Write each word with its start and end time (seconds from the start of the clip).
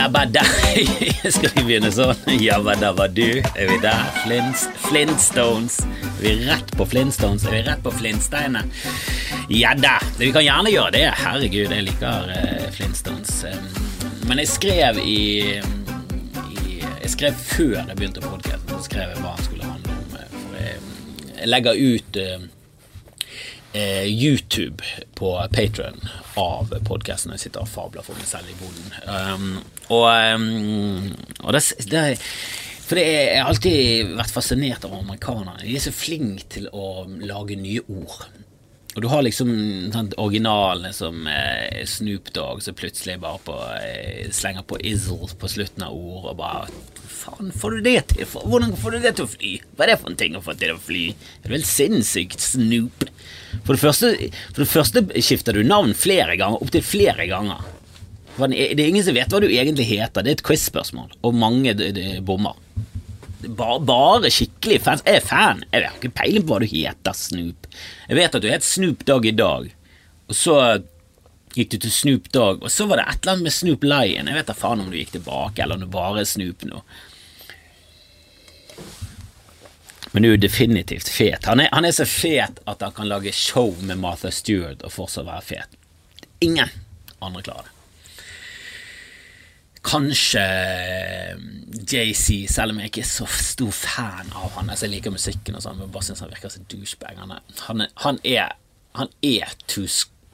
Jabba 0.00 0.24
da 0.24 0.40
Skal 1.36 1.50
vi 1.58 1.62
begynne 1.66 1.90
sånn? 1.92 2.16
Jabada 2.40 2.86
dabba 2.88 3.04
du, 3.12 3.42
er 3.52 3.66
vi 3.68 3.74
der? 3.82 3.98
Flint, 4.22 4.62
Flintstones. 4.86 5.74
Er 5.84 6.22
vi 6.22 6.30
rett 6.46 6.70
på 6.78 6.86
Flintstones? 6.88 7.44
Er 7.44 7.52
vi 7.52 7.58
rett 7.66 7.82
på 7.84 7.92
Flintsteinene? 7.92 8.62
Ja 9.52 9.74
da. 9.76 9.98
Vi 10.16 10.30
kan 10.32 10.46
gjerne 10.46 10.72
gjøre 10.72 10.94
det. 10.94 11.02
Herregud, 11.20 11.74
jeg 11.76 11.84
liker 11.90 12.30
uh, 12.32 12.64
Flintstones. 12.72 13.42
Men 14.24 14.40
jeg 14.40 14.48
skrev 14.54 15.02
i, 15.04 15.18
i 16.48 16.78
Jeg 16.80 17.10
skrev 17.12 17.36
før 17.50 17.74
jeg 17.82 17.98
begynte 17.98 18.24
podkasten, 18.24 18.80
skrev 18.86 19.12
jeg 19.12 19.20
hva 19.20 19.34
han 19.34 19.44
skulle 19.50 19.68
handle 19.68 19.98
om. 19.98 20.16
eh, 20.16 20.32
For 20.38 20.56
jeg, 20.62 20.78
jeg 21.42 21.50
legger 21.52 21.82
ut 21.90 22.20
eh, 22.22 24.08
YouTube 24.08 24.80
på 25.20 25.34
Patron 25.52 26.00
av 26.40 26.72
podkasten. 26.88 27.36
Jeg 27.36 27.44
sitter 27.44 27.66
og 27.66 27.72
fabler 27.76 28.06
for 28.08 28.16
meg 28.16 28.32
selv 28.32 28.48
i 28.48 28.56
boden. 28.62 28.96
Um, 29.04 29.52
og 29.90 30.06
um, 30.06 31.10
og 31.40 31.56
det, 31.56 31.62
det, 31.90 32.04
for 32.86 32.98
det 32.98 33.06
jeg 33.06 33.40
har 33.40 33.48
alltid 33.50 34.14
vært 34.18 34.34
fascinert 34.34 34.84
av 34.86 34.94
amerikanerne. 34.98 35.62
De 35.64 35.74
er 35.76 35.82
så 35.82 35.94
flinke 35.94 36.46
til 36.56 36.70
å 36.74 37.06
lage 37.22 37.58
nye 37.58 37.82
ord. 37.86 38.28
Og 38.96 39.04
du 39.04 39.06
har 39.12 39.22
liksom 39.22 39.50
sant, 39.94 40.16
originalene 40.18 40.90
som 40.94 41.26
eh, 41.30 41.84
Snoop 41.86 42.32
Dogg 42.34 42.62
som 42.64 42.74
plutselig 42.74 43.20
bare 43.22 43.38
på, 43.46 43.54
eh, 43.78 44.26
slenger 44.34 44.66
på 44.66 44.80
izzle 44.82 45.30
på 45.38 45.50
slutten 45.52 45.86
av 45.86 45.94
ord 45.94 46.32
og 46.32 46.40
bare 46.40 46.72
Faen, 47.20 47.50
får 47.52 47.76
du 47.76 47.80
det 47.84 47.98
til? 48.10 48.24
Hvordan 48.32 48.70
får 48.80 48.94
du 48.94 49.02
det 49.04 49.10
til 49.18 49.26
å 49.26 49.30
fly? 49.30 49.50
Hva 49.76 49.84
er 49.84 49.90
det 49.92 49.96
for 50.00 50.10
en 50.10 50.18
ting 50.18 50.38
å 50.38 50.40
få 50.42 50.54
til 50.56 50.72
å 50.72 50.78
fly? 50.80 51.02
Det 51.42 51.50
er 51.50 51.52
vel 51.52 51.66
sinnssykt, 51.68 52.40
Snoop. 52.40 53.04
For 53.66 53.76
det 53.76 53.82
første, 53.82 54.12
for 54.54 54.62
det 54.62 54.70
første 54.70 55.02
skifter 55.20 55.58
du 55.58 55.60
navn 55.66 55.92
flere 55.92 56.38
ganger, 56.40 56.64
opptil 56.64 56.86
flere 56.86 57.28
ganger. 57.28 57.60
Det 58.48 58.80
er 58.80 58.88
ingen 58.88 59.04
som 59.04 59.16
vet 59.16 59.32
hva 59.32 59.40
du 59.42 59.48
egentlig 59.50 59.86
heter. 59.90 60.24
Det 60.24 60.32
er 60.32 60.38
et 60.38 60.46
quiz-spørsmål, 60.46 61.12
og 61.22 61.36
mange 61.36 61.74
bommer. 62.26 62.56
Bare, 63.56 63.80
bare 63.80 64.30
skikkelig 64.32 64.80
fans. 64.84 65.04
Jeg 65.06 65.20
er 65.20 65.26
fan. 65.26 65.64
Jeg 65.72 65.86
har 65.86 65.98
ikke 65.98 66.12
peiling 66.16 66.46
på 66.46 66.54
hva 66.54 66.62
du 66.62 66.70
heter, 66.70 67.16
Snoop. 67.16 67.68
Jeg 68.08 68.18
vet 68.18 68.38
at 68.38 68.44
du 68.44 68.48
het 68.50 68.66
Snoop 68.66 69.04
Dogg 69.08 69.28
i 69.28 69.36
dag, 69.36 69.70
og 70.30 70.36
så 70.36 70.56
gikk 71.56 71.72
du 71.72 71.78
til 71.82 71.92
Snoop 71.94 72.28
Dogg, 72.34 72.60
og 72.62 72.70
så 72.72 72.86
var 72.86 73.00
det 73.00 73.06
et 73.08 73.22
eller 73.22 73.36
annet 73.36 73.48
med 73.48 73.56
Snoop 73.56 73.86
Lion. 73.86 74.28
Jeg 74.30 74.38
vet 74.38 74.50
da 74.50 74.56
faen 74.56 74.84
om 74.84 74.90
du 74.92 74.98
gikk 74.98 75.16
tilbake, 75.16 75.62
eller 75.62 75.78
om 75.78 75.86
du 75.86 75.90
bare 75.90 76.22
er 76.22 76.28
Snoop 76.28 76.66
nå. 76.68 76.84
Men 80.12 80.22
du 80.22 80.28
er 80.28 80.34
jo 80.34 80.42
definitivt 80.42 81.08
fet. 81.08 81.46
Han 81.46 81.62
er, 81.62 81.68
han 81.72 81.86
er 81.86 81.94
så 81.94 82.06
fet 82.08 82.58
at 82.70 82.80
han 82.82 82.94
kan 82.94 83.08
lage 83.10 83.32
show 83.36 83.76
med 83.82 84.00
Martha 84.02 84.32
Stewart 84.34 84.82
og 84.86 84.94
fortsatt 84.94 85.28
være 85.28 85.46
fet. 85.46 85.76
Ingen 86.42 86.72
andre 87.22 87.44
klarer 87.46 87.68
det. 87.68 87.79
Kanskje 89.86 90.42
JC, 91.88 92.46
selv 92.52 92.74
om 92.74 92.80
jeg 92.82 92.90
ikke 92.90 93.02
er 93.04 93.08
så 93.08 93.26
stor 93.32 93.70
fan 93.74 94.32
av 94.36 94.52
han. 94.58 94.68
Altså, 94.70 94.86
jeg 94.86 94.96
liker 94.98 95.14
musikken 95.14 95.56
og 95.56 95.64
sånn, 95.64 95.78
men 95.80 95.92
bare 95.94 96.04
synes 96.08 96.20
han 96.24 96.32
virker 96.32 96.52
som 96.52 96.66
douchebag. 96.70 97.16
Han 97.22 97.32
er, 97.36 97.88
han 98.04 98.20
er, 98.28 98.52
han 98.98 99.12
er, 99.24 99.54
too, 99.70 99.86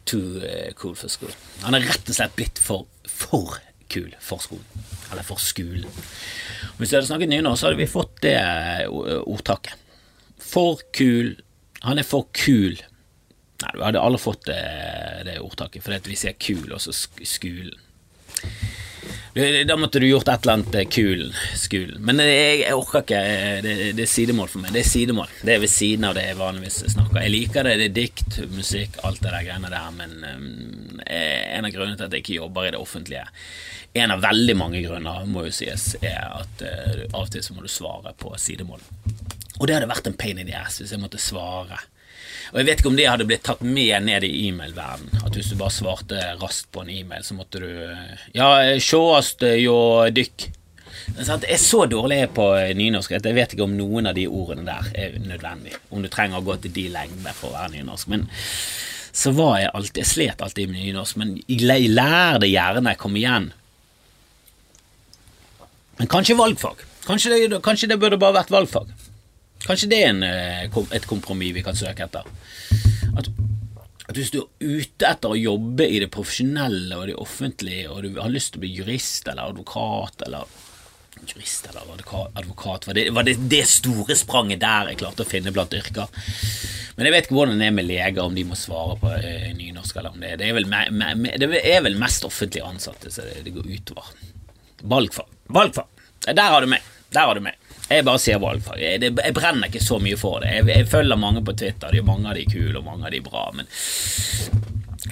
too 0.08 0.42
eh, 0.42 0.72
cool 0.78 0.96
for 0.98 1.12
school. 1.12 1.32
Han 1.62 1.78
er 1.78 1.86
rett 1.86 2.10
og 2.10 2.18
slett 2.18 2.34
blitt 2.38 2.58
for, 2.62 2.88
for 3.06 3.54
kul 3.92 4.10
for 4.18 4.42
skolen. 4.42 4.84
Eller 5.12 5.22
for 5.26 5.38
skolen. 5.38 5.86
Hvis 6.80 6.90
vi 6.90 6.96
hadde 6.98 7.06
snakket 7.06 7.30
nynorsk, 7.30 7.60
så 7.62 7.68
hadde 7.70 7.80
vi 7.84 7.90
fått 7.90 8.18
det 8.26 8.34
eh, 8.40 8.88
ordtaket. 9.22 9.78
For 10.42 10.82
kul. 10.96 11.36
Han 11.86 12.02
er 12.02 12.06
for 12.08 12.26
kul. 12.34 12.74
Nei, 13.62 13.70
du 13.72 13.84
hadde 13.86 14.02
aldri 14.02 14.20
fått 14.20 14.48
det, 14.50 14.58
det 15.28 15.38
ordtaket, 15.40 15.86
at 15.94 16.10
vi 16.10 16.18
sier 16.18 16.34
kul, 16.36 16.66
og 16.74 16.82
så 16.82 16.92
sk 16.92 17.22
skulen. 17.24 17.78
Det- 18.42 18.85
Da 19.36 19.74
måtte 19.76 20.00
du 20.00 20.06
gjort 20.08 20.30
et 20.32 20.46
eller 20.46 20.54
annet 20.56 20.74
eh, 20.80 20.86
kul 20.88 21.26
skulen. 21.60 21.98
Men 22.08 22.22
jeg, 22.24 22.62
jeg 22.62 22.72
orker 22.78 23.02
ikke. 23.04 23.18
eh, 23.20 23.58
Det, 23.64 23.74
det 23.98 24.04
er 24.06 24.08
sidemål 24.08 24.48
for 24.48 24.62
meg. 24.62 24.72
Det 24.72 24.80
er 24.80 24.88
sidemål. 24.88 25.34
Det 25.44 25.52
er 25.52 25.60
ved 25.60 25.72
siden 25.72 26.06
av 26.08 26.14
det 26.16 26.22
jeg 26.24 26.38
vanligvis 26.38 26.78
snakker. 26.94 27.18
Jeg 27.20 27.34
liker 27.34 27.68
det. 27.68 27.74
Det 27.82 27.88
er 27.90 27.96
dikt, 27.98 28.38
musikk, 28.54 28.96
alt 29.04 29.20
det 29.20 29.34
der 29.34 29.44
greiene 29.44 29.72
der, 29.74 29.90
men 29.98 30.14
um, 30.24 31.02
en 31.04 31.68
av 31.68 31.74
grunnene 31.74 31.98
til 32.00 32.08
at 32.08 32.16
jeg 32.16 32.24
ikke 32.24 32.38
jobber 32.38 32.68
i 32.68 32.72
det 32.72 32.80
offentlige 32.80 33.26
En 33.96 34.12
av 34.12 34.20
veldig 34.24 34.56
mange 34.56 34.80
grunner, 34.84 35.28
må 35.28 35.44
jo 35.46 35.52
sies, 35.56 35.84
er 36.04 36.24
at 36.40 36.64
uh, 36.64 37.04
av 37.12 37.26
og 37.26 37.30
til 37.32 37.44
så 37.44 37.54
må 37.56 37.64
du 37.64 37.68
svare 37.72 38.12
på 38.16 38.32
sidemål. 38.40 38.80
Og 39.60 39.68
det 39.68 39.76
hadde 39.76 39.88
vært 39.92 40.08
en 40.08 40.16
pain 40.20 40.40
in 40.40 40.48
the 40.48 40.56
ass 40.56 40.80
hvis 40.80 40.92
jeg 40.96 41.00
måtte 41.00 41.20
svare. 41.20 41.78
Og 42.52 42.60
jeg 42.60 42.68
vet 42.68 42.80
ikke 42.80 42.90
om 42.92 42.98
det 42.98 43.08
hadde 43.08 43.26
blitt 43.28 43.44
tatt 43.46 43.62
med 43.64 44.06
ned 44.06 44.26
i 44.26 44.32
e-mail-verdenen. 44.48 45.24
At 45.26 45.34
hvis 45.36 45.50
du 45.50 45.56
bare 45.58 45.74
svarte 45.74 46.20
raskt 46.40 46.70
på 46.74 46.84
en 46.84 46.92
e-mail, 46.92 47.24
så 47.26 47.36
måtte 47.38 47.62
du 47.62 47.70
Ja, 48.36 48.50
sjåast 48.82 49.42
jo 49.60 49.76
dykk. 50.14 50.48
Jeg 51.06 51.46
er 51.46 51.60
så 51.62 51.84
dårlig 51.86 52.18
på 52.34 52.44
nynorsk 52.76 53.12
at 53.18 53.26
jeg 53.28 53.36
vet 53.36 53.54
ikke 53.54 53.66
om 53.66 53.76
noen 53.78 54.10
av 54.10 54.16
de 54.16 54.26
ordene 54.26 54.66
der 54.66 54.88
er 54.98 55.18
nødvendig. 55.22 55.76
Om 55.94 56.02
du 56.02 56.10
trenger 56.10 56.40
å 56.40 56.46
gå 56.46 56.56
til 56.62 56.74
de 56.74 56.88
lengder 56.94 57.36
for 57.36 57.52
å 57.52 57.58
være 57.60 57.76
nynorsk. 57.76 58.10
Men 58.10 58.26
så 59.16 59.32
var 59.32 59.60
jeg 59.62 59.72
alltid 59.72 60.02
Jeg 60.02 60.10
slet 60.10 60.42
alltid 60.44 60.72
med 60.72 60.82
nynorsk, 60.82 61.16
men 61.20 61.36
jeg 61.46 61.62
lærer 61.62 61.94
lær 61.94 62.40
det 62.42 62.50
gjerne. 62.50 62.96
Kom 63.00 63.16
igjen. 63.16 63.52
Men 65.96 66.10
kanskje 66.12 66.36
valgfag. 66.36 66.82
Kanskje 67.06 67.32
det, 67.32 67.60
kanskje 67.64 67.88
det 67.92 68.00
burde 68.02 68.18
bare 68.20 68.40
vært 68.40 68.52
valgfag. 68.52 68.90
Kanskje 69.66 69.90
det 69.90 70.02
er 70.02 70.12
en, 70.12 70.22
eh, 70.22 70.78
et 70.96 71.08
kompromiss 71.10 71.54
vi 71.56 71.64
kan 71.66 71.76
søke 71.78 72.06
etter. 72.06 72.28
At, 73.18 73.30
at 74.06 74.14
hvis 74.14 74.30
du 74.34 74.40
er 74.42 74.78
ute 74.78 75.08
etter 75.08 75.32
å 75.32 75.40
jobbe 75.40 75.88
i 75.88 75.98
det 76.02 76.12
profesjonelle 76.14 77.00
og 77.00 77.08
det 77.10 77.18
offentlige, 77.18 77.90
og 77.90 78.06
du 78.06 78.20
har 78.20 78.32
lyst 78.32 78.54
til 78.54 78.62
å 78.62 78.66
bli 78.66 78.74
jurist 78.78 79.28
eller 79.28 79.50
advokat 79.50 80.26
eller 80.28 80.46
Jurist 81.26 81.66
eller 81.66 81.80
advokat, 82.34 82.86
var, 82.86 82.94
det, 82.94 83.10
var 83.10 83.24
det 83.24 83.38
det 83.48 83.62
store 83.66 84.14
spranget 84.14 84.60
der 84.60 84.90
jeg 84.90 84.98
klarte 85.00 85.24
å 85.24 85.28
finne 85.28 85.52
blant 85.54 85.72
yrker? 85.74 86.12
Men 86.96 87.08
jeg 87.08 87.14
vet 87.14 87.26
ikke 87.26 87.38
hvordan 87.38 87.60
det 87.60 87.70
er 87.70 87.74
med 87.76 87.88
leger, 87.88 88.20
om 88.22 88.36
de 88.36 88.44
må 88.44 88.58
svare 88.58 88.98
på 89.00 89.12
eh, 89.16 89.48
nynorsk 89.56 89.96
eller 89.96 90.12
om 90.12 90.20
det 90.20 90.34
Det 90.40 90.50
er 90.50 90.56
vel, 90.58 90.68
me, 90.68 90.82
me, 90.92 91.32
det 91.40 91.48
er 91.60 91.80
vel 91.84 91.96
mest 92.00 92.24
offentlig 92.28 92.62
ansatte 92.64 93.12
så 93.12 93.24
det, 93.24 93.40
det 93.46 93.54
går 93.56 93.68
utover. 93.68 94.12
Valgfag. 94.84 95.32
Valgfag. 95.56 96.04
Der 96.28 96.52
har 96.52 96.60
du 96.60 96.70
meg. 96.70 96.84
Der 97.16 97.30
har 97.30 97.40
du 97.40 97.44
meg. 97.48 97.56
Jeg 97.86 98.06
bare 98.06 98.18
sier 98.18 98.40
valgfag. 98.42 98.80
Jeg, 98.82 99.00
det, 99.02 99.12
jeg 99.22 99.34
brenner 99.36 99.70
ikke 99.70 99.84
så 99.84 100.00
mye 100.02 100.18
for 100.18 100.42
det. 100.42 100.54
Jeg, 100.56 100.68
jeg 100.72 100.88
følger 100.90 101.20
mange 101.20 101.42
på 101.46 101.54
Twitter. 101.58 101.92
De, 101.94 102.02
mange 102.06 102.30
av 102.30 102.38
de 102.38 102.42
er 102.46 102.50
kule, 102.50 102.78
og 102.80 102.86
mange 102.86 103.06
av 103.06 103.14
de 103.14 103.20
er 103.20 103.26
bra. 103.26 103.44
Men 103.54 103.70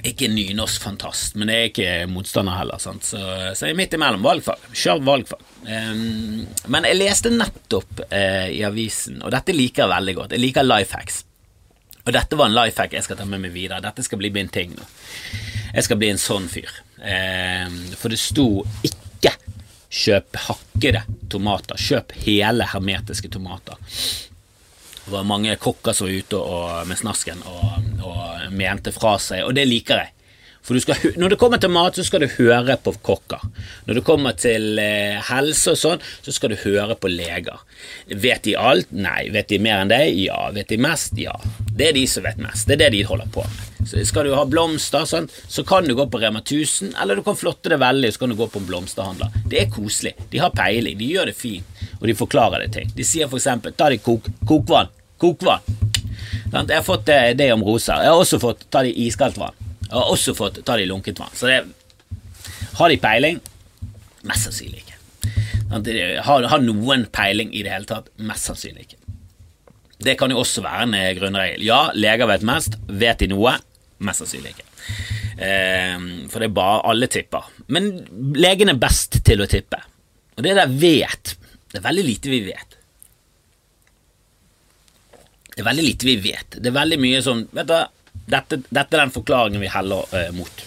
ikke 0.05 0.27
nynorsk-fantast. 0.31 1.37
Men 1.39 1.51
jeg 1.51 1.61
er 1.61 1.69
ikke 1.71 1.93
motstander 2.11 2.57
heller. 2.59 2.81
Sant? 2.83 3.07
Så, 3.07 3.21
så 3.55 3.69
jeg 3.69 3.75
er 3.75 3.79
midt 3.79 3.95
imellom. 3.95 4.25
Valgfag. 4.25 4.67
Kjør 4.75 5.05
valgfag. 5.07 5.45
Um, 5.65 6.43
men 6.73 6.89
jeg 6.89 6.99
leste 6.99 7.31
nettopp 7.33 8.03
uh, 8.09 8.49
i 8.51 8.59
avisen, 8.67 9.21
og 9.23 9.31
dette 9.33 9.55
liker 9.55 9.85
jeg 9.85 9.93
veldig 9.95 10.17
godt. 10.19 10.35
Jeg 10.35 10.43
liker 10.43 10.67
life 10.67 10.99
hacks. 10.99 11.23
Og 12.05 12.13
dette 12.13 12.37
var 12.37 12.51
en 12.51 12.57
life 12.57 12.77
hack 12.77 12.93
jeg 12.93 13.05
skal 13.07 13.17
ta 13.17 13.25
med 13.25 13.41
meg 13.41 13.55
videre. 13.55 13.81
Dette 13.81 14.03
skal 14.05 14.19
bli 14.21 14.29
min 14.35 14.51
ting 14.53 14.75
nå. 14.75 14.83
Jeg 15.73 15.87
skal 15.87 15.97
bli 15.99 16.11
en 16.13 16.21
sånn 16.21 16.45
fyr. 16.51 16.69
Um, 16.99 17.79
for 17.97 18.13
det 18.13 18.21
sto 18.21 18.49
ikke 18.85 19.33
kjøp 19.95 20.39
hakkede 20.47 21.03
tomater. 21.31 21.79
Kjøp 21.79 22.15
hele 22.25 22.67
hermetiske 22.73 23.31
tomater. 23.31 23.79
Det 25.05 25.13
var 25.13 25.27
mange 25.27 25.53
kokker 25.61 25.93
som 25.93 26.07
var 26.09 26.17
ute 26.17 26.41
og, 26.41 26.87
med 26.89 26.97
snasken 26.97 27.43
og, 27.45 27.65
og 28.03 28.51
mente 28.57 28.93
fra 28.95 29.15
seg, 29.21 29.43
og 29.45 29.53
det 29.57 29.67
liker 29.69 30.01
jeg. 30.01 30.14
For 30.65 30.79
skal, 30.81 31.11
når 31.21 31.35
det 31.35 31.37
kommer 31.41 31.61
til 31.61 31.69
mat, 31.69 31.97
så 31.97 32.05
skal 32.05 32.23
du 32.25 32.31
høre 32.39 32.77
på 32.81 32.95
kokker. 33.05 33.43
Når 33.85 33.99
det 33.99 34.03
kommer 34.07 34.33
til 34.39 34.79
eh, 34.81 35.19
helse 35.27 35.75
og 35.75 35.77
sånn, 35.77 36.01
så 36.25 36.33
skal 36.33 36.55
du 36.55 36.57
høre 36.63 36.97
på 36.97 37.11
leger. 37.11 37.61
Vet 38.09 38.47
de 38.47 38.55
alt? 38.57 38.89
Nei. 38.89 39.27
Vet 39.33 39.51
de 39.53 39.59
mer 39.61 39.83
enn 39.83 39.93
deg? 39.93 40.17
Ja. 40.25 40.47
Vet 40.55 40.73
de 40.73 40.79
mest? 40.81 41.13
Ja. 41.21 41.35
Det 41.69 41.91
er 41.91 41.97
de 41.97 42.05
som 42.09 42.25
vet 42.25 42.41
mest. 42.41 42.65
Det 42.65 42.79
er 42.79 42.85
det 42.87 42.95
de 42.97 43.03
holder 43.05 43.29
på 43.35 43.45
med. 43.45 43.71
Så 43.85 44.01
skal 44.09 44.25
du 44.25 44.33
ha 44.33 44.45
blomster, 44.49 45.03
sånn, 45.05 45.27
så 45.29 45.61
kan 45.67 45.85
du 45.85 45.93
gå 45.93 46.07
på 46.09 46.17
Rema 46.17 46.39
1000, 46.41 46.95
eller 47.01 47.19
du 47.19 47.21
kan 47.27 47.37
flotte 47.37 47.69
det 47.69 47.77
veldig, 47.77 48.09
så 48.15 48.23
kan 48.23 48.31
du 48.33 48.37
gå 48.39 48.47
på 48.49 48.63
en 48.63 48.65
blomsterhandler. 48.65 49.35
Det 49.45 49.59
er 49.61 49.69
koselig. 49.69 50.15
De 50.31 50.41
har 50.41 50.55
peiling, 50.57 50.97
de 50.97 51.11
gjør 51.11 51.29
det 51.29 51.35
fint, 51.37 51.83
og 51.99 52.07
de 52.09 52.15
forklarer 52.17 52.65
det 52.65 52.71
ting. 52.73 52.89
De 52.97 53.05
sier 53.05 53.29
for 53.29 53.37
eksempel 53.37 53.75
ta 53.77 53.91
de 53.93 53.99
kok, 54.01 54.31
kokvann. 54.49 54.89
Kokvann. 55.21 55.61
Jeg 56.55 56.71
har 56.71 56.87
fått 56.87 57.05
det, 57.05 57.19
det 57.37 57.51
om 57.53 57.61
roser. 57.67 58.01
Jeg 58.01 58.15
har 58.15 58.23
også 58.25 58.41
fått 58.41 58.65
ta 58.73 58.81
de 58.85 58.95
iskaldt 59.05 59.37
vann. 59.37 59.64
Jeg 59.85 59.95
har 59.95 60.11
også 60.11 60.33
fått 60.37 60.61
ta 60.65 60.77
de 60.79 60.87
lunket 60.89 61.19
vann. 61.21 61.33
Så 61.33 61.49
det 61.49 61.63
Har 62.75 62.89
de 62.91 62.97
peiling? 62.99 63.39
Mest 64.25 64.47
sannsynlig 64.47 64.83
ikke. 64.83 64.95
Har, 66.25 66.47
har 66.49 66.61
noen 66.63 67.05
peiling 67.13 67.53
i 67.53 67.63
det 67.65 67.73
hele 67.73 67.87
tatt? 67.89 68.09
Mest 68.17 68.49
sannsynlig 68.49 68.87
ikke. 68.87 69.01
Det 70.05 70.17
kan 70.19 70.31
jo 70.33 70.41
også 70.41 70.63
være 70.65 70.87
en 70.87 70.95
eh, 70.97 71.11
grunnregel. 71.17 71.63
Ja, 71.65 71.89
leger 71.95 72.27
vet 72.29 72.45
mest. 72.45 72.77
Vet 72.87 73.21
de 73.23 73.29
noe? 73.31 73.55
Mest 74.05 74.23
sannsynlig 74.23 74.55
ikke. 74.55 74.67
Eh, 75.35 75.95
for 76.31 76.41
det 76.41 76.49
er 76.49 76.57
bare 76.57 76.81
alle 76.91 77.09
tipper. 77.11 77.47
Men 77.71 77.91
legen 78.35 78.71
er 78.73 78.81
best 78.81 79.21
til 79.25 79.43
å 79.43 79.49
tippe. 79.49 79.79
Og 80.35 80.43
det 80.43 80.57
der 80.57 80.67
vet 80.67 81.37
Det 81.71 81.79
er 81.81 81.87
veldig 81.89 82.03
lite 82.07 82.31
vi 82.31 82.39
vet. 82.45 82.75
Det 85.55 85.63
er 85.63 85.67
veldig 85.67 85.83
lite 85.83 86.07
vi 86.07 86.15
vet. 86.23 86.57
Det 86.59 86.69
er 86.71 86.75
veldig 86.75 86.99
mye 86.99 87.21
sånn 87.23 87.41
Vet 87.55 87.67
du, 87.67 87.75
dette, 88.25 88.61
dette 88.69 88.95
er 88.95 89.03
den 89.03 89.13
forklaringen 89.13 89.61
vi 89.61 89.69
heller 89.71 90.15
eh, 90.15 90.31
mot. 90.35 90.63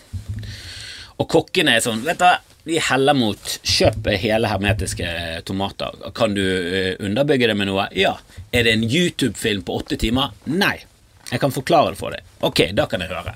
Og 1.18 1.26
kokkene 1.26 1.74
er 1.74 1.82
sånn 1.82 2.04
Vet 2.06 2.20
du, 2.22 2.52
vi 2.68 2.76
heller 2.84 3.16
mot 3.16 3.54
kjøp 3.64 4.10
hele 4.20 4.50
hermetiske 4.50 5.08
tomater. 5.48 5.94
Kan 6.14 6.34
du 6.36 6.42
uh, 6.44 6.94
underbygge 7.00 7.48
det 7.48 7.54
med 7.56 7.70
noe? 7.70 7.86
Ja. 7.96 8.18
Er 8.52 8.66
det 8.66 8.74
en 8.76 8.84
YouTube-film 8.84 9.62
på 9.64 9.78
åtte 9.80 9.96
timer? 9.96 10.34
Nei. 10.52 10.76
Jeg 11.30 11.40
kan 11.40 11.54
forklare 11.54 11.94
det 11.94 12.00
for 12.00 12.12
deg. 12.12 12.26
Ok, 12.44 12.66
da 12.76 12.84
kan 12.90 13.00
jeg 13.00 13.08
høre. 13.12 13.34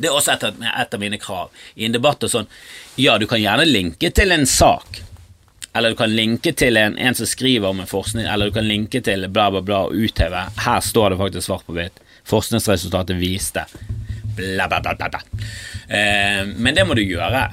Det 0.00 0.08
er 0.08 0.16
også 0.16 0.34
et 0.34 0.94
av 0.96 1.00
mine 1.02 1.20
krav. 1.20 1.54
I 1.76 1.86
en 1.86 1.94
debatt 1.94 2.26
og 2.26 2.32
sånn 2.32 2.50
Ja, 2.98 3.16
du 3.22 3.28
kan 3.30 3.40
gjerne 3.42 3.68
linke 3.68 4.10
til 4.16 4.34
en 4.34 4.48
sak. 4.48 4.98
Eller 5.72 5.92
du 5.92 5.96
kan 5.96 6.10
linke 6.10 6.52
til 6.52 6.76
en, 6.76 6.98
en 6.98 7.14
som 7.14 7.28
skriver 7.30 7.68
om 7.68 7.80
en 7.80 7.86
forskning, 7.90 8.26
eller 8.26 8.50
du 8.50 8.56
kan 8.58 8.66
linke 8.66 9.00
til 9.06 9.28
bla, 9.30 9.50
bla, 9.54 9.62
bla 9.62 9.84
og 9.86 9.94
utheve. 9.94 10.44
Her 10.64 10.80
står 10.82 11.12
det 11.12 11.20
faktisk 11.20 11.46
svart 11.46 11.66
på 11.66 11.76
hvitt. 11.76 12.00
Forskningsresultatet 12.30 13.18
viste 13.20 13.64
bla, 14.36 14.66
bla, 14.68 14.80
bla, 14.80 14.94
bla. 15.08 15.20
Eh, 15.88 16.42
men 16.56 16.74
det 16.74 16.86
må 16.86 16.98
du 16.98 17.04
gjøre. 17.04 17.44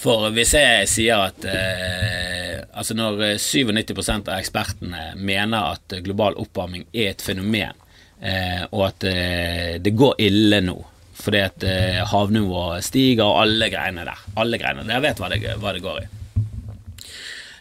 For 0.00 0.30
hvis 0.34 0.56
jeg 0.56 0.88
sier 0.90 1.28
at 1.28 1.44
eh, 1.46 2.32
Altså 2.74 2.96
når 2.98 3.20
97% 3.38 4.26
av 4.26 4.40
ekspertene 4.40 5.12
mener 5.14 5.76
at 5.76 5.94
global 6.02 6.34
oppvarming 6.42 6.88
er 6.90 7.12
et 7.12 7.22
fenomen, 7.22 7.76
eh, 8.18 8.64
og 8.72 8.88
at 8.88 9.06
eh, 9.06 9.76
det 9.78 9.92
går 9.94 10.16
ille 10.26 10.58
nå 10.64 10.74
fordi 11.14 11.40
at 11.44 11.64
eh, 11.70 12.00
havnivået 12.10 12.82
stiger 12.82 13.22
og 13.28 13.44
alle 13.44 13.68
greiene 13.70 14.02
der. 14.08 14.24
Alle 14.42 14.58
greiene. 14.58 14.82
Jeg 14.90 15.04
vet 15.04 15.22
hva 15.22 15.30
det, 15.30 15.38
hva 15.62 15.72
det 15.76 15.84
går 15.84 16.00
i. 16.02 16.08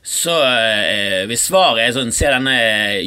Så 0.03 0.33
eh, 0.43 1.23
hvis 1.29 1.45
svaret 1.47 1.85
er 1.85 1.95
sånn 1.95 2.11
Se 2.11 2.27
denne 2.27 2.57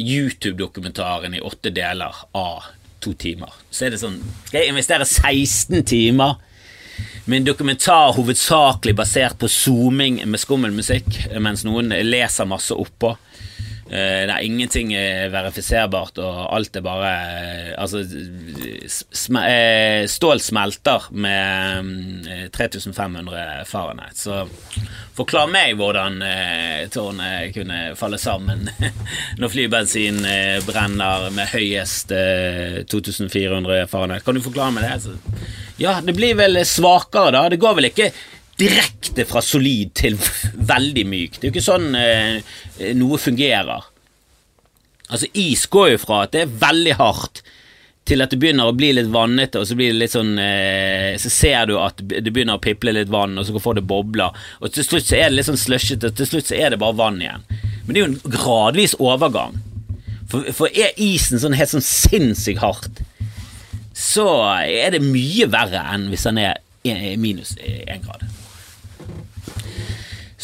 YouTube-dokumentaren 0.01 1.37
i 1.37 1.43
åtte 1.45 1.69
deler 1.73 2.15
av 2.37 2.65
to 3.03 3.13
timer. 3.13 3.53
Så 3.69 3.85
er 3.85 3.93
det 3.93 4.01
sånn 4.01 4.17
Skal 4.47 4.63
jeg 4.63 4.73
investere 4.73 5.05
16 5.05 5.83
timer 5.87 6.37
med 7.27 7.41
en 7.41 7.47
dokumentar 7.49 8.15
hovedsakelig 8.15 8.95
basert 8.97 9.35
på 9.37 9.49
zooming 9.51 10.21
med 10.25 10.39
skummel 10.39 10.71
musikk, 10.71 11.09
mens 11.43 11.65
noen 11.67 11.91
leser 12.07 12.47
masse 12.47 12.73
oppå? 12.73 13.11
Eh, 13.87 14.23
det 14.27 14.33
er 14.33 14.43
ingenting 14.43 14.89
eh, 14.97 15.29
verifiserbart, 15.31 16.19
og 16.19 16.39
alt 16.57 16.75
er 16.75 16.83
bare 16.83 17.11
eh, 17.13 17.73
Altså, 17.77 18.01
stål 20.07 20.41
smelter 20.41 21.05
med 21.13 22.49
3500 22.55 23.43
Fahrenheit. 23.69 24.17
Så 24.17 24.41
forklar 25.15 25.51
meg 25.51 25.75
hvordan 25.77 26.17
tårnet 26.93 27.53
kunne 27.53 27.77
falle 27.99 28.17
sammen 28.21 28.65
når 29.39 29.53
flybensin 29.53 30.19
brenner 30.65 31.29
med 31.35 31.53
høyest 31.53 32.11
2400 32.89 33.85
Fahrenheit. 33.91 34.25
Kan 34.25 34.39
du 34.39 34.43
forklare 34.45 34.73
meg 34.73 34.87
det? 34.87 35.15
Ja, 35.77 35.99
det 36.01 36.17
blir 36.17 36.37
vel 36.39 36.63
svakere, 36.65 37.35
da. 37.37 37.45
Det 37.53 37.61
går 37.61 37.77
vel 37.77 37.91
ikke 37.91 38.09
direkte 38.57 39.25
fra 39.29 39.41
solid 39.45 39.93
til 39.97 40.17
veldig 40.17 41.05
myk. 41.07 41.37
Det 41.37 41.45
er 41.45 41.51
jo 41.51 41.55
ikke 41.55 41.67
sånn 41.67 41.93
eh, 41.97 42.57
noe 42.97 43.19
fungerer. 43.21 43.85
Altså, 45.07 45.29
is 45.37 45.65
går 45.71 45.93
jo 45.93 46.01
fra 46.01 46.23
at 46.25 46.33
det 46.35 46.43
er 46.45 46.57
veldig 46.65 46.97
hardt, 46.99 47.43
til 48.07 48.23
at 48.23 48.31
det 48.31 48.39
begynner 48.39 48.69
å 48.69 48.75
bli 48.75 48.93
litt 48.95 49.09
vannete, 49.11 49.59
og 49.59 49.67
så 49.67 49.75
blir 49.75 49.91
det 49.91 49.99
litt 49.99 50.13
sånn 50.13 50.37
eh, 50.39 51.17
Så 51.19 51.27
ser 51.27 51.65
du 51.67 51.73
at 51.81 51.99
det 51.99 52.31
begynner 52.31 52.55
å 52.55 52.63
piple 52.63 52.93
litt 52.95 53.11
vann, 53.11 53.35
og 53.35 53.43
så 53.43 53.59
får 53.59 53.81
det 53.81 53.87
bobler, 53.89 54.35
og 54.61 54.71
til 54.71 54.87
slutt 54.87 55.09
så 55.09 55.17
er 55.19 55.27
det 55.27 55.39
litt 55.39 55.49
sånn 55.49 55.59
slushete, 55.59 56.11
og 56.11 56.19
til 56.19 56.29
slutt 56.29 56.51
så 56.51 56.55
er 56.55 56.71
det 56.71 56.79
bare 56.79 56.95
vann 56.95 57.19
igjen. 57.19 57.43
Men 57.83 57.91
det 57.91 57.99
er 57.99 58.05
jo 58.05 58.11
en 58.13 58.37
gradvis 58.37 58.95
overgang. 58.99 59.59
For, 60.31 60.47
for 60.55 60.71
er 60.71 60.95
isen 60.99 61.39
sånn 61.39 61.55
helt 61.55 61.71
sånn 61.71 61.83
sinnssykt 61.83 62.63
hardt, 62.63 63.03
så 63.97 64.27
er 64.63 64.95
det 64.95 65.03
mye 65.03 65.47
verre 65.51 65.83
enn 65.93 66.07
hvis 66.11 66.27
den 66.29 66.39
er 66.43 66.63
minus 67.19 67.55
én 67.59 68.03
grad. 68.05 68.23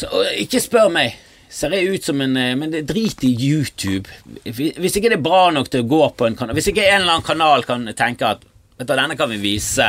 Så 0.04 0.24
ikke 0.44 0.60
spør 0.62 0.90
meg. 0.92 1.14
Ser 1.54 1.74
jeg 1.76 1.94
ut 1.94 2.06
som 2.06 2.20
en 2.24 2.36
eh, 2.40 2.54
Men 2.58 2.72
drit 2.86 3.22
i 3.24 3.30
YouTube. 3.32 4.10
Hvis 4.44 4.96
ikke 4.98 5.12
det 5.12 5.18
er 5.20 5.24
bra 5.24 5.46
nok 5.54 5.70
til 5.70 5.84
å 5.84 5.88
gå 5.88 6.00
på 6.18 6.26
en 6.26 6.38
kanal 6.38 6.56
Hvis 6.56 6.72
ikke 6.72 6.82
en 6.82 7.04
eller 7.04 7.16
annen 7.16 7.26
kanal 7.26 7.66
kan 7.68 7.86
tenke 7.96 8.26
at 8.36 8.42
Vet 8.74 8.88
du, 8.88 8.96
denne 8.98 9.14
kan 9.14 9.30
vi 9.30 9.36
vise, 9.38 9.84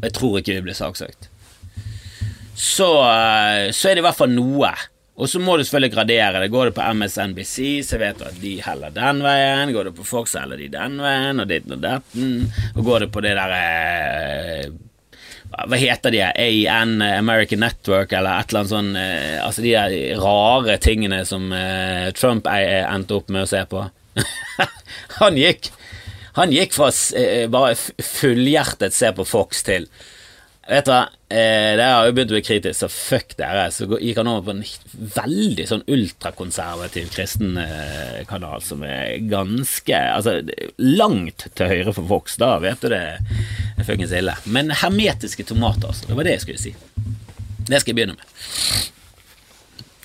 og 0.00 0.02
jeg 0.02 0.14
tror 0.16 0.40
ikke 0.40 0.56
vi 0.56 0.62
blir 0.66 0.74
saksøkt, 0.74 1.28
så, 2.58 2.88
eh, 3.06 3.68
så 3.70 3.86
er 3.86 3.94
det 3.94 4.02
i 4.02 4.06
hvert 4.08 4.18
fall 4.18 4.32
noe. 4.34 4.72
Og 5.14 5.30
så 5.30 5.38
må 5.38 5.54
du 5.54 5.62
selvfølgelig 5.62 5.92
gradere 5.94 6.40
det. 6.42 6.48
Går 6.50 6.72
det 6.72 6.74
på 6.74 6.88
MSNBC, 6.98 7.54
så 7.86 8.00
vet 8.02 8.18
du 8.18 8.24
at 8.26 8.40
de 8.42 8.56
heller 8.64 8.90
den 8.90 9.22
veien. 9.22 9.70
Går 9.70 9.86
det 9.86 9.94
på 9.94 10.06
Fox, 10.08 10.34
så 10.34 10.42
heller 10.42 10.58
de 10.58 10.66
den 10.72 10.98
veien, 10.98 11.38
og 11.38 11.46
ditten 11.46 11.76
og 11.76 11.84
datten. 11.86 12.34
Og 12.74 12.82
går 12.90 13.04
det 13.06 13.10
på 13.14 13.22
det 13.22 13.36
derre 13.38 13.62
eh, 13.62 14.74
hva 15.54 15.78
heter 15.78 16.14
de? 16.14 16.22
AN, 16.70 16.98
American 17.02 17.62
Network, 17.62 18.12
eller 18.12 18.40
et 18.40 18.50
eller 18.50 18.62
annet 18.62 18.72
sånn 18.72 18.90
eh, 18.98 19.38
Altså 19.44 19.64
de 19.64 19.74
der 19.74 20.20
rare 20.20 20.78
tingene 20.82 21.22
som 21.28 21.52
eh, 21.54 22.10
Trump 22.16 22.48
endte 22.50 23.18
opp 23.18 23.30
med 23.32 23.44
å 23.44 23.50
se 23.50 23.62
på. 23.70 23.84
han 25.20 25.38
gikk 25.38 25.72
Han 26.38 26.52
gikk 26.54 26.74
fra 26.76 26.90
eh, 27.18 27.46
bare 27.50 27.74
fullhjertet 27.74 28.94
se 28.94 29.10
på 29.14 29.26
Fox 29.26 29.64
til 29.66 29.88
Vet 30.64 30.86
du 30.86 30.92
hva, 30.94 31.02
eh, 31.28 31.74
det 31.76 31.84
har 31.84 32.06
jo 32.06 32.14
begynt 32.16 32.30
å 32.32 32.36
bli 32.38 32.44
kritisk, 32.44 32.78
så 32.78 32.88
fuck 32.88 33.34
dere. 33.36 33.66
Så 33.74 33.84
gikk 34.00 34.16
han 34.16 34.30
over 34.30 34.46
på 34.46 34.54
en 34.54 35.10
veldig 35.16 35.66
sånn 35.68 35.82
ultrakonservativ 35.92 37.10
kristen 37.12 37.58
eh, 37.60 38.22
kanal 38.30 38.64
som 38.64 38.84
er 38.88 39.18
ganske 39.28 39.98
Altså 40.14 40.38
langt 40.80 41.46
til 41.52 41.68
høyre 41.68 41.92
for 41.96 42.08
Vox, 42.08 42.38
Da 42.40 42.54
vet 42.64 42.80
du 42.80 42.88
det 42.94 43.02
er 43.18 43.84
fuckings 43.84 44.14
ille. 44.16 44.36
Men 44.48 44.72
hermetiske 44.72 45.44
tomater, 45.50 45.92
altså. 45.92 46.08
Det 46.08 46.16
var 46.16 46.28
det 46.28 46.38
jeg 46.38 46.46
skulle 46.46 46.64
si. 46.64 46.74
Det 47.64 47.80
skal 47.80 47.92
jeg 47.92 48.00
begynne 48.00 48.16
med. 48.16 48.26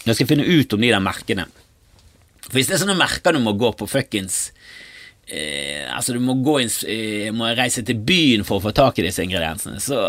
Jeg 0.09 0.17
skal 0.17 0.29
finne 0.29 0.47
ut 0.47 0.75
om 0.75 0.83
de 0.83 0.91
der 0.91 1.03
merkene. 1.03 1.47
For 2.49 2.57
hvis 2.57 2.67
det 2.67 2.75
er 2.79 2.83
sånne 2.83 2.99
merker 2.99 3.35
du 3.35 3.39
må 3.43 3.55
gå 3.59 3.71
på 3.77 3.87
fuckings 3.87 4.49
eh, 5.29 5.85
altså 5.95 6.15
du 6.15 6.21
må, 6.23 6.37
gå 6.45 6.57
inn, 6.63 6.73
eh, 6.89 7.29
må 7.35 7.51
reise 7.57 7.83
til 7.85 8.01
byen 8.05 8.45
for 8.47 8.59
å 8.59 8.65
få 8.67 8.73
tak 8.75 8.99
i 8.99 9.05
disse 9.07 9.23
ingrediensene, 9.25 9.81
så, 9.83 9.99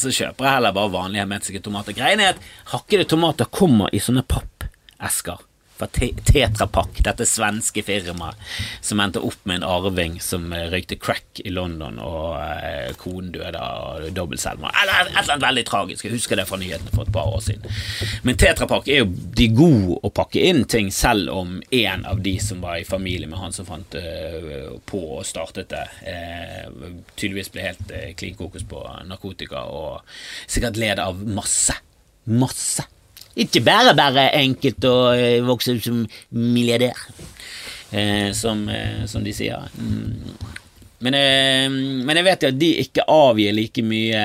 så 0.00 0.12
kjøper 0.14 0.46
jeg 0.46 0.58
heller 0.58 0.76
bare 0.76 0.94
vanlige 0.94 1.24
hermetiske 1.24 1.62
tomater. 1.64 1.96
Greien 1.96 2.22
er 2.24 2.34
at 2.34 2.50
hakkede 2.72 3.08
tomater 3.10 3.50
kommer 3.52 3.92
i 3.92 4.02
sånne 4.02 4.24
pappesker 4.28 5.46
fra 5.80 5.88
Tetra 6.24 6.66
Pak, 6.66 7.00
dette 7.04 7.26
svenske 7.26 7.82
firmaet 7.84 8.36
som 8.84 9.00
endte 9.00 9.22
opp 9.24 9.46
med 9.48 9.60
en 9.60 9.68
arving 9.68 10.18
som 10.22 10.50
eh, 10.52 10.66
røykte 10.72 10.98
crack 11.00 11.40
i 11.44 11.52
London, 11.52 11.98
og 12.04 12.36
eh, 12.40 12.90
konen 13.00 13.32
døde 13.34 13.60
av 13.60 14.04
dobbeltselvmord. 14.16 14.76
Eller 14.82 15.06
et 15.06 15.12
eller 15.14 15.34
annet 15.36 15.46
veldig 15.46 15.64
tragisk. 15.70 16.06
Jeg 16.06 16.16
husker 16.18 16.40
det 16.40 16.46
fra 16.50 16.60
nyhetene 16.60 16.92
for 16.94 17.08
et 17.08 17.14
par 17.14 17.32
år 17.32 17.42
siden. 17.46 17.64
Men 18.26 18.38
Tetra 18.40 18.68
Pak 18.70 18.88
er 18.90 19.02
jo 19.02 19.10
de 19.40 19.48
gode 19.56 19.98
å 20.04 20.12
pakke 20.14 20.44
inn 20.50 20.64
ting, 20.70 20.92
selv 20.94 21.32
om 21.32 21.58
en 21.64 22.06
av 22.08 22.20
de 22.24 22.36
som 22.42 22.60
var 22.64 22.80
i 22.80 22.88
familie 22.88 23.30
med 23.30 23.40
han 23.40 23.56
som 23.56 23.68
fant 23.68 23.96
eh, 23.98 24.68
på 24.90 25.02
og 25.16 25.26
startet 25.26 25.72
det, 25.72 25.86
eh, 26.12 26.68
tydeligvis 27.16 27.50
ble 27.54 27.64
helt 27.64 27.92
uh, 27.92 28.10
klin 28.18 28.36
kokos 28.38 28.64
på 28.68 28.80
narkotika 29.08 29.64
og 29.72 30.16
sikkert 30.46 30.78
led 30.80 31.02
av 31.02 31.20
masse. 31.24 31.76
Masse 32.30 32.84
ikke 33.38 33.62
bare 33.62 33.94
bare 33.94 34.30
enkelt 34.40 34.84
å 34.88 34.94
eh, 35.14 35.38
vokse 35.46 35.76
ut 35.76 35.84
som 35.84 36.00
milliardær, 36.34 36.96
eh, 37.92 38.30
som, 38.36 38.64
eh, 38.68 39.04
som, 39.10 39.22
de 39.24 39.34
sier. 39.34 39.68
Mm. 39.78 40.32
Men, 41.00 41.16
men, 42.04 42.18
jeg 42.18 42.26
vet 42.26 42.42
jo 42.44 42.48
at 42.50 42.58
de 42.60 42.70
ikke 42.82 43.06
avgir 43.08 43.54
like 43.56 43.84
mye 43.86 44.24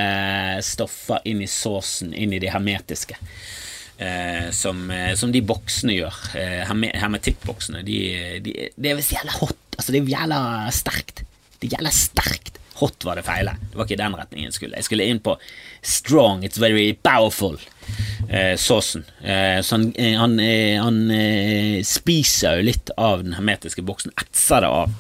stoffer 0.66 1.22
inn 1.30 1.40
i 1.46 1.48
såsen, 1.48 2.12
inn 2.12 2.34
i 2.36 2.42
de 2.44 2.52
hermetiske. 2.52 3.16
Som, 4.52 4.90
som, 5.16 5.32
de 5.32 5.40
boksene 5.40 5.94
gjør. 5.96 6.18
hermetikkboksene. 7.00 7.80
De, 7.88 8.00
de, 8.44 8.56
det 8.76 8.92
er 8.92 8.98
visst 9.00 9.14
jævla 9.16 9.38
hot. 9.38 9.62
Altså, 9.78 9.94
det 9.96 10.02
er 10.02 10.12
jævla 10.18 10.40
sterkt. 10.76 11.24
Det 11.62 11.70
er 11.70 11.78
jævla 11.78 11.94
sterkt. 11.96 12.60
Hot 12.82 13.08
var 13.08 13.16
det 13.16 13.24
feile. 13.24 13.56
Det 13.70 13.80
var 13.80 13.88
ikke 13.88 13.96
i 13.96 14.02
den 14.02 14.20
retningen 14.20 14.52
jeg 14.52 14.58
skulle. 14.58 14.82
Jeg 14.82 14.90
skulle 14.90 15.08
inn 15.08 15.24
på 15.24 15.38
strong, 15.80 16.44
it's 16.44 16.60
very 16.60 16.90
powerful. 17.08 17.56
Eh, 18.30 18.56
såsen. 18.58 19.06
Eh, 19.22 19.62
så 19.62 19.76
han, 19.76 19.94
eh, 19.96 20.18
han, 20.20 20.40
eh, 20.40 20.82
han 20.82 21.12
eh, 21.12 21.84
spiser 21.86 22.58
jo 22.58 22.68
litt 22.70 22.90
av 22.98 23.24
den 23.24 23.36
hermetiske 23.38 23.84
boksen. 23.86 24.14
Etser 24.18 24.66
det 24.66 24.72
av. 24.72 24.94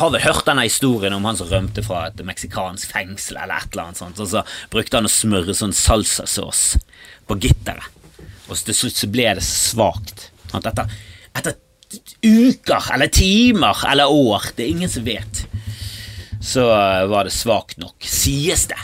Har 0.00 0.10
vel 0.12 0.20
hørt 0.20 0.44
denne 0.44 0.66
historien 0.66 1.16
om 1.16 1.24
han 1.24 1.38
som 1.38 1.48
rømte 1.48 1.82
fra 1.86 2.08
et 2.08 2.20
meksikansk 2.26 2.92
fengsel, 2.92 3.38
eller 3.40 3.62
et 3.62 3.72
eller 3.72 3.88
annet 3.88 4.02
sånt, 4.02 4.20
og 4.20 4.28
så 4.28 4.42
brukte 4.72 4.98
han 4.98 5.08
å 5.08 5.12
smøre 5.12 5.56
sånn 5.56 5.72
salsasås 5.72 6.64
på 7.28 7.38
gitteret. 7.40 7.88
Og 8.48 8.60
til 8.64 8.76
slutt 8.76 9.00
så 9.00 9.08
ble 9.12 9.30
det 9.38 9.44
svakt. 9.44 10.28
Etter, 10.52 10.92
etter 11.36 11.56
uker 12.24 12.92
eller 12.94 13.08
timer 13.12 13.80
eller 13.88 14.12
år, 14.12 14.50
det 14.56 14.66
er 14.66 14.74
ingen 14.74 14.92
som 14.92 15.04
vet 15.08 15.46
så 16.40 16.68
var 17.10 17.26
det 17.26 17.34
svakt 17.34 17.80
nok, 17.82 17.96
sies 18.04 18.66
det. 18.70 18.78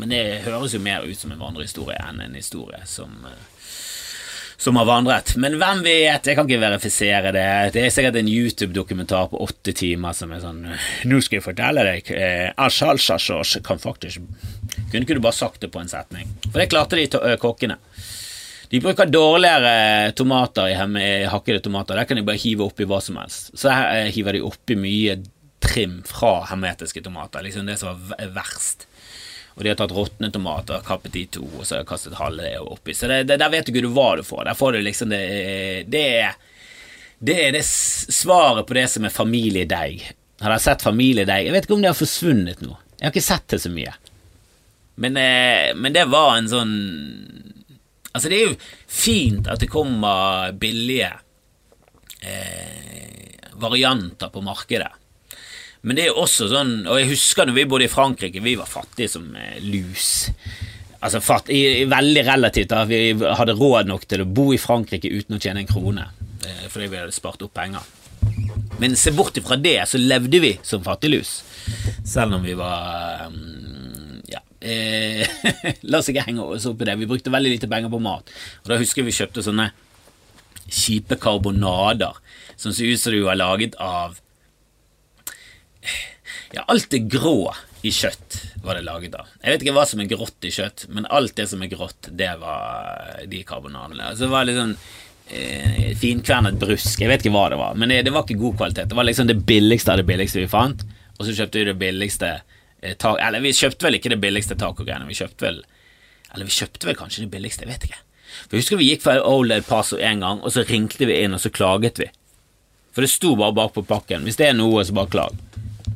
Men 0.00 0.12
det 0.14 0.22
høres 0.46 0.74
jo 0.76 0.80
mer 0.82 1.04
ut 1.06 1.18
som 1.20 1.32
en 1.34 1.40
vandrehistorie 1.42 2.00
enn 2.08 2.22
en 2.24 2.36
historie 2.38 2.80
som, 2.88 3.18
som 4.60 4.76
har 4.80 4.88
vandret. 4.88 5.34
Men 5.40 5.58
hvem 5.60 5.82
vet, 5.84 6.26
jeg 6.28 6.36
kan 6.38 6.48
ikke 6.48 6.60
verifisere 6.62 7.32
det. 7.36 7.44
Det 7.76 7.82
er 7.86 7.92
sikkert 7.94 8.18
en 8.20 8.28
YouTube-dokumentar 8.28 9.30
på 9.32 9.40
åtte 9.44 9.72
timer 9.76 10.16
som 10.16 10.32
er 10.36 10.42
sånn 10.44 10.62
Nå 11.08 11.20
skal 11.24 11.38
jeg 11.40 11.46
fortelle 11.46 11.84
deg. 11.86 12.10
Eh, 12.12 13.60
kan 13.64 13.80
faktisk 13.80 14.20
Kunne 14.90 15.04
ikke 15.04 15.16
du 15.16 15.22
bare 15.24 15.36
sagt 15.36 15.60
det 15.64 15.70
på 15.72 15.80
en 15.82 15.88
setning? 15.92 16.28
For 16.50 16.58
det 16.60 16.70
klarte 16.72 16.98
de 17.00 17.06
to- 17.12 17.22
kokkene. 17.40 17.76
De 18.70 18.78
bruker 18.80 19.08
dårligere 19.10 20.12
tomater 20.14 20.68
i 20.70 21.24
hakkede 21.26 21.60
tomater. 21.64 21.96
Der 21.98 22.04
kan 22.06 22.16
de 22.20 22.22
bare 22.22 22.38
hive 22.38 22.68
oppi 22.68 22.86
hva 22.86 23.00
som 23.02 23.16
helst. 23.18 23.50
Så 23.58 23.72
her 23.72 24.04
eh, 24.04 24.12
hiver 24.14 24.36
de 24.38 24.44
oppi 24.46 24.76
mye 24.78 25.16
trim 25.60 26.02
fra 26.06 26.44
hermetiske 26.48 27.02
tomater. 27.02 27.42
Liksom 27.42 27.66
det 27.66 27.78
som 27.80 27.96
var 28.12 28.28
verst. 28.36 28.86
Og 29.60 29.64
de 29.66 29.74
har 29.74 29.76
tatt 29.76 29.92
råtne 29.92 30.30
tomater, 30.32 30.80
kappet 30.86 31.12
de 31.12 31.26
to, 31.36 31.42
og 31.44 31.66
så 31.68 31.74
har 31.76 31.82
de 31.82 31.88
kastet 31.90 32.14
halve 32.16 32.46
det 32.46 32.54
oppi. 32.64 32.94
Så 32.96 33.10
det, 33.10 33.26
det, 33.28 33.36
der 33.42 33.50
vet 33.52 33.66
du 33.68 33.74
ikke 33.74 33.90
hva 33.92 34.14
du 34.16 34.22
får. 34.24 34.46
Der 34.48 34.56
får 34.56 34.72
du 34.72 34.78
liksom 34.86 35.12
det 35.12 35.24
Det 35.92 36.04
er 36.22 36.38
det, 37.20 37.34
er 37.36 37.52
det 37.52 37.66
svaret 37.68 38.64
på 38.64 38.72
det 38.78 38.86
som 38.88 39.04
er 39.04 39.12
familiedeig. 39.12 40.06
Har 40.40 40.54
dere 40.54 40.62
sett 40.64 40.80
familiedeig? 40.80 41.44
Jeg 41.44 41.52
vet 41.52 41.66
ikke 41.66 41.76
om 41.76 41.82
det 41.84 41.90
har 41.90 41.98
forsvunnet 41.98 42.62
nå. 42.64 42.72
Jeg 42.96 43.04
har 43.04 43.12
ikke 43.12 43.26
sett 43.26 43.44
det 43.52 43.58
så 43.60 43.72
mye. 43.74 43.92
Men, 45.04 45.18
eh, 45.20 45.74
men 45.76 45.92
det 45.92 46.06
var 46.08 46.38
en 46.38 46.48
sånn 46.48 46.76
Altså, 48.10 48.26
det 48.26 48.38
er 48.40 48.48
jo 48.48 48.56
fint 48.90 49.46
at 49.52 49.60
det 49.62 49.68
kommer 49.70 50.56
billige 50.58 51.12
eh, 52.26 53.44
varianter 53.60 54.32
på 54.32 54.42
markedet. 54.42 54.88
Men 55.82 55.96
det 55.96 56.08
er 56.08 56.18
også 56.18 56.50
sånn 56.50 56.72
Og 56.90 56.98
jeg 57.00 57.08
husker 57.14 57.48
når 57.48 57.56
vi 57.56 57.68
bodde 57.70 57.86
i 57.86 57.92
Frankrike, 57.92 58.42
vi 58.44 58.56
var 58.58 58.68
fattige 58.68 59.08
som 59.12 59.30
eh, 59.36 59.56
lus. 59.64 60.28
Altså 61.00 61.22
fatt, 61.24 61.48
i, 61.48 61.60
i 61.80 61.86
veldig 61.88 62.24
relativt 62.26 62.72
da 62.74 62.84
Vi 62.88 63.14
hadde 63.16 63.56
råd 63.56 63.88
nok 63.88 64.04
til 64.08 64.24
å 64.24 64.28
bo 64.28 64.50
i 64.52 64.60
Frankrike 64.60 65.08
uten 65.08 65.38
å 65.38 65.40
tjene 65.40 65.64
en 65.64 65.70
krone. 65.70 66.06
Eh, 66.44 66.66
fordi 66.68 66.90
vi 66.92 67.00
hadde 67.00 67.16
spart 67.16 67.42
opp 67.46 67.54
penger. 67.56 67.86
Men 68.80 68.96
se 68.96 69.12
bort 69.12 69.36
ifra 69.36 69.56
det, 69.60 69.78
så 69.88 69.98
levde 70.00 70.40
vi 70.40 70.54
som 70.64 70.84
fattiglus. 70.84 71.40
Selv 72.06 72.38
om 72.38 72.44
vi 72.44 72.56
var 72.56 73.26
um, 73.28 74.20
Ja. 74.28 74.40
Eh, 74.60 75.24
la 75.88 76.00
oss 76.00 76.08
ikke 76.12 76.24
henge 76.28 76.44
oss 76.44 76.68
opp 76.68 76.80
i 76.80 76.88
det. 76.88 76.96
Vi 77.00 77.08
brukte 77.08 77.32
veldig 77.32 77.56
lite 77.56 77.68
penger 77.68 77.92
på 77.92 78.00
mat. 78.04 78.32
Og 78.64 78.72
da 78.72 78.80
husker 78.80 79.02
jeg 79.02 79.10
vi 79.10 79.16
kjøpte 79.20 79.44
sånne 79.44 79.70
kjipe 80.70 81.16
karbonader 81.18 82.20
som 82.60 82.72
så 82.72 82.86
ut 82.86 83.00
som 83.00 83.12
de 83.12 83.24
var 83.24 83.40
laget 83.40 83.74
av 83.80 84.20
Ja, 86.52 86.64
alt 86.66 86.90
det 86.90 87.04
grå 87.10 87.52
i 87.86 87.92
kjøtt 87.94 88.36
var 88.64 88.76
det 88.76 88.84
laget 88.84 89.14
av. 89.16 89.28
Jeg 89.40 89.54
vet 89.54 89.62
ikke 89.64 89.74
hva 89.76 89.84
som 89.88 90.02
er 90.02 90.08
grått 90.10 90.46
i 90.46 90.52
kjøtt, 90.52 90.86
men 90.92 91.06
alt 91.08 91.36
det 91.38 91.46
som 91.48 91.62
er 91.62 91.70
grått, 91.70 92.10
det 92.10 92.30
var 92.40 93.22
de 93.30 93.42
karbonadene. 93.46 94.10
Altså, 94.10 94.26
det 94.26 94.32
var 94.34 94.48
litt 94.48 94.58
sånn 94.58 94.74
eh, 95.30 95.90
finkvernet 96.00 96.58
brusk. 96.60 97.00
Jeg 97.00 97.10
vet 97.10 97.24
ikke 97.24 97.34
hva 97.36 97.46
det 97.54 97.60
var, 97.60 97.78
men 97.78 97.92
det, 97.92 98.02
det 98.08 98.14
var 98.14 98.26
ikke 98.26 98.40
god 98.42 98.58
kvalitet. 98.60 98.90
Det 98.90 98.98
var 98.98 99.08
liksom 99.08 99.30
det 99.30 99.38
billigste 99.48 99.94
av 99.94 100.02
det 100.02 100.08
billigste 100.10 100.42
vi 100.42 100.50
fant, 100.50 100.84
og 101.16 101.24
så 101.26 101.36
kjøpte 101.36 101.62
vi 101.62 101.70
det 101.70 101.78
billigste 101.80 102.34
eh, 102.36 102.96
ta 103.00 103.14
Eller 103.20 103.44
vi 103.44 103.56
kjøpte 103.56 103.88
vel 103.88 104.00
ikke 104.00 104.12
det 104.12 104.20
billigste 104.22 104.58
tacogreiene, 104.60 105.08
vi 105.08 105.18
kjøpte 105.18 105.46
vel 105.46 105.58
Eller 106.34 106.48
vi 106.48 106.54
kjøpte 106.54 106.88
vel 106.88 106.96
kanskje 106.98 107.26
det 107.26 107.32
billigste, 107.32 107.66
jeg 107.66 107.74
vet 107.74 107.88
ikke. 107.88 108.04
For 108.44 108.56
jeg 108.56 108.64
husker 108.64 108.80
vi 108.80 108.92
gikk 108.92 109.04
for 109.04 109.24
Old 109.26 109.52
El 109.54 109.64
Paso 109.66 109.98
en 109.98 110.22
gang, 110.24 110.44
og 110.44 110.52
så 110.54 110.66
ringte 110.68 111.06
vi 111.06 111.22
inn, 111.24 111.34
og 111.34 111.42
så 111.42 111.52
klaget 111.52 111.98
vi. 112.00 112.10
For 112.94 113.06
det 113.06 113.10
sto 113.12 113.34
bare 113.38 113.54
bak 113.56 113.74
på 113.74 113.86
pakken. 113.86 114.26
Hvis 114.26 114.38
det 114.38 114.50
er 114.50 114.56
noe, 114.58 114.84
så 114.86 114.94
bare 114.96 115.10
klag. 115.10 115.36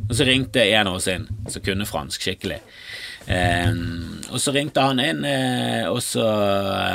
Og 0.08 0.16
så 0.16 0.26
ringte 0.28 0.64
en 0.64 0.90
av 0.90 0.98
oss 0.98 1.08
inn 1.10 1.26
som 1.48 1.64
kunne 1.64 1.88
fransk 1.88 2.26
skikkelig. 2.26 2.60
Um, 3.24 4.20
og 4.28 4.40
så 4.42 4.52
ringte 4.52 4.82
han 4.84 5.00
inn, 5.00 5.22
eh, 5.24 5.86
og 5.88 6.02
så 6.04 6.26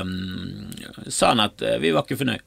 um, 0.04 0.70
sa 1.10 1.32
han 1.32 1.42
at 1.42 1.64
eh, 1.66 1.80
vi 1.82 1.90
var 1.96 2.06
ikke 2.06 2.20
fornøyd. 2.20 2.46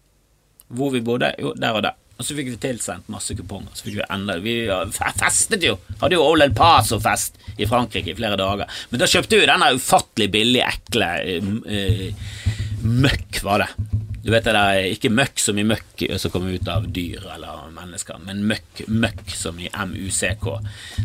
Hvor 0.72 0.92
vi 0.94 1.02
bodde? 1.04 1.32
Jo, 1.42 1.50
der 1.58 1.76
og 1.76 1.82
der. 1.84 1.98
Og 2.14 2.26
så 2.26 2.36
fikk 2.38 2.52
vi 2.52 2.60
tilsendt 2.62 3.10
masse 3.10 3.34
kuponger. 3.34 3.72
Så 3.74 3.88
fikk 3.88 3.98
Vi 3.98 4.04
enda, 4.06 4.36
vi 4.38 4.54
festet 4.94 5.64
jo! 5.66 5.74
Hadde 6.00 6.14
jo 6.14 6.22
Old 6.22 6.44
El 6.44 6.54
Paso-fest 6.54 7.40
i 7.58 7.66
Frankrike 7.66 8.12
i 8.12 8.16
flere 8.16 8.38
dager. 8.38 8.70
Men 8.92 9.02
da 9.02 9.10
kjøpte 9.10 9.40
vi 9.40 9.48
denne 9.50 9.72
ufattelig 9.74 10.30
billige, 10.32 10.70
ekle 10.70 11.10
uh, 11.42 11.50
uh, 11.66 12.46
møkk, 13.02 13.42
var 13.42 13.66
det. 13.66 14.01
Du 14.22 14.30
vet 14.30 14.44
det 14.46 14.54
der, 14.54 14.84
Ikke 14.94 15.10
møkk 15.10 15.40
som 15.42 15.58
i 15.58 15.66
møkk 15.66 16.06
som 16.20 16.32
kommer 16.34 16.54
ut 16.54 16.68
av 16.70 16.86
dyr 16.94 17.24
eller 17.34 17.68
mennesker, 17.74 18.22
men 18.26 18.44
møkk, 18.46 18.84
møkk 18.86 19.34
som 19.34 19.58
i 19.58 19.68
MUCK, 19.72 20.48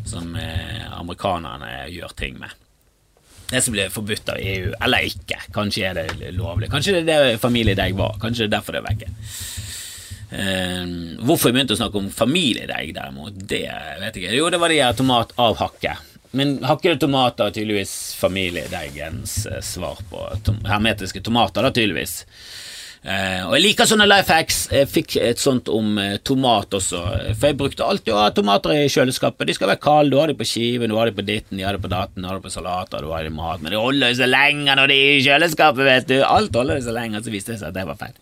som 0.05 0.35
eh, 0.37 0.85
amerikanerne 0.99 1.87
gjør 1.93 2.13
ting 2.17 2.37
med. 2.41 2.53
Det 3.47 3.61
som 3.63 3.73
blir 3.73 3.89
forbudt 3.89 4.29
av 4.33 4.41
EU, 4.43 4.73
eller 4.83 5.07
ikke. 5.07 5.39
Kanskje 5.55 5.85
er 5.87 6.01
det 6.01 6.33
lovlig. 6.35 6.69
Kanskje 6.71 6.99
det 6.99 7.13
er 7.13 7.29
det 7.31 7.39
familiedeig 7.41 7.95
var. 7.97 8.19
Kanskje 8.21 8.43
det 8.45 8.49
er 8.51 8.57
derfor 8.57 8.75
det 8.75 8.83
er 8.83 8.89
vekke. 8.89 9.09
Eh, 10.27 10.83
hvorfor 11.23 11.49
jeg 11.49 11.55
begynte 11.55 11.77
å 11.77 11.79
snakke 11.79 12.01
om 12.01 12.11
familiedeig, 12.11 12.91
derimot, 12.97 13.39
det 13.39 13.63
vet 14.01 14.19
jeg 14.19 14.27
ikke. 14.27 14.35
Jo, 14.35 14.51
det 14.51 14.61
var 14.61 14.73
de 14.73 14.81
her 14.83 14.99
tomat 14.99 15.33
av 15.41 15.57
hakke. 15.63 15.95
Men 16.37 16.57
hakkede 16.67 16.99
tomater 16.99 17.47
er 17.47 17.55
tydeligvis 17.55 17.95
familiedeigens 18.19 19.39
eh, 19.47 19.61
svar 19.63 20.01
på 20.11 20.27
tom 20.45 20.59
hermetiske 20.67 21.23
tomater, 21.23 21.63
da, 21.63 21.71
tydeligvis. 21.73 22.19
Eh, 23.03 23.43
og 23.45 23.53
jeg 23.55 23.63
liker 23.63 23.87
sånne 23.87 24.07
life 24.09 24.33
hacks. 24.33 24.57
Jeg 24.73 24.87
fikk 24.91 25.15
et 25.21 25.39
sånt 25.39 25.69
om 25.71 25.93
eh, 26.01 26.17
tomat 26.27 26.73
også. 26.79 27.01
For 27.37 27.49
jeg 27.51 27.57
brukte 27.59 27.85
alltid 27.85 28.13
å 28.15 28.21
ha 28.23 28.31
tomater 28.35 28.73
i 28.75 28.87
kjøleskapet. 28.91 29.47
De 29.47 29.55
skal 29.55 29.69
være 29.71 29.83
kalde. 29.83 30.11
Du 30.11 30.17
har 30.19 30.31
de 30.31 30.35
på 30.39 30.47
skiven, 30.47 30.89
du 30.91 30.97
har 30.99 31.07
de 31.11 31.15
på 31.19 31.25
ditten, 31.27 31.57
de 31.59 31.63
har 31.67 31.77
de 31.77 31.83
på 31.85 31.91
datten, 31.93 32.23
du 32.25 32.27
har 32.31 32.39
de 32.41 32.43
på 32.47 32.51
salater, 32.53 33.05
du 33.05 33.13
har 33.13 33.23
de 33.27 33.31
mat. 33.37 33.61
Men 33.63 33.75
de 33.75 33.79
holder 33.83 34.11
jo 34.15 34.19
så 34.23 34.27
lenge 34.31 34.75
når 34.79 34.91
de 34.91 34.97
er 35.03 35.13
i 35.19 35.23
kjøleskapet, 35.27 35.85
vet 35.87 36.09
du. 36.11 36.17
Alt 36.27 36.57
holder 36.57 36.81
så 36.83 36.95
lenge. 36.97 37.21
Så 37.23 37.31
viste 37.33 37.53
det 37.55 37.61
seg 37.61 37.69
at 37.71 37.77
det 37.79 37.87
var 37.91 38.01
feil. 38.01 38.17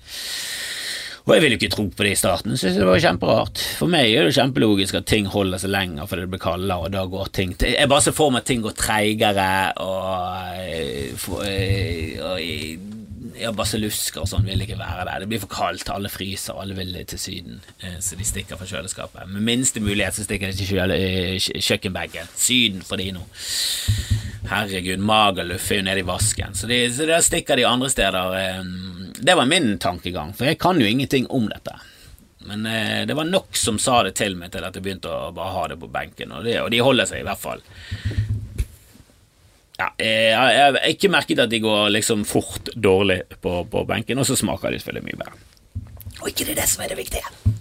Og 1.25 1.31
jeg 1.33 1.41
ville 1.41 1.55
ikke 1.57 1.71
tro 1.73 1.87
på 1.89 2.05
det 2.05 2.11
i 2.13 2.17
starten, 2.19 2.53
syntes 2.53 2.75
det 2.77 2.85
var 2.85 2.99
kjemperart. 3.01 3.57
For 3.79 3.89
meg 3.89 4.11
er 4.13 4.27
det 4.27 4.35
kjempelogisk 4.35 4.99
at 4.99 5.07
ting 5.09 5.25
holder 5.33 5.57
seg 5.63 5.71
lenger 5.73 6.05
fordi 6.05 6.21
det 6.27 6.29
blir 6.35 6.43
kaldere, 6.43 6.75
og 6.85 6.91
da 6.93 7.01
går 7.09 7.31
ting 7.33 7.55
til 7.57 7.71
Jeg 7.73 7.89
bare 7.89 8.05
ser 8.05 8.13
for 8.13 8.29
meg 8.29 8.43
at 8.43 8.49
ting 8.51 8.61
går 8.61 8.75
treigere, 8.77 9.47
og, 9.81 10.03
og, 10.05 11.17
for- 11.23 11.47
eh, 11.49 12.21
og 12.21 13.04
ja, 13.39 13.51
basillusker 13.55 14.23
og 14.23 14.29
sånn 14.29 14.45
vil 14.47 14.61
ikke 14.65 14.77
være 14.79 15.05
der. 15.07 15.23
Det 15.23 15.29
blir 15.31 15.41
for 15.43 15.51
kaldt, 15.51 15.89
alle 15.93 16.09
fryser, 16.11 16.57
alle 16.59 16.75
vil 16.77 16.95
til 17.05 17.19
Syden, 17.19 17.61
eh, 17.81 17.97
så 18.03 18.17
de 18.19 18.27
stikker 18.27 18.59
fra 18.59 18.67
kjøleskapet. 18.69 19.27
Med 19.31 19.45
minste 19.45 19.83
mulighet 19.83 20.17
så 20.17 20.25
stikker 20.27 20.51
de 20.51 20.59
til 20.59 20.71
kjøle, 20.75 20.99
eh. 20.99 21.39
Syden 22.35 22.81
for 22.85 22.97
de 23.01 23.11
nå. 23.15 23.23
Herregud, 24.45 25.01
Magaluf 25.01 25.71
er 25.71 25.79
jo 25.79 25.87
nede 25.87 26.03
i 26.03 26.05
vasken, 26.05 26.53
så, 26.53 26.67
de, 26.69 26.83
så 26.93 27.07
der 27.09 27.23
stikker 27.25 27.57
de 27.57 27.65
andre 27.65 27.89
steder. 27.89 28.37
eh, 28.37 28.63
Det 29.19 29.35
var 29.35 29.45
min 29.49 29.77
tankegang, 29.79 30.33
for 30.35 30.45
jeg 30.45 30.59
kan 30.59 30.79
jo 30.79 30.85
ingenting 30.85 31.27
om 31.33 31.47
dette. 31.49 31.73
Men 32.45 32.65
eh, 32.69 33.05
det 33.09 33.15
var 33.17 33.25
nok 33.25 33.57
som 33.57 33.79
sa 33.81 34.03
det 34.03 34.13
til 34.19 34.35
meg 34.37 34.51
til 34.53 34.63
at 34.63 34.75
jeg 34.75 34.83
begynte 34.85 35.09
å 35.09 35.31
bare 35.33 35.53
ha 35.55 35.67
det 35.71 35.79
på 35.81 35.89
benken, 35.89 36.31
og, 36.31 36.43
det, 36.45 36.59
og 36.61 36.69
de 36.69 36.81
holder 36.85 37.05
seg 37.09 37.23
i 37.23 37.25
hvert 37.25 37.41
fall. 37.41 37.63
Ja, 39.75 39.89
jeg, 39.99 40.29
jeg, 40.31 40.53
jeg 40.55 40.63
har 40.65 40.77
ikke 40.93 41.11
merket 41.11 41.41
at 41.43 41.51
de 41.51 41.59
går 41.63 41.89
liksom 41.91 42.23
fort 42.27 42.71
dårlig 42.75 43.21
på, 43.43 43.57
på 43.71 43.83
benken, 43.89 44.21
og 44.21 44.27
så 44.29 44.37
smaker 44.39 44.71
de 44.71 44.79
selvfølgelig 44.79 45.09
mye 45.09 45.21
bedre. 45.23 45.81
Og 46.21 46.31
ikke 46.31 46.47
det 46.47 46.55
er 46.55 46.61
det 46.61 46.69
som 46.71 46.85
er 46.85 46.93
det 46.93 46.99
viktige. 47.01 47.55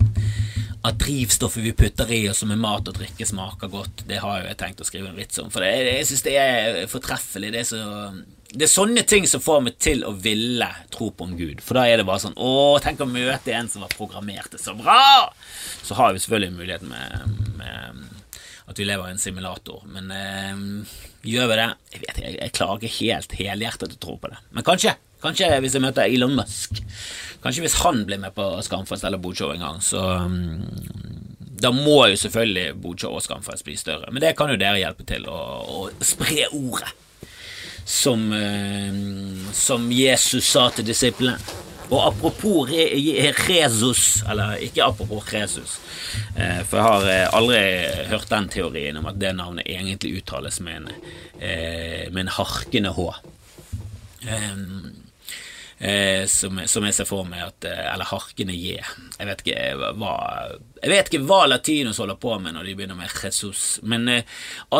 At 0.84 0.98
drivstoffet 1.00 1.64
vi 1.64 1.72
putter 1.72 2.10
i 2.12 2.20
oss 2.28 2.42
som 2.44 2.52
er 2.52 2.60
mat 2.60 2.86
og 2.90 2.96
drikke, 2.98 3.26
smaker 3.26 3.70
godt, 3.72 4.04
det 4.08 4.20
har 4.22 4.42
jo 4.42 4.48
jeg 4.50 4.58
tenkt 4.60 4.82
å 4.84 4.86
skrive 4.86 5.10
en 5.10 5.18
vits 5.18 5.40
om. 5.40 5.48
For 5.50 5.64
det, 5.64 5.72
jeg 5.88 6.08
syns 6.10 6.24
det 6.26 6.34
er 6.38 6.80
fortreffelig. 6.92 7.50
Det 7.54 7.62
er, 7.62 7.68
så, 7.70 8.50
det 8.52 8.66
er 8.66 8.72
sånne 8.72 9.04
ting 9.08 9.26
som 9.26 9.42
får 9.42 9.62
meg 9.64 9.78
til 9.82 10.04
å 10.04 10.12
ville 10.12 10.68
tro 10.94 11.08
på 11.10 11.26
en 11.26 11.38
gud. 11.40 11.64
For 11.64 11.80
da 11.80 11.86
er 11.88 11.98
det 11.98 12.06
bare 12.06 12.22
sånn 12.26 12.36
Å, 12.36 12.52
tenk 12.84 13.00
å 13.00 13.08
møte 13.08 13.56
en 13.56 13.72
som 13.72 13.82
var 13.82 13.96
programmert 13.96 14.52
det 14.52 14.60
så 14.60 14.76
bra! 14.76 15.32
Så 15.82 15.96
har 15.98 16.12
vi 16.12 16.20
selvfølgelig 16.22 16.58
muligheten 16.60 16.92
med, 16.92 17.40
med 17.58 18.04
at 18.64 18.78
vi 18.80 18.86
lever 18.88 19.08
i 19.08 19.14
en 19.14 19.20
simulator. 19.20 19.82
Men 19.92 20.10
eh, 20.14 20.94
gjør 21.28 21.50
vi 21.50 21.58
det? 21.60 21.68
Jeg 21.92 22.04
vet 22.04 22.20
ikke, 22.20 22.32
jeg 22.38 22.54
klarer 22.56 22.78
ikke 22.80 22.96
helt 22.98 23.36
helhjertet 23.40 23.96
å 23.96 24.00
tro 24.00 24.16
på 24.20 24.30
det. 24.32 24.40
Men 24.56 24.66
kanskje. 24.66 24.96
Kanskje 25.24 25.48
hvis 25.64 25.76
jeg 25.76 25.84
møter 25.84 26.04
Elon 26.04 26.34
Musk. 26.36 26.82
Kanskje 27.44 27.64
hvis 27.64 27.78
han 27.80 28.02
blir 28.08 28.20
med 28.20 28.34
på 28.36 28.44
Skamfest 28.64 29.06
eller 29.08 29.20
Bodshow 29.20 29.54
en 29.54 29.64
gang, 29.64 29.78
så 29.84 30.02
um, 30.24 30.58
Da 31.64 31.70
må 31.72 32.02
jo 32.10 32.18
selvfølgelig 32.20 32.74
Bodshow 32.82 33.16
og 33.16 33.24
Skamfest 33.24 33.64
bli 33.64 33.76
større. 33.80 34.12
Men 34.12 34.24
det 34.24 34.34
kan 34.36 34.52
jo 34.52 34.60
dere 34.60 34.82
hjelpe 34.82 35.06
til 35.08 35.24
å, 35.28 35.38
å 35.64 35.86
spre 36.04 36.48
ordet. 36.52 36.92
Som, 37.84 38.30
eh, 38.32 38.94
som 39.52 39.90
Jesus 39.92 40.46
sa 40.48 40.70
til 40.72 40.86
disiplene. 40.88 41.36
Og 41.90 42.00
apropos 42.06 42.64
re, 42.70 42.86
Jesus, 43.48 44.22
eller 44.30 44.56
ikke 44.64 44.84
apropos 44.86 45.26
Jesus, 45.32 45.78
eh, 46.36 46.62
for 46.64 46.80
jeg 46.80 46.86
har 46.86 47.08
eh, 47.10 47.36
aldri 47.36 47.60
hørt 48.08 48.30
den 48.32 48.48
teorien 48.52 48.96
om 49.00 49.08
at 49.10 49.20
det 49.20 49.34
navnet 49.36 49.68
egentlig 49.68 50.16
uttales 50.22 50.60
med 50.64 50.80
en, 50.80 50.88
eh, 51.40 52.08
med 52.10 52.24
en 52.24 52.34
harkende 52.38 52.94
H. 52.96 53.08
Som, 56.30 56.60
som 56.70 56.84
jeg 56.86 56.94
ser 56.96 57.04
for 57.04 57.26
meg 57.28 57.42
at 57.44 57.66
Eller 57.66 58.08
harkende 58.08 58.54
J. 58.56 58.78
Jeg 59.18 59.26
vet 59.28 59.42
ikke 59.42 59.90
hva 59.98 60.12
Jeg 60.78 60.92
vet 60.92 61.10
ikke 61.10 61.26
hva 61.26 61.40
latinos 61.50 61.98
holder 62.00 62.16
på 62.22 62.38
med 62.40 62.54
når 62.54 62.70
de 62.70 62.76
begynner 62.78 62.96
med 62.96 63.10
Jesus, 63.10 63.82
men 63.82 64.06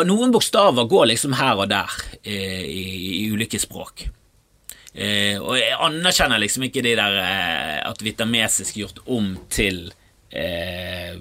noen 0.08 0.32
bokstaver 0.32 0.88
går 0.88 1.10
liksom 1.10 1.34
her 1.36 1.60
og 1.60 1.68
der 1.74 1.98
i, 2.24 2.38
i 2.38 3.26
ulike 3.34 3.60
språk. 3.60 4.06
Eh, 4.94 5.40
og 5.42 5.56
jeg 5.58 5.74
anerkjenner 5.82 6.38
liksom 6.38 6.68
ikke 6.68 6.84
de 6.86 6.94
der 6.98 7.16
eh, 7.18 7.80
at 7.82 8.02
vietnamesisk 8.04 8.76
gjort 8.78 9.00
om 9.10 9.34
til 9.50 9.88
eh, 10.30 11.18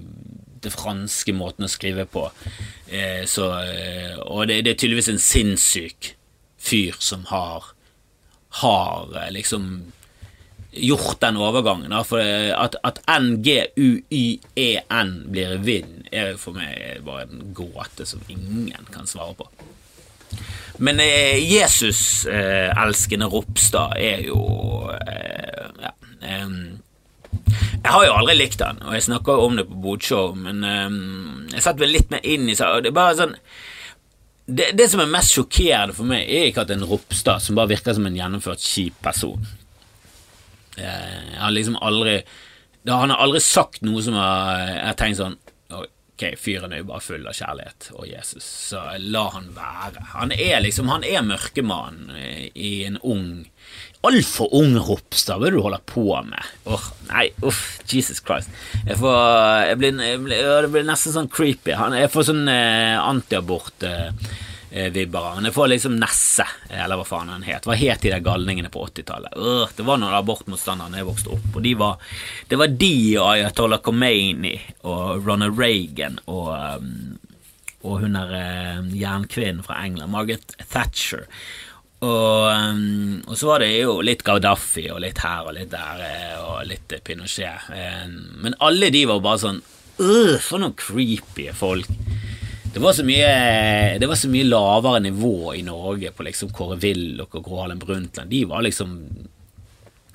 det 0.63 0.71
franske 0.73 1.33
måten 1.35 1.65
å 1.65 1.71
skrive 1.71 2.05
på. 2.09 2.27
Eh, 2.87 3.25
så, 3.29 3.49
eh, 3.63 4.15
og 4.21 4.47
det, 4.49 4.61
det, 4.65 4.71
er 4.73 4.79
tydeligvis 4.79 5.09
en 5.13 5.21
sinnssyk 5.21 6.15
fyr 6.63 6.93
som 7.03 7.25
har 7.31 7.73
har 8.61 9.17
eh, 9.17 9.31
liksom 9.33 9.91
gjort 10.71 11.19
den 11.21 11.37
overgangen. 11.41 11.91
Da, 11.93 12.03
for 12.05 12.19
at, 12.21 12.75
at 12.85 13.01
N-G-U-Y-E-N 13.09 13.71
blir 15.33 15.57
vind, 15.65 16.07
er 16.13 16.37
for 16.41 16.53
meg 16.57 17.01
bare 17.05 17.27
en 17.27 17.53
gåte 17.57 18.05
som 18.09 18.21
ingen 18.29 18.85
kan 18.93 19.07
svare 19.09 19.33
på. 19.37 19.45
Men 20.83 20.99
eh, 20.99 21.37
Jesus-elskende 21.45 23.27
eh, 23.27 23.33
Ropstad 23.33 23.97
er 24.01 24.23
jo 24.25 24.39
eh, 24.89 25.67
ja, 25.83 25.91
eh, 26.21 26.47
Jeg 27.83 27.91
har 27.91 28.07
jo 28.07 28.15
aldri 28.15 28.37
likt 28.39 28.63
han, 28.63 28.81
og 28.87 28.95
jeg 28.95 29.05
snakker 29.09 29.37
jo 29.37 29.45
om 29.49 29.59
det 29.59 29.67
på 29.69 29.79
Bodshow, 29.83 30.33
men 30.39 30.63
jeg 31.51 31.63
satte 31.65 31.81
meg 31.81 31.91
litt 31.91 32.11
mer 32.13 32.23
inn 32.23 32.47
i 32.47 32.55
det. 32.55 32.89
er 32.89 32.95
bare 32.95 33.17
sånn 33.19 33.33
det, 34.45 34.73
det, 34.75 34.89
som 34.91 34.99
er 34.99 35.11
mest 35.11 35.35
sjokkerende 35.35 35.95
for 35.95 36.07
meg, 36.07 36.27
er 36.27 36.49
ikke 36.49 36.65
at 36.65 36.71
en 36.75 36.85
Ropstad 36.87 37.43
som 37.43 37.55
bare 37.55 37.71
virker 37.71 37.95
som 37.95 38.07
en 38.07 38.17
gjennomført 38.17 38.63
kjip 38.63 38.97
person 39.03 39.39
eh, 40.77 41.19
Jeg 41.31 41.39
har 41.39 41.53
liksom 41.55 41.77
aldri 41.79 42.17
Han 42.89 43.13
har 43.13 43.23
aldri 43.23 43.39
sagt 43.43 43.83
noe 43.87 44.03
som 44.03 44.17
jeg 44.19 44.79
har 44.83 44.97
tenkt 44.99 45.21
sånn 45.21 45.37
Ok, 46.23 46.37
fyren 46.39 46.71
er 46.71 46.79
jo 46.79 46.87
bare 46.87 47.03
full 47.03 47.25
av 47.27 47.35
kjærlighet 47.35 47.89
og 47.97 48.05
Jesus, 48.07 48.45
så 48.69 48.83
la 49.01 49.25
han 49.33 49.49
være. 49.57 50.03
Han 50.13 50.31
er 50.31 50.61
liksom 50.63 50.87
Han 50.87 51.03
er 51.03 51.25
mørkemannen 51.27 52.13
i 52.55 52.85
en 52.87 52.99
ung 53.01 53.49
Altfor 54.03 54.51
ung 54.55 54.75
Ropstad, 54.75 55.39
hva 55.39 55.47
er 55.47 55.53
det 55.53 55.59
du 55.59 55.63
holder 55.63 55.83
på 55.87 56.05
med? 56.27 56.47
Åh, 56.67 56.75
oh, 56.75 56.87
nei, 57.07 57.29
uff, 57.43 57.79
Jesus 57.87 58.19
Christ. 58.23 58.51
Jeg 58.87 58.99
får 58.99 59.19
jeg 59.69 59.77
blir, 59.79 60.01
jeg 60.03 60.23
blir, 60.23 60.49
Det 60.65 60.71
blir 60.73 60.87
nesten 60.87 61.15
sånn 61.15 61.31
creepy. 61.31 61.71
Jeg 61.71 62.11
får 62.11 62.27
sånn 62.27 62.43
eh, 62.51 62.99
antiabort 62.99 63.87
eh, 63.87 64.11
Eh, 64.11 64.52
vibber 64.73 65.35
Men 65.35 65.45
jeg 65.49 65.53
får 65.53 65.67
liksom 65.69 65.97
Nesse, 66.01 66.45
eller 66.69 66.97
hva 66.97 67.05
faen 67.05 67.29
han 67.29 67.45
het. 67.45 67.67
Hva 67.67 67.75
het 67.77 68.01
de 68.01 68.13
der 68.13 68.23
galningene 68.25 68.71
på 68.73 68.85
80-tallet? 68.87 69.35
Uh, 69.37 69.67
det 69.77 69.85
var 69.85 69.99
noen 70.01 70.15
abortmotstandere 70.17 70.93
da 70.93 71.01
jeg 71.01 71.09
vokste 71.09 71.33
opp, 71.35 71.49
og 71.53 71.65
de 71.65 71.75
var 71.77 72.15
Det 72.49 72.59
var 72.59 72.73
de 72.81 72.95
og 73.19 73.27
Ayatollah 73.33 73.83
Khomeini 73.85 74.55
og 74.89 75.27
Ronald 75.27 75.59
Reagan 75.59 76.17
og 76.25 76.49
um, 76.53 77.19
og 77.83 77.99
hun 77.99 78.15
der 78.15 78.29
uh, 78.31 78.91
jernkvinnen 78.95 79.59
fra 79.65 79.81
England, 79.83 80.11
Margaret 80.13 80.53
Thatcher. 80.71 81.25
Og, 82.03 82.47
um, 82.47 83.21
og, 83.27 83.35
så 83.39 83.49
var 83.49 83.63
det 83.63 83.73
jo 83.75 83.97
litt 84.03 84.23
Gaddafi 84.27 84.85
og 84.91 85.01
litt 85.03 85.19
her 85.23 85.47
og 85.47 85.55
litt 85.55 85.71
der 85.71 86.01
eh, 86.03 86.39
og 86.39 86.65
litt 86.67 86.95
Pinochet. 87.03 87.69
men 88.43 88.55
alle 88.59 88.89
de 88.91 89.05
var 89.07 89.21
bare 89.23 89.39
sånn 89.39 89.61
øh, 89.99 90.35
For 90.43 90.59
noen 90.59 90.75
creepy 90.79 91.47
folk. 91.55 91.87
Det 92.73 92.81
var, 92.81 92.93
så 92.93 93.03
mye, 93.05 93.27
det 94.01 94.07
var 94.09 94.17
så 94.17 94.29
mye 94.33 94.47
lavere 94.49 94.99
nivå 95.05 95.53
i 95.53 95.61
Norge 95.61 96.09
på 96.11 96.25
liksom 96.25 96.49
Kåre 96.57 96.79
Willoch 96.81 97.35
og 97.37 97.45
Gro 97.45 97.59
Harlem 97.61 97.77
Brundtland. 97.79 98.31
De 98.33 98.39
var 98.49 98.65
liksom 98.65 98.95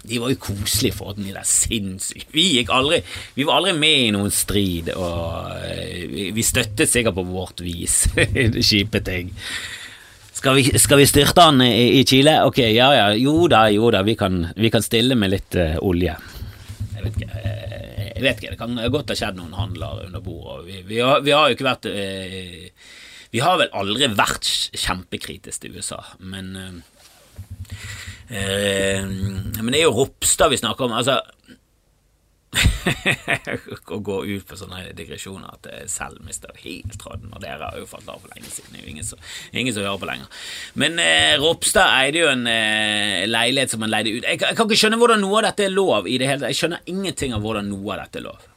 De 0.02 0.18
var 0.18 0.32
jo 0.32 0.40
koselige 0.42 0.96
for 0.96 1.14
de 1.14 1.30
der 1.30 1.46
sinnssyke 1.46 2.32
Vi 2.34 2.44
gikk 2.56 2.70
aldri 2.74 3.00
Vi 3.36 3.46
var 3.46 3.60
aldri 3.60 3.76
med 3.78 4.02
i 4.08 4.12
noen 4.14 4.34
strid, 4.34 4.90
og 4.96 5.54
eh, 5.68 6.32
vi 6.34 6.46
støttet 6.46 6.90
sikkert 6.90 7.14
på 7.18 7.26
vårt 7.30 7.62
vis 7.62 8.08
kjipe 8.70 9.02
ting. 9.06 9.30
Skal 10.38 10.58
vi, 10.58 10.78
skal 10.78 10.98
vi, 10.98 11.06
styrte 11.06 11.46
han 11.48 11.62
i, 11.62 12.00
i, 12.00 12.04
Chile? 12.06 12.40
Ok, 12.46 12.58
ja 12.58 12.90
ja, 12.94 13.06
jo 13.18 13.48
da, 13.50 13.64
jo 13.74 13.90
da, 13.90 14.02
vi 14.06 14.14
kan, 14.18 14.44
vi 14.54 14.70
kan 14.70 14.82
stille 14.86 15.18
med 15.18 15.32
litt 15.34 15.58
uh, 15.58 15.74
olje. 15.82 16.14
Jeg 16.94 17.06
vet 17.06 17.22
ikke. 17.22 17.47
Jeg 18.18 18.26
vet 18.26 18.40
ikke, 18.40 18.54
det 18.54 18.58
kan 18.58 18.78
godt 18.90 19.12
ha 19.12 19.16
skjedd 19.18 19.36
noen 19.38 19.54
handler 19.54 20.02
under 20.08 20.22
bordet. 20.24 20.66
Vi, 20.66 20.80
vi, 20.88 20.98
har, 20.98 21.22
vi, 21.22 21.34
har, 21.36 21.46
jo 21.46 21.54
ikke 21.54 21.68
vært 21.68 21.86
eh, 21.86 22.70
Vi 23.30 23.42
har 23.44 23.60
vel 23.60 23.70
aldri 23.78 24.08
vært 24.18 24.48
kjempekritiske 24.74 25.68
til 25.68 25.78
USA, 25.78 26.00
men 26.18 26.50
eh, 26.58 27.76
eh, 28.34 29.06
Men 29.06 29.70
det 29.70 29.84
er 29.84 29.86
jo 29.86 29.94
Ropstad 30.00 30.50
vi 30.50 30.58
snakker 30.58 30.88
om. 30.88 30.96
Altså 30.98 31.20
å 33.94 33.98
gå 34.00 34.16
ut 34.24 34.46
på 34.48 34.56
sånne 34.56 34.92
digresjoner 34.96 35.50
at 35.52 35.68
jeg 35.68 35.90
selv 35.92 36.22
mister 36.26 36.52
helt 36.62 36.96
tråden. 37.00 37.30
Og 37.34 37.42
dere 37.44 37.68
har 37.70 37.78
jo 37.80 37.88
falt 37.88 38.08
av 38.08 38.22
for 38.22 38.32
lenge 38.34 38.50
siden. 38.50 38.72
Det 38.72 38.80
er 38.80 38.86
jo 38.86 38.94
ingen 38.94 39.08
som, 39.08 39.22
ingen 39.52 39.76
som 39.76 39.84
hører 39.84 40.02
på 40.02 40.10
lenger. 40.10 40.44
Men 40.80 41.00
eh, 41.02 41.36
Ropstad 41.40 41.94
eide 42.00 42.22
jo 42.24 42.30
en 42.32 42.46
eh, 42.50 43.24
leilighet 43.28 43.74
som 43.74 43.84
han 43.84 43.92
leide 43.92 44.14
ut. 44.14 44.22
Jeg, 44.24 44.40
jeg, 44.44 44.58
kan 44.58 44.68
ikke 44.68 44.82
skjønne 44.84 45.00
hvordan 45.00 45.24
noe 45.24 45.40
av 45.42 45.50
dette 45.50 45.68
er 45.68 45.74
lov. 45.74 46.08
i 46.08 46.20
det 46.20 46.30
hele 46.30 46.52
Jeg 46.52 46.62
skjønner 46.62 46.94
ingenting 46.94 47.36
av 47.36 47.44
hvordan 47.44 47.68
noe 47.72 47.96
av 47.96 48.06
dette 48.06 48.22
er 48.22 48.30
lov. 48.30 48.48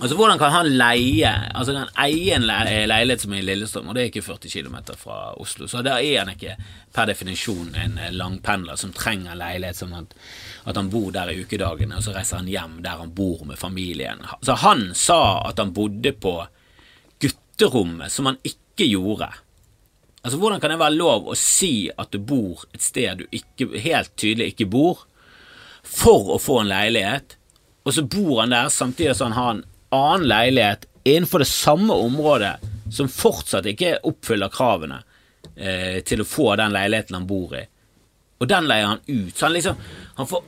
Altså 0.00 0.16
Hvordan 0.18 0.38
kan 0.40 0.50
han 0.50 0.68
leie 0.74 1.30
Altså 1.54 1.74
han 1.76 1.90
eier 2.00 2.38
en 2.38 2.46
leilighet 2.46 3.22
som 3.22 3.34
er 3.34 3.42
i 3.42 3.44
Lillestrøm, 3.46 3.90
og 3.90 3.94
det 3.94 4.02
er 4.02 4.08
ikke 4.10 4.24
40 4.24 4.50
km 4.50 4.78
fra 4.98 5.18
Oslo, 5.38 5.68
så 5.70 5.82
der 5.84 6.00
er 6.00 6.24
han 6.24 6.32
ikke 6.32 6.56
per 6.94 7.10
definisjon 7.10 7.74
en 7.78 7.98
eh, 8.00 8.10
langpendler 8.14 8.80
som 8.80 8.94
trenger 8.96 9.38
leilighet 9.38 9.78
som 9.78 9.94
at 9.98 10.16
at 10.64 10.76
han 10.76 10.90
bor 10.90 11.10
der 11.10 11.32
i 11.32 11.40
ukedagene, 11.42 11.96
og 11.98 12.04
så 12.04 12.14
reiser 12.14 12.38
han 12.38 12.50
hjem 12.50 12.76
der 12.84 13.00
han 13.00 13.14
bor 13.14 13.40
med 13.46 13.58
familien. 13.58 14.22
Så 14.46 14.54
han 14.62 14.92
sa 14.94 15.42
at 15.48 15.58
han 15.58 15.72
bodde 15.74 16.12
på 16.14 16.36
gutterommet, 17.22 18.12
som 18.12 18.30
han 18.30 18.38
ikke 18.46 18.86
gjorde. 18.92 19.32
Altså, 20.22 20.38
Hvordan 20.38 20.60
kan 20.60 20.70
det 20.70 20.78
være 20.78 20.94
lov 20.94 21.26
å 21.32 21.38
si 21.38 21.90
at 21.90 22.12
du 22.14 22.20
bor 22.22 22.62
et 22.74 22.82
sted 22.82 23.24
du 23.24 23.26
ikke, 23.34 23.72
helt 23.82 24.14
tydelig 24.16 24.52
ikke 24.52 24.70
bor, 24.70 25.02
for 25.82 26.36
å 26.36 26.38
få 26.38 26.60
en 26.62 26.70
leilighet, 26.70 27.36
og 27.82 27.94
så 27.96 28.04
bor 28.06 28.44
han 28.44 28.54
der 28.54 28.70
samtidig 28.70 29.16
som 29.18 29.32
han 29.32 29.38
har 29.38 29.54
en 29.56 29.64
annen 29.92 30.28
leilighet 30.28 30.86
innenfor 31.04 31.42
det 31.42 31.50
samme 31.50 31.94
området 31.94 32.56
som 32.92 33.08
fortsatt 33.10 33.66
ikke 33.70 33.98
oppfyller 34.08 34.52
kravene 34.52 35.00
eh, 35.56 36.00
til 36.06 36.22
å 36.22 36.28
få 36.28 36.52
den 36.60 36.74
leiligheten 36.74 37.16
han 37.16 37.28
bor 37.28 37.54
i, 37.56 37.62
og 38.42 38.50
den 38.50 38.68
leier 38.68 38.90
han 38.90 39.04
ut. 39.06 39.36
Så 39.36 39.46
han 39.46 39.54
liksom 39.54 39.76
Han 40.18 40.26
får 40.28 40.42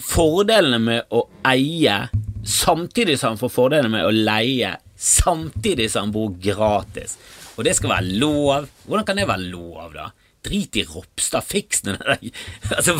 fordelene 0.00 0.78
med 0.80 1.12
å 1.14 1.26
eie 1.46 2.08
samtidig 2.44 3.18
som 3.20 3.34
han 3.34 3.40
får 3.40 3.52
fordelene 3.52 3.92
med 3.92 4.06
å 4.06 4.14
leie, 4.14 4.72
samtidig 4.96 5.90
som 5.92 6.08
han 6.08 6.14
bor 6.14 6.32
gratis. 6.40 7.18
Og 7.56 7.66
det 7.66 7.76
skal 7.76 7.92
være 7.92 8.16
lov. 8.20 8.68
Hvordan 8.86 9.06
kan 9.06 9.20
det 9.20 9.28
være 9.28 9.50
lov, 9.52 9.92
da? 9.94 10.08
Drit 10.40 10.78
i 10.80 10.86
Ropstad, 10.88 11.44
fiks 11.44 11.84
det 11.84 11.98
der. 12.00 12.22
Altså, 12.72 12.96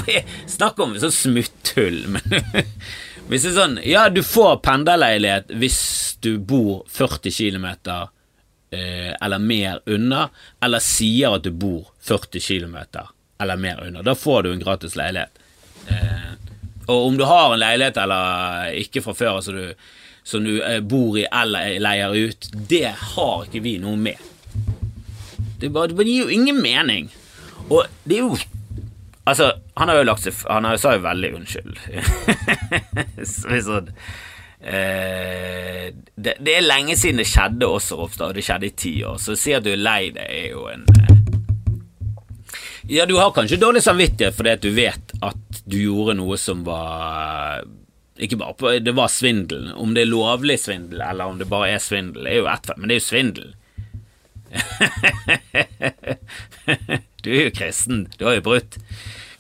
snakk 0.51 0.81
om 0.85 0.93
sånn 1.01 1.15
smutthull. 1.17 2.03
Men 2.13 2.45
hvis 3.31 3.45
det 3.47 3.53
er 3.53 3.59
sånn 3.61 3.79
Ja, 3.87 4.09
du 4.11 4.23
får 4.27 4.59
pendlerleilighet 4.65 5.53
hvis 5.61 5.81
du 6.21 6.35
bor 6.39 6.83
40 6.91 7.31
km 7.33 7.67
eh, 8.75 9.13
eller 9.15 9.39
mer 9.39 9.81
unna, 9.87 10.29
eller 10.61 10.83
sier 10.85 11.39
at 11.39 11.47
du 11.47 11.53
bor 11.55 11.93
40 12.05 12.43
km 12.43 12.77
eller 13.41 13.57
mer 13.57 13.81
unna. 13.87 14.03
Da 14.05 14.15
får 14.15 14.43
du 14.43 14.51
en 14.53 14.61
gratis 14.61 14.99
leilighet. 14.99 15.39
Eh, 15.89 16.35
og 16.91 17.07
om 17.07 17.17
du 17.17 17.25
har 17.25 17.55
en 17.55 17.63
leilighet 17.63 17.97
eller 18.03 18.75
ikke 18.83 19.03
fra 19.05 19.15
før, 19.17 19.39
altså 19.39 19.55
du, 19.55 19.87
som 20.27 20.45
du 20.45 20.59
eh, 20.59 20.81
bor 20.85 21.17
i 21.19 21.25
eller 21.25 21.79
leier 21.81 22.17
ut, 22.19 22.51
det 22.53 22.91
har 23.15 23.47
ikke 23.47 23.65
vi 23.65 23.79
noe 23.81 23.97
med. 23.97 24.21
Det, 25.61 25.71
bare, 25.73 25.95
det 25.95 26.09
gir 26.09 26.27
jo 26.27 26.35
ingen 26.35 26.61
mening. 26.61 27.11
Og 27.71 27.87
det 28.05 28.19
er 28.19 28.27
jo 28.27 28.37
Altså, 29.31 29.53
han 29.79 29.91
har 29.91 30.01
jo 30.01 30.07
lagt 30.09 30.25
seg 30.27 30.43
Han 30.51 30.67
sa 30.81 30.97
jo 30.97 31.05
veldig 31.05 31.31
unnskyld. 31.39 31.77
sånn 33.69 33.91
eh, 34.61 35.87
det, 36.17 36.35
det, 36.41 36.55
er 36.57 36.67
lenge 36.67 36.97
siden 36.99 37.23
det 37.23 37.29
skjedde 37.31 37.69
også, 37.69 38.01
Ropstad, 38.01 38.33
og 38.33 38.39
det 38.39 38.45
skjedde 38.47 38.69
i 38.71 38.75
ti 38.85 38.95
år. 39.07 39.21
Så 39.23 39.39
si 39.39 39.55
at 39.57 39.65
du 39.67 39.71
er 39.73 39.81
lei 39.81 40.11
deg, 40.17 40.27
er 40.27 40.49
jo 40.57 40.67
en 40.73 40.83
eh, 40.99 41.07
ja, 42.91 43.07
du 43.07 43.15
har 43.21 43.31
kanskje 43.31 43.61
dårlig 43.61 43.85
samvittighet 43.85 44.35
fordi 44.35 44.51
at 44.51 44.65
du 44.65 44.73
vet 44.75 45.13
at 45.23 45.61
du 45.63 45.77
gjorde 45.79 46.17
noe 46.19 46.35
som 46.41 46.65
var 46.67 47.63
ikke 48.21 48.37
bare 48.41 48.55
på, 48.59 48.73
Det 48.83 48.93
var 48.93 49.09
svindel. 49.09 49.71
Om 49.79 49.95
det 49.95 50.03
er 50.03 50.11
lovlig 50.11 50.59
svindel, 50.61 51.01
eller 51.01 51.31
om 51.31 51.39
det 51.39 51.49
bare 51.49 51.71
er 51.77 51.81
svindel, 51.81 52.27
er 52.27 52.41
jo 52.41 52.49
ett 52.51 52.67
men 52.77 52.91
det 52.91 52.95
er 52.97 53.01
jo 53.01 53.07
svindel. 53.07 53.49
du 57.25 57.33
er 57.33 57.49
jo 57.49 57.57
kristen, 57.57 58.07
du 58.19 58.27
har 58.29 58.39
jo 58.39 58.47
brutt 58.53 58.81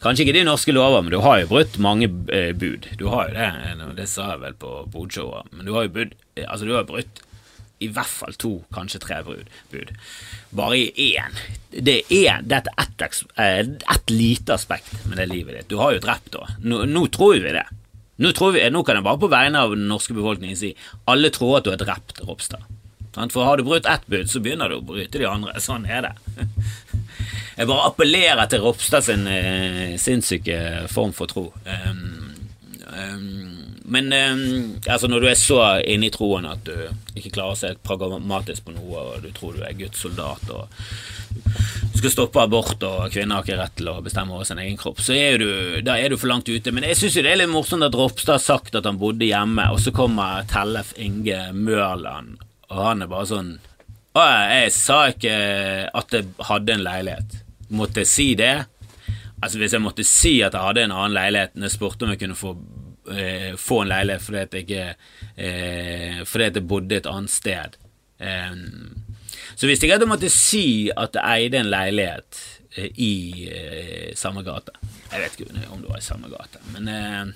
Kanskje 0.00 0.24
ikke 0.24 0.32
de 0.38 0.46
norske 0.48 0.72
lover, 0.72 1.02
men 1.04 1.12
du 1.12 1.18
har 1.20 1.42
jo 1.42 1.48
brutt 1.50 1.74
mange 1.76 2.06
eh, 2.32 2.54
bud. 2.56 2.86
Du 2.96 3.10
har 3.12 3.28
jo 3.28 3.34
det, 3.36 3.88
det 3.98 4.06
sa 4.08 4.30
jeg 4.30 4.40
vel 4.46 4.54
på 4.56 4.70
Bodshowet, 4.94 5.50
men 5.52 5.68
du 5.68 5.74
har 5.76 5.84
jo 5.84 5.92
bud 5.98 6.14
Altså, 6.40 6.64
du 6.64 6.72
har 6.72 6.86
brutt 6.88 7.20
i 7.80 7.88
hvert 7.88 8.12
fall 8.12 8.34
to, 8.36 8.50
kanskje 8.74 9.00
tre 9.00 9.18
bud. 9.24 9.92
Bare 10.56 10.76
i 10.76 11.12
én. 11.16 11.36
Det 11.72 12.02
er 12.12 12.42
dette 12.44 12.72
ett 12.76 13.04
et, 13.40 13.84
et 13.88 14.12
lite 14.12 14.56
aspekt 14.56 14.92
med 15.06 15.16
det 15.16 15.30
livet 15.30 15.56
ditt. 15.56 15.68
Du 15.72 15.78
har 15.80 15.94
jo 15.94 16.02
drept, 16.04 16.28
da. 16.34 16.44
Nå, 16.60 16.82
nå 16.84 17.06
tror 17.08 17.38
vi 17.40 17.54
det. 17.56 17.64
Nå, 18.20 18.34
vi, 18.52 18.66
nå, 18.68 18.82
kan 18.84 18.98
jeg 18.98 19.06
bare 19.06 19.20
på 19.22 19.30
vegne 19.32 19.62
av 19.64 19.72
den 19.72 19.88
norske 19.88 20.12
befolkningen 20.12 20.58
si 20.60 20.74
alle 21.08 21.30
tror 21.32 21.56
at 21.56 21.64
du 21.64 21.72
har 21.72 21.80
drept 21.80 22.20
Ropstad. 22.28 22.68
For 23.16 23.48
har 23.48 23.56
du 23.56 23.64
brutt 23.64 23.88
ett 23.88 24.04
bud, 24.06 24.28
så 24.28 24.44
begynner 24.44 24.68
du 24.68 24.76
å 24.76 24.84
bryte 24.84 25.18
de 25.18 25.28
andre. 25.28 25.56
Sånn 25.64 25.88
er 25.88 26.10
det. 26.10 26.14
Jeg 27.60 27.68
bare 27.68 27.90
appellerer 27.90 28.46
til 28.48 28.62
Ropstad 28.64 29.04
sin 29.04 29.26
eh, 29.28 29.98
sinnssyke 30.00 30.86
form 30.88 31.10
for 31.12 31.28
tro. 31.28 31.42
Um, 31.68 32.30
um, 32.88 33.50
men 33.84 34.08
um, 34.16 34.78
altså 34.86 35.10
når 35.10 35.20
du 35.20 35.26
er 35.28 35.36
så 35.36 35.58
inne 35.84 36.08
i 36.08 36.14
troen 36.14 36.46
at 36.48 36.62
du 36.64 36.72
ikke 37.18 37.34
klarer 37.34 37.52
å 37.52 37.58
se 37.60 37.74
pragmatisk 37.84 38.64
på 38.64 38.72
noe, 38.72 39.02
og 39.02 39.26
du 39.26 39.28
tror 39.36 39.58
du 39.58 39.66
er 39.66 39.76
Guds 39.76 40.00
soldat 40.00 40.48
og 40.54 40.72
du 41.90 41.98
skal 41.98 42.14
stoppe 42.14 42.40
abort 42.40 42.80
og 42.86 43.12
kvinner 43.12 43.36
har 43.36 43.44
ikke 43.44 43.58
rett 43.60 43.76
til 43.82 43.90
å 43.92 43.98
bestemme 44.06 44.32
over 44.38 44.48
sin 44.48 44.62
egen 44.62 44.80
kropp, 44.80 45.02
så 45.04 45.12
er 45.18 45.36
du, 45.42 45.50
da 45.84 45.98
er 46.00 46.08
du 46.08 46.16
for 46.16 46.32
langt 46.32 46.48
ute. 46.48 46.72
Men 46.72 46.88
jeg 46.88 46.96
syns 46.96 47.18
det 47.20 47.28
er 47.28 47.42
litt 47.42 47.52
morsomt 47.52 47.84
at 47.84 47.98
Ropstad 47.98 48.38
har 48.38 48.46
sagt 48.46 48.78
at 48.78 48.88
han 48.88 48.98
bodde 49.02 49.28
hjemme, 49.28 49.68
og 49.68 49.84
så 49.84 49.92
kommer 49.92 50.48
Tellef 50.48 50.94
Inge 50.96 51.50
Mørland, 51.52 52.40
og 52.72 52.82
han 52.86 53.04
er 53.04 53.12
bare 53.12 53.28
sånn 53.34 53.52
Å, 54.16 54.24
jeg 54.48 54.72
sa 54.74 55.02
ikke 55.12 55.36
at 56.00 56.16
jeg 56.16 56.32
hadde 56.48 56.78
en 56.78 56.88
leilighet. 56.88 57.40
Måtte 57.70 58.04
si 58.08 58.34
det? 58.38 58.54
Altså 59.40 59.58
Hvis 59.58 59.72
jeg 59.72 59.82
måtte 59.82 60.04
si 60.04 60.40
at 60.44 60.54
jeg 60.54 60.62
hadde 60.62 60.84
en 60.84 60.94
annen 60.94 61.16
leilighet 61.16 61.54
når 61.56 61.68
jeg 61.70 61.76
spurte 61.78 62.04
om 62.04 62.12
jeg 62.12 62.20
kunne 62.20 62.36
få 62.38 62.54
eh, 63.08 63.56
få 63.56 63.82
en 63.82 63.88
leilighet 63.88 64.22
fordi 64.22 64.38
at 64.38 64.54
jeg, 64.70 64.94
eh, 65.36 66.24
fordi 66.24 66.44
at 66.44 66.58
jeg 66.58 66.68
bodde 66.68 66.96
et 66.96 67.08
annet 67.08 67.32
sted. 67.32 67.78
Eh, 68.20 68.56
så 69.56 69.66
visste 69.68 69.86
jeg 69.86 69.96
at 69.96 70.04
jeg 70.04 70.10
måtte 70.10 70.32
si 70.32 70.90
at 70.96 71.16
jeg 71.16 71.44
eide 71.44 71.60
en 71.60 71.70
leilighet 71.72 72.42
eh, 72.76 72.90
i 72.96 73.12
eh, 73.48 74.10
samme 74.16 74.44
gate. 74.46 74.76
Jeg 75.12 75.24
vet 75.24 75.40
ikke 75.40 75.70
om 75.72 75.80
det 75.82 75.90
var 75.90 75.98
i 75.98 76.06
samme 76.06 76.30
gate, 76.30 76.60
men 76.74 76.88
eh, 76.88 77.32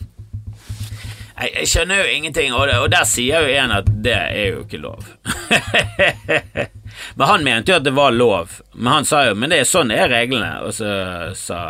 jeg, 1.34 1.50
jeg, 1.58 1.68
skjønner 1.68 2.02
jo 2.02 2.12
ingenting, 2.14 2.54
og, 2.54 2.70
og 2.80 2.90
der 2.92 3.04
sier 3.08 3.42
jo 3.42 3.56
en 3.58 3.74
at 3.80 3.90
det 4.04 4.14
er 4.14 4.46
jo 4.54 4.64
ikke 4.66 4.82
lov. 4.82 5.04
men 7.14 7.28
han 7.28 7.46
mente 7.46 7.72
jo 7.72 7.78
at 7.78 7.86
det 7.86 7.94
var 7.96 8.14
lov, 8.14 8.58
men 8.74 8.92
han 8.92 9.08
sa 9.08 9.24
jo 9.28 9.36
men 9.38 9.52
det 9.52 9.62
er 9.62 9.68
sånn 9.68 9.92
er 9.94 10.10
reglene, 10.12 10.50
og 10.66 10.74
så 10.76 10.90
sa 11.38 11.60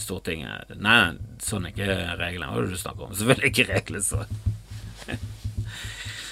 Stortinget 0.00 0.72
nei, 0.82 1.12
sånn 1.42 1.68
er 1.68 1.74
ikke 1.74 1.98
reglene. 2.20 2.50
Hva 2.50 2.58
er 2.58 2.66
det 2.66 2.78
du 2.78 2.80
snakker 2.80 3.06
om? 3.06 3.14
Selvfølgelig 3.16 3.52
ikke 3.52 3.68
reglene, 3.72 4.04
så 4.04 4.24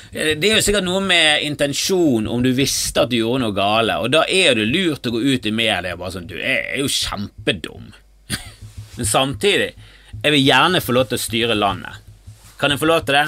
det 0.08 0.40
er 0.40 0.54
jo 0.56 0.64
sikkert 0.64 0.86
noe 0.86 1.02
med 1.04 1.42
intensjon, 1.44 2.26
om 2.32 2.42
du 2.42 2.48
visste 2.56 3.02
at 3.04 3.10
du 3.12 3.18
gjorde 3.18 3.42
noe 3.42 3.56
gale, 3.56 3.98
og 4.00 4.08
da 4.14 4.22
er 4.24 4.56
det 4.56 4.70
lurt 4.70 5.06
å 5.06 5.12
gå 5.12 5.20
ut 5.20 5.46
i 5.46 5.52
media 5.52 5.92
og 5.92 6.00
bare 6.00 6.14
sånn 6.14 6.30
Du 6.30 6.38
er 6.38 6.78
jo 6.80 6.88
kjempedum. 6.88 7.90
Men 8.96 9.08
samtidig, 9.08 9.74
jeg 10.22 10.32
vil 10.32 10.46
gjerne 10.46 10.80
få 10.80 10.96
lov 10.96 11.10
til 11.10 11.20
å 11.20 11.26
styre 11.26 11.58
landet. 11.58 12.00
Kan 12.58 12.72
jeg 12.72 12.80
få 12.80 12.88
lov 12.88 13.04
til 13.04 13.18
det? 13.18 13.26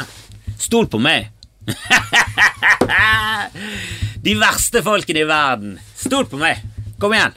Stol 0.61 0.89
på 0.91 0.99
meg. 1.03 1.29
De 4.21 4.35
verste 4.37 4.83
folkene 4.85 5.23
i 5.23 5.29
verden. 5.29 5.79
Stol 5.97 6.27
på 6.29 6.37
meg. 6.41 6.61
Kom 7.01 7.15
igjen. 7.17 7.33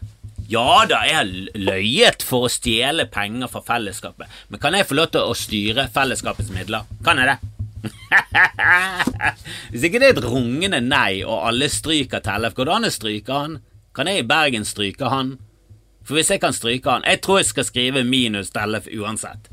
Ja 0.52 0.84
da, 0.84 1.00
jeg 1.08 1.16
har 1.16 1.30
løyet 1.56 2.26
for 2.28 2.48
å 2.48 2.52
stjele 2.52 3.06
penger 3.08 3.48
fra 3.48 3.62
fellesskapet, 3.64 4.28
men 4.52 4.60
kan 4.62 4.76
jeg 4.76 4.90
få 4.90 4.98
lov 5.00 5.14
til 5.14 5.24
å 5.24 5.38
styre 5.38 5.86
fellesskapets 5.96 6.52
midler? 6.52 6.84
Kan 7.06 7.22
jeg 7.22 7.32
det? 7.32 7.38
Hvis 9.72 9.88
ikke 9.88 10.02
det 10.04 10.10
er 10.10 10.18
et 10.18 10.28
rungende 10.28 10.82
nei, 10.84 11.24
og 11.24 11.48
alle 11.48 11.72
stryker 11.72 12.22
Tellef, 12.24 12.58
går 12.60 12.68
det 12.68 12.76
an 12.76 12.90
å 12.90 12.94
stryke 12.94 13.40
han? 13.40 13.58
Kan 13.96 14.12
jeg 14.12 14.26
i 14.26 14.28
Bergen 14.28 14.68
stryke 14.68 15.08
han? 15.10 15.38
For 16.04 16.20
hvis 16.20 16.34
jeg 16.34 16.42
kan 16.44 16.52
stryke 16.52 16.92
han 16.92 17.06
Jeg 17.08 17.22
tror 17.24 17.38
jeg 17.40 17.48
skal 17.48 17.68
skrive 17.70 18.02
minus 18.04 18.52
Tellef 18.52 18.90
uansett. 18.92 19.48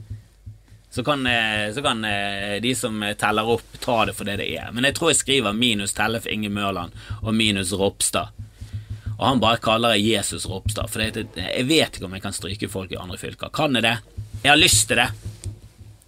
Så 0.91 1.05
kan, 1.07 1.27
eh, 1.27 1.71
så 1.75 1.83
kan, 1.83 2.05
eh, 2.05 2.61
de 2.61 2.75
som 2.75 2.99
teller 3.19 3.47
opp, 3.47 3.79
ta 3.81 4.05
det 4.05 4.17
for 4.19 4.27
det 4.27 4.41
det 4.41 4.49
er. 4.59 4.73
Men 4.75 4.85
jeg 4.89 4.97
tror 4.99 5.13
jeg 5.13 5.21
skriver 5.21 5.55
minus 5.55 5.95
Tellef 5.95 6.27
Inge 6.27 6.51
Mørland 6.51 6.91
og 7.23 7.35
minus 7.35 7.71
Ropstad. 7.73 8.35
Og 9.21 9.27
han 9.27 9.41
bare 9.43 9.61
kaller 9.63 9.95
det 9.95 10.03
Jesus 10.03 10.47
Ropstad, 10.49 10.89
for 10.91 10.99
det, 10.99 11.29
jeg 11.37 11.67
vet 11.69 11.97
ikke 11.97 12.09
om 12.09 12.17
jeg 12.17 12.25
kan 12.25 12.35
stryke 12.35 12.71
folk 12.73 12.91
i 12.91 12.99
andre 12.99 13.21
fylker. 13.21 13.53
Kan 13.55 13.77
jeg 13.77 13.85
det? 13.85 13.99
Jeg 14.43 14.51
har 14.51 14.59
lyst 14.59 14.89
til 14.89 14.97
det. 14.97 15.11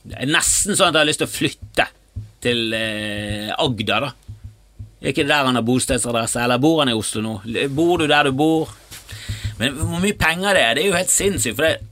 Det 0.03 0.19
er 0.19 0.33
nesten 0.33 0.75
sånn 0.75 0.91
at 0.91 0.97
jeg 0.97 1.05
har 1.05 1.11
lyst 1.11 1.23
til 1.23 1.29
å 1.29 1.37
flytte 1.37 1.87
til 2.43 2.75
eh, 2.75 3.53
Agder, 3.55 4.09
da. 4.09 4.13
Er 5.03 5.13
ikke 5.13 5.29
der 5.29 5.47
han 5.47 5.59
har 5.59 5.67
bostedsadresse, 5.67 6.43
eller 6.43 6.63
bor 6.63 6.81
han 6.81 6.91
i 6.91 6.97
Oslo 6.97 7.23
nå? 7.23 7.37
Bor 7.75 8.01
du 8.01 8.09
der 8.11 8.27
du 8.27 8.35
bor? 8.39 8.73
Men 9.61 9.77
hvor 9.79 10.03
mye 10.03 10.19
penger 10.19 10.57
det 10.57 10.63
er, 10.63 10.75
det 10.75 10.83
er 10.83 10.91
jo 10.91 10.99
helt 10.99 11.13
sinnssykt, 11.13 11.59
for 11.59 11.69
det 11.69 11.92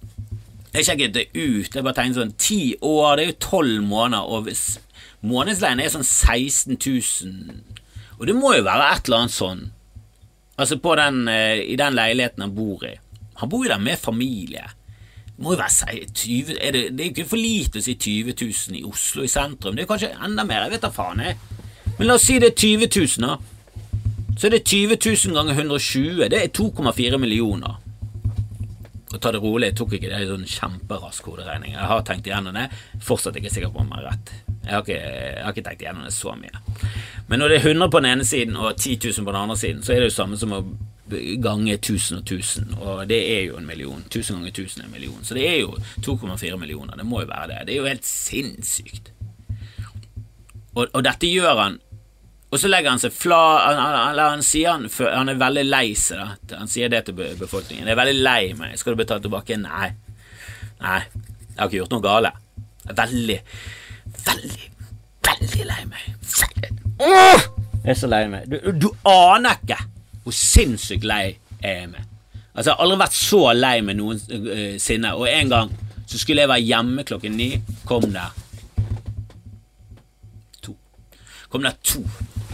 jeg 0.73 0.87
sjekket 0.87 1.15
det 1.15 1.27
ut. 1.35 1.75
Jeg 1.75 1.83
bare 1.83 1.97
tenkte 1.97 2.23
sånn 2.23 2.37
Ti 2.39 2.61
år, 2.87 3.17
det 3.19 3.25
er 3.25 3.33
jo 3.33 3.39
tolv 3.43 3.85
måneder, 3.87 4.27
og 4.31 4.51
månedsleien 5.27 5.83
er 5.83 5.93
sånn 5.93 6.07
16 6.07 6.79
000 6.79 8.19
Og 8.21 8.27
det 8.29 8.37
må 8.37 8.55
jo 8.55 8.67
være 8.67 8.91
et 8.95 9.09
eller 9.09 9.25
annet 9.25 9.35
sånn. 9.35 9.63
Altså 10.61 10.77
på 10.83 10.95
den, 11.01 11.25
eh, 11.29 11.63
i 11.73 11.79
den 11.81 11.97
leiligheten 11.97 12.45
han 12.45 12.55
bor 12.55 12.85
i. 12.85 12.95
Han 13.41 13.49
bor 13.49 13.65
jo 13.65 13.73
der 13.73 13.81
med 13.81 13.99
familie. 13.99 14.67
Det 15.25 15.41
må 15.41 15.55
jo 15.55 15.63
være 15.63 16.05
20 16.13 16.59
er 16.61 16.75
det, 16.77 16.83
det 16.93 17.01
er 17.01 17.09
jo 17.09 17.15
ikke 17.15 17.31
for 17.31 17.41
lite 17.41 17.81
å 17.81 17.85
si 17.85 17.97
20 17.97 18.37
000 18.37 18.77
i 18.77 18.85
Oslo 18.85 19.25
i 19.25 19.33
sentrum. 19.33 19.75
Det 19.75 19.87
er 19.87 19.91
kanskje 19.91 20.13
enda 20.21 20.45
mer, 20.45 20.67
jeg 20.67 20.77
vet 20.77 20.85
da 20.85 20.93
faen. 20.93 21.25
jeg. 21.25 21.39
Men 21.97 22.07
la 22.07 22.19
oss 22.21 22.29
si 22.29 22.39
det 22.39 22.53
er 22.53 22.61
20 22.61 22.91
000, 22.93 23.25
da. 23.25 23.39
Så 24.37 24.47
er 24.47 24.59
det 24.59 24.67
20 24.69 25.01
000 25.01 25.37
ganger 25.37 25.57
120. 25.57 26.29
Det 26.29 26.43
er 26.45 26.53
2,4 26.53 27.19
millioner 27.19 27.81
å 29.15 29.19
ta 29.19 29.33
det 29.35 29.41
rolig. 29.43 29.73
Tok 29.77 29.97
ikke 29.97 30.11
det 30.13 30.23
sånn 30.29 30.47
kjemperask 30.47 31.31
hoderegning. 31.31 31.75
Jeg 31.75 31.91
har 31.91 32.05
tenkt 32.07 32.29
igjennom 32.31 32.57
det. 32.57 32.69
Fortsatt 33.05 33.39
ikke 33.41 33.53
sikker 33.53 33.73
på 33.75 33.83
om 33.83 33.91
jeg 33.91 34.03
har 34.03 34.13
rett. 34.13 34.33
Jeg 34.61 34.75
har, 34.75 34.85
ikke, 34.85 35.01
jeg 35.01 35.43
har 35.45 35.55
ikke 35.55 35.67
tenkt 35.67 35.85
igjennom 35.85 36.07
det 36.07 36.15
så 36.15 36.37
mye. 36.39 36.63
Men 37.31 37.43
når 37.43 37.53
det 37.53 37.59
er 37.59 37.69
100 37.73 37.91
på 37.91 38.03
den 38.03 38.11
ene 38.13 38.27
siden 38.29 38.57
og 38.61 38.71
10 38.77 38.97
000 39.11 39.27
på 39.27 39.35
den 39.35 39.41
andre 39.41 39.59
siden, 39.59 39.83
så 39.87 39.95
er 39.95 40.03
det 40.03 40.11
jo 40.11 40.17
samme 40.19 40.39
som 40.39 40.55
å 40.55 40.63
gange 41.43 41.75
1000 41.75 42.21
og 42.21 42.23
1000, 42.23 42.75
og 42.79 43.09
det 43.11 43.19
er 43.35 43.41
jo 43.49 43.57
en 43.59 43.67
million. 43.67 44.03
1000 44.07 44.37
ganger 44.37 44.53
1000 44.53 44.83
er 44.83 44.87
en 44.87 44.93
million. 44.93 45.25
Så 45.27 45.35
det 45.35 45.47
er 45.49 45.61
jo 45.61 45.75
2,4 46.07 46.57
millioner. 46.57 46.97
Det 46.97 47.07
må 47.07 47.25
jo 47.25 47.31
være 47.33 47.49
det. 47.53 47.61
Det 47.67 47.75
er 47.75 47.81
jo 47.81 47.89
helt 47.91 48.07
sinnssykt. 48.07 49.11
Og, 50.75 50.87
og 50.87 51.03
dette 51.05 51.27
gjør 51.27 51.59
han 51.59 51.81
og 52.51 52.59
så 52.59 52.69
legger 52.71 52.91
han 52.91 52.99
seg 52.99 53.15
fla 53.15 53.41
Han, 53.63 53.79
han, 53.79 54.19
han 54.19 54.43
sier 54.43 54.75
han, 54.75 54.89
han, 54.91 55.31
er 55.31 55.39
veldig 55.39 55.63
lei 55.69 55.93
seg. 55.99 56.19
Da. 56.19 56.59
Han 56.59 56.71
sier 56.71 56.91
det 56.91 57.05
til 57.07 57.15
befolkningen. 57.15 57.87
'Jeg 57.87 57.95
er 57.95 58.01
veldig 58.01 58.23
lei 58.27 58.53
meg. 58.59 58.79
Skal 58.79 58.97
du 58.97 59.03
betale 59.03 59.23
tilbake?' 59.23 59.59
Nei. 59.61 59.93
Nei. 60.83 61.01
Jeg 61.51 61.59
har 61.59 61.69
ikke 61.69 61.79
gjort 61.79 61.95
noe 61.95 62.05
gale. 62.05 62.33
Jeg 62.85 62.91
er 62.91 62.99
veldig, 63.03 63.39
veldig, 64.27 64.67
veldig 65.29 65.69
lei 65.69 65.85
meg. 65.93 66.11
Åh! 67.01 67.47
Jeg 67.85 67.95
er 67.95 68.01
så 68.01 68.11
lei 68.11 68.25
meg. 68.29 68.51
Du, 68.51 68.73
du 68.77 68.89
aner 69.09 69.61
ikke 69.63 69.79
hvor 70.25 70.37
sinnssykt 70.37 71.07
lei 71.07 71.23
jeg 71.63 71.85
er 71.85 71.87
meg. 71.93 72.03
Altså, 72.51 72.71
jeg 72.71 72.75
har 72.75 72.83
aldri 72.85 72.99
vært 73.05 73.17
så 73.17 73.43
lei 73.55 73.77
meg 73.87 73.97
noensinne. 74.01 75.15
Og 75.15 75.31
en 75.31 75.55
gang 75.55 75.73
så 76.11 76.19
skulle 76.19 76.43
jeg 76.43 76.51
være 76.51 76.67
hjemme 76.67 77.07
klokken 77.07 77.39
ni. 77.39 77.53
Kom 77.87 78.11
der 78.11 78.35
to. 80.67 80.75
Kom 81.49 81.63
der 81.63 81.79
to 81.87 82.03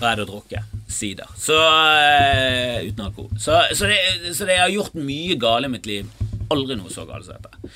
da 0.00 0.10
er 0.10 0.18
det 0.18 0.26
å 0.26 0.30
drukke 0.30 0.62
sider. 0.90 1.30
Så 1.40 1.56
uh, 1.56 2.82
uten 2.84 3.06
alkohol. 3.06 3.30
Så, 3.40 3.58
så, 3.76 3.88
det, 3.90 4.34
så 4.36 4.48
det 4.48 4.58
har 4.60 4.72
gjort 4.72 4.96
mye 4.98 5.38
galt 5.40 5.68
i 5.68 5.72
mitt 5.72 5.88
liv. 5.88 6.10
Aldri 6.52 6.76
noe 6.78 6.92
så 6.92 7.06
galt 7.08 7.26
som 7.26 7.40
dette. 7.40 7.72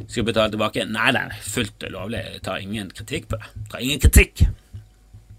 Skal 0.00 0.22
jeg 0.22 0.30
betale 0.32 0.50
tilbake? 0.50 0.86
Nei, 0.90 1.10
det 1.14 1.22
er 1.22 1.42
fullt 1.44 1.86
lovlig. 1.92 2.22
Jeg 2.36 2.44
tar 2.46 2.64
ingen 2.64 2.90
kritikk 2.94 3.28
på 3.30 3.38
det. 3.38 3.50
Jeg 3.54 3.72
tar 3.74 3.84
ingen 3.86 4.02
kritikk. 4.02 4.44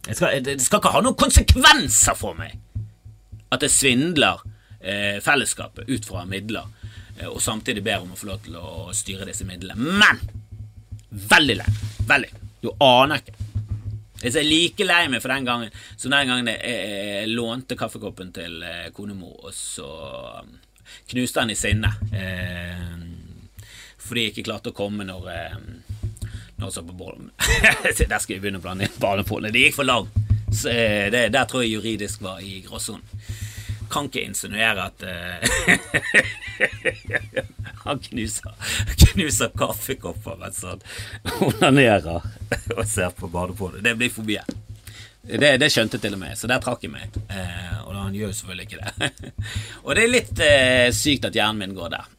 Skal, 0.07 0.37
det 0.45 0.57
skal 0.63 0.81
ikke 0.81 0.93
ha 0.95 1.01
noen 1.03 1.17
konsekvenser 1.19 2.15
for 2.17 2.37
meg 2.37 2.55
at 3.51 3.65
jeg 3.65 3.73
svindler 3.73 4.39
eh, 4.79 5.19
fellesskapet 5.23 5.89
ut 5.91 6.07
fra 6.07 6.23
midler, 6.29 6.69
eh, 7.17 7.27
og 7.27 7.41
samtidig 7.43 7.83
ber 7.83 8.05
om 8.05 8.13
å 8.15 8.19
få 8.19 8.29
lov 8.31 8.45
til 8.45 8.55
å 8.57 8.93
styre 8.95 9.27
disse 9.27 9.45
midlene. 9.47 9.75
Men 9.75 10.21
veldig 11.11 11.57
lenge. 11.59 11.89
Veldig. 12.07 12.31
Du 12.63 12.71
aner 12.79 13.19
ikke. 13.19 13.40
Jeg 14.21 14.35
er 14.37 14.45
like 14.45 14.85
lei 14.85 15.05
meg 15.09 15.23
for 15.23 15.33
den 15.33 15.47
gangen 15.47 15.71
som 15.95 16.13
den 16.13 16.29
gangen 16.29 16.49
jeg, 16.51 16.59
jeg, 16.61 17.05
jeg 17.21 17.31
lånte 17.33 17.77
kaffekoppen 17.79 18.33
til 18.35 18.61
eh, 18.65 18.89
konemor, 18.93 19.47
og 19.49 19.55
så 19.55 19.87
um, 20.43 20.51
knuste 21.09 21.41
han 21.41 21.53
i 21.53 21.57
sinne. 21.57 21.89
Eh, 22.13 22.83
fordi 24.01 24.27
jeg 24.27 24.35
ikke 24.35 24.47
klarte 24.49 24.73
å 24.73 24.77
komme 24.77 25.07
når 25.07 25.31
eh, 25.31 25.57
Når 26.61 26.73
så 26.75 26.83
på 26.85 26.93
bollen. 26.93 27.31
der 28.11 28.19
skal 28.21 28.35
vi 28.35 28.41
begynne 28.43 28.59
å 28.61 28.65
blande 28.65 28.85
inn 28.85 28.99
barnepolene. 29.01 29.49
Det 29.55 29.63
gikk 29.65 29.79
for 29.79 29.89
langt. 29.89 30.13
Så, 30.51 30.69
eh, 30.69 31.07
det, 31.09 31.31
der 31.33 31.47
tror 31.49 31.63
jeg 31.63 31.79
juridisk 31.79 32.21
var 32.21 32.43
i 32.43 32.59
gråsonen 32.65 33.01
kan 33.91 34.07
ikke 34.07 34.23
insinuere 34.23 34.85
at 34.87 35.03
uh, 35.03 35.35
Han 37.85 37.99
knuser, 37.99 38.53
knuser 39.05 39.53
kaffekopper 39.57 40.37
mens 40.41 40.63
han 40.67 40.83
onanerer 41.41 42.21
og 42.77 42.83
ser 42.89 43.13
på 43.17 43.29
badepolet. 43.31 43.81
Det 43.85 43.95
blir 43.97 44.13
for 44.13 44.27
mye. 44.27 44.43
Det, 45.21 45.57
det, 45.61 45.69
skjønte 45.69 45.99
til 46.01 46.15
og 46.17 46.21
med, 46.23 46.33
så 46.37 46.49
der 46.49 46.61
trakk 46.63 46.81
jeg 46.85 46.93
meg. 46.93 47.13
Eh, 47.29 47.77
og 47.85 47.93
han 47.93 48.15
gjør 48.17 48.31
jo 48.31 48.37
selvfølgelig 48.39 48.67
ikke 48.67 48.81
det. 48.81 49.29
og 49.85 49.93
det 49.95 50.03
er 50.03 50.13
litt 50.15 50.41
eh, 50.45 50.87
sykt 50.97 51.29
at 51.29 51.37
hjernen 51.37 51.61
min 51.61 51.77
går 51.77 51.93
der. 51.93 52.09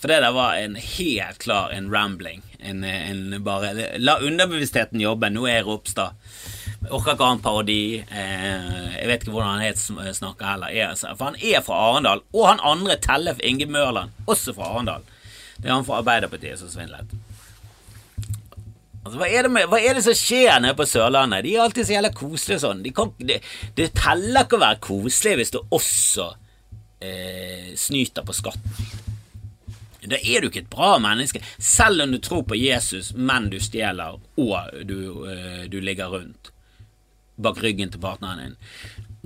For 0.00 0.08
det 0.08 0.20
der 0.24 0.32
var 0.36 0.56
en 0.60 0.76
helt 0.80 1.40
klar 1.40 1.72
en 1.76 1.90
rambling. 1.92 2.44
En, 2.60 2.84
en 2.84 3.40
bare 3.44 3.72
La 4.00 4.18
underbevisstheten 4.20 5.00
jobbe. 5.00 5.28
Nå 5.32 5.46
er 5.48 5.64
Ropstad 5.64 6.16
Jeg 6.16 6.59
orker 6.88 7.12
ikke 7.12 7.26
ha 7.26 7.34
en 7.36 7.42
parodi. 7.44 7.80
Eh, 8.00 8.92
jeg 8.96 9.08
vet 9.10 9.24
ikke 9.24 9.34
hvordan 9.34 9.58
han 9.58 9.66
het 9.66 9.80
snakker 10.16 10.48
heller. 10.54 10.72
Er, 10.72 10.94
for 11.18 11.30
han 11.30 11.36
er 11.36 11.64
fra 11.64 11.80
Arendal. 11.90 12.22
Og 12.32 12.46
han 12.48 12.62
andre, 12.64 12.96
Tellef 13.02 13.42
Inge 13.44 13.68
Mørland, 13.68 14.14
også 14.26 14.54
fra 14.56 14.70
Arendal. 14.72 15.04
Det 15.60 15.68
er 15.68 15.76
han 15.76 15.84
fra 15.84 16.00
Arbeiderpartiet 16.00 16.60
som 16.60 16.72
svindlet. 16.72 17.12
Altså, 19.04 19.16
hva, 19.16 19.28
er 19.28 19.48
med, 19.52 19.68
hva, 19.72 19.80
er 19.80 19.96
det 19.96 20.04
som 20.04 20.16
skjer 20.16 20.60
nede 20.60 20.76
på 20.76 20.86
Sørlandet? 20.88 21.44
De 21.44 21.54
er 21.54 21.64
alltid 21.64 21.88
så 21.88 21.96
jævla 21.96 22.12
koselige 22.16 22.62
sånn. 22.64 22.82
De 22.84 22.92
kan, 22.96 23.12
det, 23.18 23.40
det, 23.76 23.92
teller 23.96 24.44
ikke 24.44 24.58
å 24.58 24.64
være 24.64 24.80
koselig 24.84 25.36
hvis 25.40 25.54
du 25.54 25.60
også 25.62 26.26
eh, 27.04 27.70
snyter 27.80 28.24
på 28.24 28.36
skatten. 28.36 28.96
Da 30.10 30.16
er 30.16 30.40
du 30.40 30.48
ikke 30.48 30.62
et 30.64 30.72
bra 30.72 30.94
menneske, 31.00 31.42
selv 31.60 32.06
om 32.06 32.12
du 32.12 32.18
tror 32.24 32.46
på 32.48 32.56
Jesus, 32.56 33.12
men 33.14 33.50
du 33.52 33.58
stjeler 33.60 34.16
og 34.40 34.80
du, 34.88 34.96
eh, 35.28 35.66
du 35.68 35.76
ligger 35.84 36.12
rundt 36.16 36.52
bak 37.42 37.60
ryggen 37.64 37.92
til 37.92 38.02
partneren 38.02 38.42
din. 38.44 38.58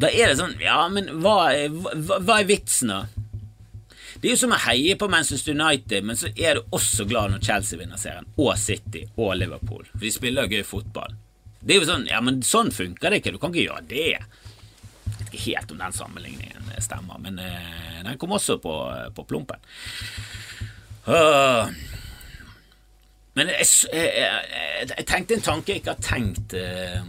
Da 0.00 0.11
er 0.11 0.31
det 0.31 0.38
sånn 0.40 0.57
Ja, 0.62 0.81
men 0.90 1.07
hva, 1.22 1.53
hva, 1.70 2.18
hva 2.18 2.40
er 2.40 2.48
vitsen, 2.48 2.90
da? 2.90 3.24
Det 4.24 4.31
er 4.31 4.38
jo 4.38 4.40
som 4.40 4.55
å 4.57 4.62
heie 4.64 4.94
på 4.96 5.09
Manchester 5.12 5.53
United, 5.53 6.07
men 6.09 6.16
så 6.16 6.31
er 6.33 6.57
du 6.57 6.74
også 6.74 7.05
glad 7.11 7.35
når 7.35 7.42
Chelsea 7.44 7.77
vinner 7.77 8.00
serien, 8.00 8.24
og 8.40 8.55
City 8.57 9.03
og 9.20 9.35
Liverpool. 9.37 9.85
For 9.90 10.00
de 10.07 10.12
spiller 10.14 10.48
gøy 10.48 10.62
fotball. 10.64 11.12
Det 11.61 11.74
er 11.74 11.83
jo 11.83 11.88
sånn, 11.90 12.07
ja, 12.09 12.22
men 12.24 12.40
sånn 12.44 12.70
funker 12.72 13.12
det 13.12 13.20
ikke. 13.20 13.35
Du 13.35 13.40
kan 13.42 13.53
ikke 13.53 13.66
gjøre 13.66 13.85
det. 13.90 14.07
Jeg 14.14 15.18
vet 15.18 15.27
ikke 15.27 15.42
helt 15.44 15.74
om 15.74 15.83
den 15.83 15.96
sammenligningen 15.98 16.70
stemmer, 16.85 17.20
men 17.20 17.37
uh, 17.40 18.00
den 18.07 18.16
kom 18.20 18.33
også 18.37 18.57
på, 18.64 18.74
på 19.16 19.27
plumpen. 19.29 19.68
Uh, 21.05 21.68
men 23.37 23.50
jeg, 23.53 23.68
jeg, 23.92 24.09
jeg, 24.24 24.88
jeg, 24.94 25.07
tenkte 25.11 25.37
en 25.37 25.44
tanke 25.50 25.74
jeg 25.74 25.83
ikke 25.83 25.96
har 25.98 26.05
tenkt 26.07 26.57
uh, 26.57 27.05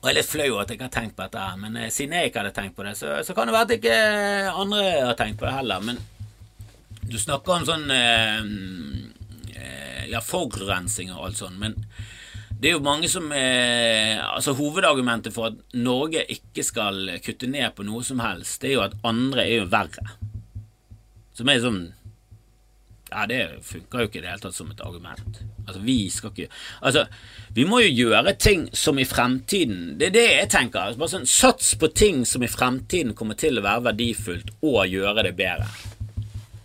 og 0.00 0.08
jeg 0.08 0.14
er 0.14 0.16
litt 0.16 0.30
flau 0.30 0.54
at 0.56 0.70
jeg 0.70 0.78
ikke 0.78 0.86
har 0.86 0.94
tenkt 0.94 1.16
på 1.18 1.26
dette, 1.26 1.46
men 1.60 1.74
eh, 1.76 1.90
siden 1.92 2.16
jeg 2.16 2.30
ikke 2.30 2.40
hadde 2.40 2.54
tenkt 2.56 2.76
på 2.78 2.86
det, 2.86 2.94
så, 2.96 3.18
så, 3.26 3.34
kan 3.36 3.50
det 3.50 3.52
være 3.52 3.68
at 3.68 3.74
ikke 3.76 3.96
andre 4.62 4.84
har 4.96 5.18
tenkt 5.18 5.40
på 5.42 5.44
det 5.44 5.52
heller. 5.58 5.84
Men 5.84 6.00
du 7.10 7.18
snakker 7.20 7.58
om 7.58 7.66
sånn 7.68 7.84
eh, 7.92 8.40
eh, 9.60 10.08
Ja, 10.08 10.22
forurensning 10.24 11.12
og 11.12 11.26
alt 11.28 11.42
sånt, 11.42 11.60
men 11.60 11.76
det 12.60 12.70
er 12.70 12.74
jo 12.78 12.84
mange 12.84 13.08
som 13.08 13.28
eh, 13.32 14.16
Altså 14.20 14.52
Hovedargumentet 14.56 15.32
for 15.32 15.50
at 15.50 15.76
Norge 15.76 16.24
ikke 16.32 16.64
skal 16.64 17.14
kutte 17.24 17.48
ned 17.48 17.76
på 17.76 17.84
noe 17.88 18.04
som 18.06 18.24
helst, 18.24 18.62
det 18.62 18.72
er 18.72 18.76
jo 18.78 18.84
at 18.88 18.96
andre 19.06 19.44
er 19.44 19.62
jo 19.62 19.70
verre. 19.72 20.16
Som 21.36 21.52
er 21.52 21.60
sånn 21.60 21.82
ja, 23.10 23.26
det 23.26 23.40
funker 23.66 24.02
jo 24.02 24.08
ikke 24.08 24.20
i 24.20 24.22
det 24.22 24.30
hele 24.30 24.44
tatt 24.44 24.56
som 24.56 24.70
et 24.72 24.82
argument. 24.86 25.40
Altså, 25.66 25.80
vi 25.84 25.98
skal 26.10 26.32
ikke 26.32 26.48
Altså, 26.86 27.04
vi 27.54 27.64
må 27.68 27.80
jo 27.84 27.90
gjøre 27.90 28.34
ting 28.38 28.68
som 28.76 28.98
i 28.98 29.06
fremtiden 29.06 29.98
Det 29.98 30.10
er 30.10 30.14
det 30.14 30.26
jeg 30.28 30.50
tenker. 30.54 30.80
Altså, 30.80 31.00
bare 31.02 31.14
sånn, 31.16 31.28
Sats 31.30 31.74
på 31.80 31.90
ting 31.94 32.24
som 32.28 32.44
i 32.46 32.50
fremtiden 32.50 33.14
kommer 33.18 33.38
til 33.38 33.58
å 33.58 33.66
være 33.66 33.88
verdifullt, 33.90 34.54
og 34.62 34.86
gjøre 34.88 35.26
det 35.26 35.34
bedre. 35.38 35.68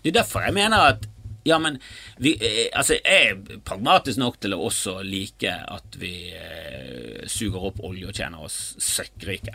Det 0.01 0.13
er 0.13 0.19
derfor 0.21 0.45
jeg 0.45 0.57
mener 0.57 0.93
at 0.93 1.09
ja, 1.45 1.59
men 1.61 1.77
vi, 2.17 2.31
eh, 2.41 2.71
altså, 2.73 2.95
jeg 3.05 3.27
er 3.29 3.59
pragmatisk 3.65 4.17
nok 4.17 4.39
til 4.41 4.55
å 4.55 4.63
også 4.65 4.95
like 5.05 5.51
at 5.53 5.97
vi 6.01 6.13
eh, 6.33 7.25
suger 7.29 7.67
opp 7.69 7.83
olje 7.85 8.09
og 8.09 8.17
tjener 8.17 8.47
oss 8.47 8.57
søkkrike. 8.81 9.53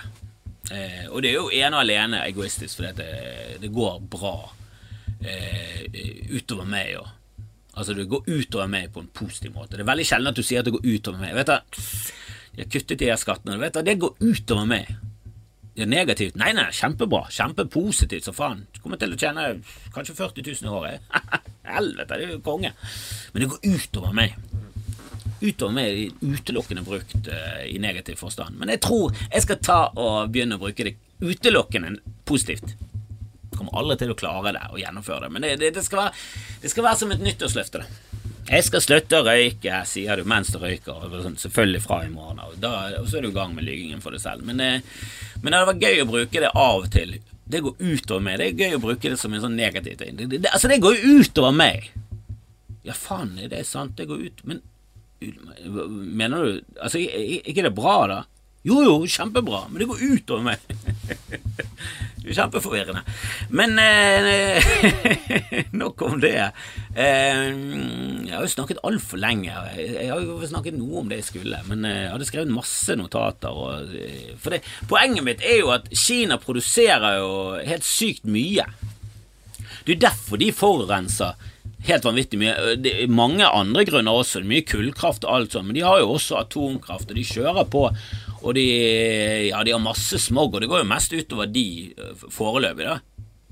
Eh, 0.70 1.09
og 1.09 1.24
det 1.24 1.33
er 1.33 1.40
jo 1.40 1.50
ene 1.50 1.74
og 1.74 1.83
alene 1.83 2.22
egoistisk 2.29 2.79
fordi 2.79 2.92
det, 3.00 3.11
det 3.64 3.72
går 3.74 3.98
bra 4.12 4.37
eh, 5.24 6.30
utover 6.37 6.68
meg 6.68 6.98
Og, 7.00 7.09
Altså, 7.80 7.94
det 7.94 8.09
går 8.11 8.26
utover 8.26 8.66
meg 8.68 8.90
på 8.92 9.00
en 9.00 9.12
positiv 9.14 9.54
måte. 9.54 9.76
Det 9.76 9.85
er 9.85 9.88
veldig 9.88 10.04
sjelden 10.04 10.33
at 10.33 10.37
du 10.37 10.42
sier 10.44 10.61
at 10.61 10.66
det 10.66 10.74
går 10.74 10.83
utover 10.85 11.22
meg. 11.22 11.37
Vet 11.38 11.52
du, 11.52 11.78
jeg 12.56 12.64
har 12.64 12.72
kuttet 12.74 12.98
de 12.98 13.09
her 13.09 13.20
skattene. 13.20 13.59
Vet 13.62 13.78
du, 13.78 13.80
det 13.87 13.94
går 14.02 14.16
utover 14.20 14.66
meg. 14.68 14.90
Det 15.76 15.87
er 15.87 15.90
negativt. 15.90 16.37
Nei, 16.37 16.50
nei, 16.56 16.66
kjempebra. 16.76 17.22
Kjempepositivt 17.33 18.26
så 18.26 18.35
faen. 18.37 18.64
Du 18.74 18.83
kommer 18.83 19.00
til 19.00 19.14
å 19.14 19.20
tjene 19.20 19.46
kanskje 19.94 20.18
40 20.18 20.50
000 20.50 20.66
i 20.66 20.74
året. 20.80 21.14
Helvete, 21.76 22.18
det 22.18 22.26
er 22.26 22.35
jo 22.35 22.42
konge. 22.44 22.74
Men 23.33 23.44
det 23.44 23.50
går 23.54 23.78
utover 23.78 24.18
meg. 24.18 24.35
Utover 25.40 25.76
meg 25.78 26.20
utelukkende 26.20 26.85
brukt 26.85 27.30
uh, 27.30 27.62
i 27.64 27.78
negativ 27.80 28.18
forstand. 28.20 28.59
Men 28.61 28.74
jeg 28.74 28.83
tror 28.85 29.14
jeg 29.22 29.46
skal 29.46 29.62
ta 29.62 29.80
og 29.94 30.35
begynne 30.35 30.59
å 30.59 30.64
bruke 30.66 30.90
det 30.90 30.98
utelukkende 31.22 32.00
positivt 32.28 32.74
kommer 33.60 33.78
aldri 33.80 34.00
til 34.00 34.14
å 34.14 34.18
klare 34.18 34.54
det 34.56 34.66
og 34.70 34.80
gjennomføre 34.80 35.26
det. 35.26 35.32
Men 35.36 35.46
det, 35.46 35.52
det, 35.62 35.74
det, 35.76 35.84
skal, 35.86 36.06
være, 36.06 36.24
det 36.64 36.72
skal, 36.72 36.86
være, 36.88 37.00
som 37.02 37.14
et 37.14 37.24
nyttårsløfte. 37.24 37.84
Jeg 38.50 38.66
skal 38.66 38.82
slutte 38.82 39.20
å 39.20 39.26
røyke, 39.26 39.82
sier 39.86 40.18
du 40.18 40.28
mens 40.28 40.50
du 40.50 40.58
røyker. 40.58 41.04
Sånn, 41.22 41.38
selvfølgelig 41.38 41.82
fra 41.84 42.00
i 42.06 42.12
morgen 42.12 42.40
av. 42.42 42.56
Og 43.02 43.10
så 43.10 43.20
er 43.20 43.26
du 43.26 43.30
i 43.30 43.36
gang 43.36 43.52
med 43.54 43.68
lygingen 43.68 44.02
for 44.02 44.16
deg 44.16 44.24
selv. 44.24 44.46
Men, 44.48 44.62
eh, 44.64 44.80
men 45.42 45.52
det 45.52 45.60
hadde 45.60 45.70
vært 45.74 45.86
gøy 45.86 46.02
å 46.02 46.08
bruke 46.10 46.42
det 46.42 46.50
av 46.50 46.86
og 46.86 46.90
til. 46.94 47.18
Det 47.50 47.62
går 47.66 47.78
utover 47.78 48.24
meg. 48.26 48.40
Det 48.40 48.48
er 48.48 48.64
gøy 48.64 48.78
å 48.78 48.82
bruke 48.82 49.12
det 49.12 49.20
som 49.20 49.34
en 49.34 49.44
sånn 49.44 49.58
negativ 49.58 50.00
ting. 50.00 50.16
Det, 50.18 50.30
det, 50.32 50.50
altså, 50.50 50.70
det 50.70 50.82
går 50.82 50.98
jo 50.98 51.20
utover 51.20 51.54
meg. 51.54 51.90
Ja, 52.86 52.96
faen, 52.96 53.36
er 53.38 53.52
det 53.52 53.66
sant? 53.68 53.98
Det 53.98 54.06
går 54.08 54.22
ut 54.24 54.38
Men 54.48 54.62
mener 55.20 56.44
du 56.44 56.78
Altså, 56.80 56.98
ikke 56.98 57.66
det 57.66 57.74
bra, 57.76 57.96
da? 58.08 58.20
Jo, 58.64 58.82
jo, 58.84 58.94
kjempebra, 59.08 59.66
men 59.70 59.80
det 59.80 59.86
går 59.88 60.02
utover 60.04 60.42
meg. 60.44 60.58
Kjempeforvirrende. 62.36 63.02
Men 63.56 63.78
eh, 63.82 64.70
nok 65.82 66.02
om 66.06 66.20
det. 66.22 66.50
Eh, 66.94 67.42
jeg 68.26 68.34
har 68.34 68.44
jo 68.44 68.52
snakket 68.54 68.82
altfor 68.86 69.20
lenge. 69.22 69.54
Jeg 69.76 70.10
har 70.10 70.22
jo 70.24 70.38
snakket 70.46 70.78
noe 70.78 71.02
om 71.02 71.10
det 71.10 71.20
jeg 71.22 71.30
skulle, 71.32 71.62
men 71.68 71.86
eh, 71.88 72.04
jeg 72.04 72.14
hadde 72.14 72.30
skrevet 72.30 72.54
masse 72.54 72.96
notater. 72.98 73.54
Og, 73.54 73.94
eh, 73.96 74.32
for 74.40 74.54
det, 74.54 74.62
Poenget 74.90 75.26
mitt 75.26 75.44
er 75.46 75.62
jo 75.62 75.72
at 75.74 75.90
Kina 75.94 76.38
produserer 76.40 77.20
jo 77.20 77.32
helt 77.66 77.86
sykt 77.86 78.28
mye. 78.28 78.66
Det 79.86 79.96
er 79.96 80.04
derfor 80.10 80.40
de 80.40 80.52
forurenser 80.54 81.38
helt 81.88 82.04
vanvittig 82.04 82.40
mye. 82.40 82.54
Det 82.80 82.92
er 83.04 83.12
mange 83.12 83.46
andre 83.46 83.84
grunner 83.88 84.20
også. 84.20 84.42
Mye 84.46 84.66
kullkraft 84.68 85.24
og 85.26 85.36
alt 85.36 85.56
sånt, 85.56 85.70
men 85.70 85.78
de 85.78 85.86
har 85.86 86.02
jo 86.02 86.12
også 86.16 86.40
atomkraft, 86.42 87.10
og 87.10 87.18
de 87.18 87.26
kjører 87.26 87.68
på 87.72 87.86
og 88.40 88.55
de, 88.57 88.66
ja, 89.50 89.62
de 89.64 89.74
har 89.74 89.83
masse 89.83 90.18
smog, 90.18 90.55
og 90.55 90.62
det 90.62 90.70
går 90.70 90.83
jo 90.83 90.90
mest 90.90 91.12
utover 91.12 91.50
de 91.53 91.66
eh, 91.92 92.26
foreløpig, 92.33 92.87
da. 92.88 93.00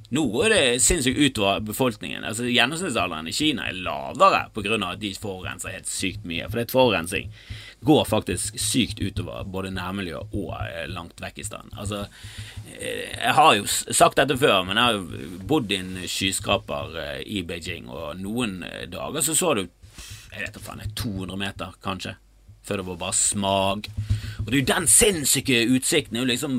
Nå 0.09 0.23
går 0.33 0.53
det 0.55 0.61
sinnssykt 0.81 1.19
utover 1.21 1.61
befolkningen. 1.61 2.23
Altså 2.25 2.47
Gjennomsnittsalderen 2.49 3.27
i 3.29 3.35
Kina 3.37 3.67
er 3.69 3.77
lavere 3.77 4.47
pga. 4.55 4.79
at 4.87 5.01
de 5.03 5.11
forurenser 5.13 5.75
helt 5.75 5.91
sykt 5.91 6.25
mye. 6.25 6.47
For 6.49 6.57
det 6.57 6.73
forurensning 6.73 7.29
går 7.85 8.07
faktisk 8.09 8.57
sykt 8.57 9.03
utover 9.05 9.45
både 9.45 9.75
nærmiljøet 9.77 10.33
og 10.33 10.55
eh, 10.65 10.87
langt 10.89 11.21
vekk 11.21 11.43
i 11.43 11.45
stand. 11.45 11.77
Altså, 11.77 12.07
eh, 12.79 13.13
jeg 13.21 13.35
har 13.37 13.55
jo 13.59 13.67
sagt 13.69 14.17
dette 14.17 14.39
før, 14.41 14.65
men 14.65 14.81
jeg 14.81 14.85
har 14.85 14.97
jo 14.97 15.43
bodd 15.45 15.77
i 15.77 15.83
en 15.83 15.93
skyskraper 16.09 16.97
i 17.29 17.43
Beijing, 17.45 17.93
og 17.93 18.17
noen 18.17 18.63
dager 18.89 19.21
så 19.21 19.37
så 19.37 19.53
du 19.61 19.67
jeg 20.33 20.45
vet 20.45 20.57
ikke, 20.57 20.89
200 20.95 21.37
meter, 21.41 21.77
kanskje 21.85 22.17
før 22.69 22.83
det 22.83 22.89
var 22.91 23.01
bare 23.01 23.17
smag. 23.17 23.89
Og 24.49 24.53
det 24.53 24.57
er 24.57 24.63
jo 24.63 24.73
den 24.73 24.87
sinnssyke 24.89 25.57
utsikten. 25.77 26.17
Det 26.17 26.23
er 26.23 26.25
jo 26.25 26.33
liksom 26.33 26.55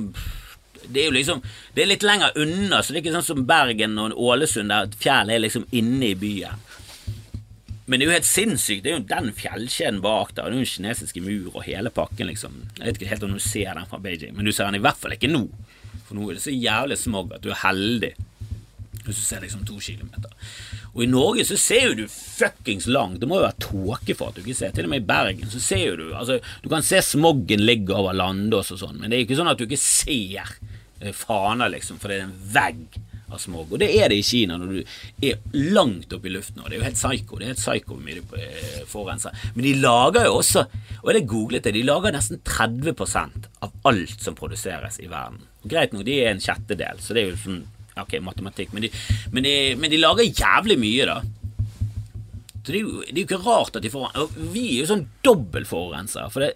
det 0.89 1.02
er 1.02 1.08
jo 1.08 1.13
liksom 1.15 1.39
Det 1.73 1.82
er 1.82 1.89
litt 1.89 2.04
lenger 2.06 2.38
unna, 2.38 2.84
så 2.84 2.93
det 2.93 2.99
er 2.99 3.02
ikke 3.02 3.13
sånn 3.15 3.25
som 3.25 3.47
Bergen 3.49 3.97
og 3.97 4.13
Ålesund, 4.13 4.69
der 4.69 4.93
fjellet 5.02 5.39
er 5.39 5.41
liksom 5.41 5.65
inne 5.73 6.12
i 6.12 6.17
byen. 6.17 6.62
Men 7.89 7.97
det 7.97 8.06
er 8.06 8.12
jo 8.12 8.13
helt 8.19 8.30
sinnssykt. 8.30 8.84
Det 8.86 8.91
er 8.91 8.99
jo 8.99 9.08
den 9.10 9.34
fjellkjeden 9.34 10.04
bak 10.06 10.36
der. 10.36 10.43
Det 10.43 10.52
er 10.52 10.60
jo 10.60 10.62
den 10.62 10.69
kinesiske 10.69 11.23
mur 11.25 11.56
og 11.56 11.65
hele 11.65 11.89
pakken, 11.89 12.30
liksom. 12.30 12.60
Jeg 12.78 12.86
vet 12.86 12.99
ikke 12.99 13.10
helt 13.15 13.25
om 13.25 13.34
du 13.34 13.41
ser 13.41 13.73
den 13.73 13.89
fra 13.89 13.97
Beijing, 14.04 14.36
men 14.38 14.45
du 14.45 14.54
ser 14.54 14.69
den 14.69 14.78
i 14.78 14.84
hvert 14.86 15.02
fall 15.02 15.17
ikke 15.17 15.32
nå. 15.34 15.47
For 16.06 16.13
nå 16.13 16.30
er 16.30 16.38
det 16.38 16.45
så 16.45 16.54
jævlig 16.54 16.99
smog 17.02 17.34
at 17.34 17.41
du 17.41 17.49
er 17.49 17.63
heldig 17.63 18.13
du 19.17 19.26
ser 19.26 19.41
liksom 19.41 19.65
to 19.67 19.80
kilometer. 19.82 20.32
Og 20.93 21.04
i 21.06 21.10
Norge 21.10 21.45
så 21.48 21.58
ser 21.60 21.89
jo 21.89 21.98
du 22.02 22.06
fuckings 22.12 22.88
langt. 22.89 23.19
Det 23.22 23.30
må 23.30 23.39
jo 23.39 23.48
være 23.48 23.65
tåke 23.65 24.15
for 24.17 24.30
at 24.30 24.38
du 24.38 24.43
ikke 24.43 24.58
ser. 24.58 24.74
Til 24.76 24.89
og 24.89 24.93
med 24.93 25.04
i 25.04 25.10
Bergen 25.10 25.52
så 25.52 25.62
ser 25.63 25.86
jo 25.86 25.98
du 26.00 26.08
altså, 26.13 26.39
Du 26.63 26.69
kan 26.72 26.86
se 26.86 27.02
smoggen 27.06 27.65
ligge 27.65 27.95
over 27.95 28.17
Landås 28.17 28.74
og 28.76 28.82
sånn, 28.82 29.00
men 29.00 29.10
det 29.10 29.19
er 29.19 29.28
ikke 29.28 29.39
sånn 29.39 29.52
at 29.52 29.60
du 29.60 29.67
ikke 29.67 29.82
ser 29.82 30.58
eh, 31.00 31.13
Fana, 31.15 31.69
liksom, 31.72 32.02
for 32.02 32.12
det 32.12 32.19
er 32.19 32.28
en 32.28 32.36
vegg 32.54 33.00
av 33.30 33.38
smog. 33.38 33.72
Og 33.72 33.82
det 33.82 33.89
er 33.98 34.10
det 34.10 34.19
i 34.19 34.26
Kina 34.26 34.58
når 34.60 34.74
du 34.74 35.28
er 35.30 35.60
langt 35.76 36.13
oppe 36.15 36.30
i 36.30 36.34
luften. 36.34 36.62
Og 36.63 36.69
det 36.69 36.78
er 36.78 36.82
jo 36.82 36.88
helt 36.88 37.00
psycho. 37.00 37.39
Det 37.39 37.45
er 37.45 37.54
helt 37.54 37.62
psycho 37.62 37.95
hvor 37.95 38.04
mye 38.06 38.19
de 38.19 38.43
eh, 38.43 38.86
forurenser. 38.89 39.50
Men 39.56 39.67
de 39.67 39.76
lager 39.84 40.30
jo 40.30 40.38
også, 40.39 40.65
og 41.04 41.12
det 41.15 41.26
googlet 41.30 41.69
jeg, 41.69 41.78
de 41.78 41.86
lager 41.88 42.15
nesten 42.15 42.41
30% 42.45 43.50
av 43.65 43.76
alt 43.89 44.24
som 44.26 44.38
produseres 44.38 45.02
i 45.04 45.10
verden. 45.12 45.43
Greit 45.69 45.93
nok, 45.93 46.06
de 46.08 46.22
er 46.24 46.34
en 46.34 46.43
sjettedel, 46.43 47.04
så 47.04 47.15
det 47.15 47.24
er 47.24 47.34
jo 47.34 47.43
sånn 47.43 47.62
Ok, 48.05 48.17
matematikk, 48.23 48.71
men 48.75 48.88
de, 48.88 48.93
men 49.33 49.45
de, 49.45 49.53
men 49.79 49.91
de 49.91 49.99
lager 50.01 50.29
jævlig 50.29 50.79
mye, 50.81 51.09
da. 51.09 51.19
Så 52.59 52.73
det 52.73 52.79
er, 52.79 52.83
jo, 52.83 53.03
det 53.03 53.15
er 53.15 53.21
jo 53.21 53.27
ikke 53.27 53.43
rart 53.45 53.77
at 53.79 53.85
de 53.85 53.89
får 53.89 54.17
Vi 54.53 54.65
er 54.65 54.81
jo 54.81 54.89
sånn 54.91 55.05
dobbeltforurenser. 55.25 56.27
For 56.33 56.43
det, 56.43 56.51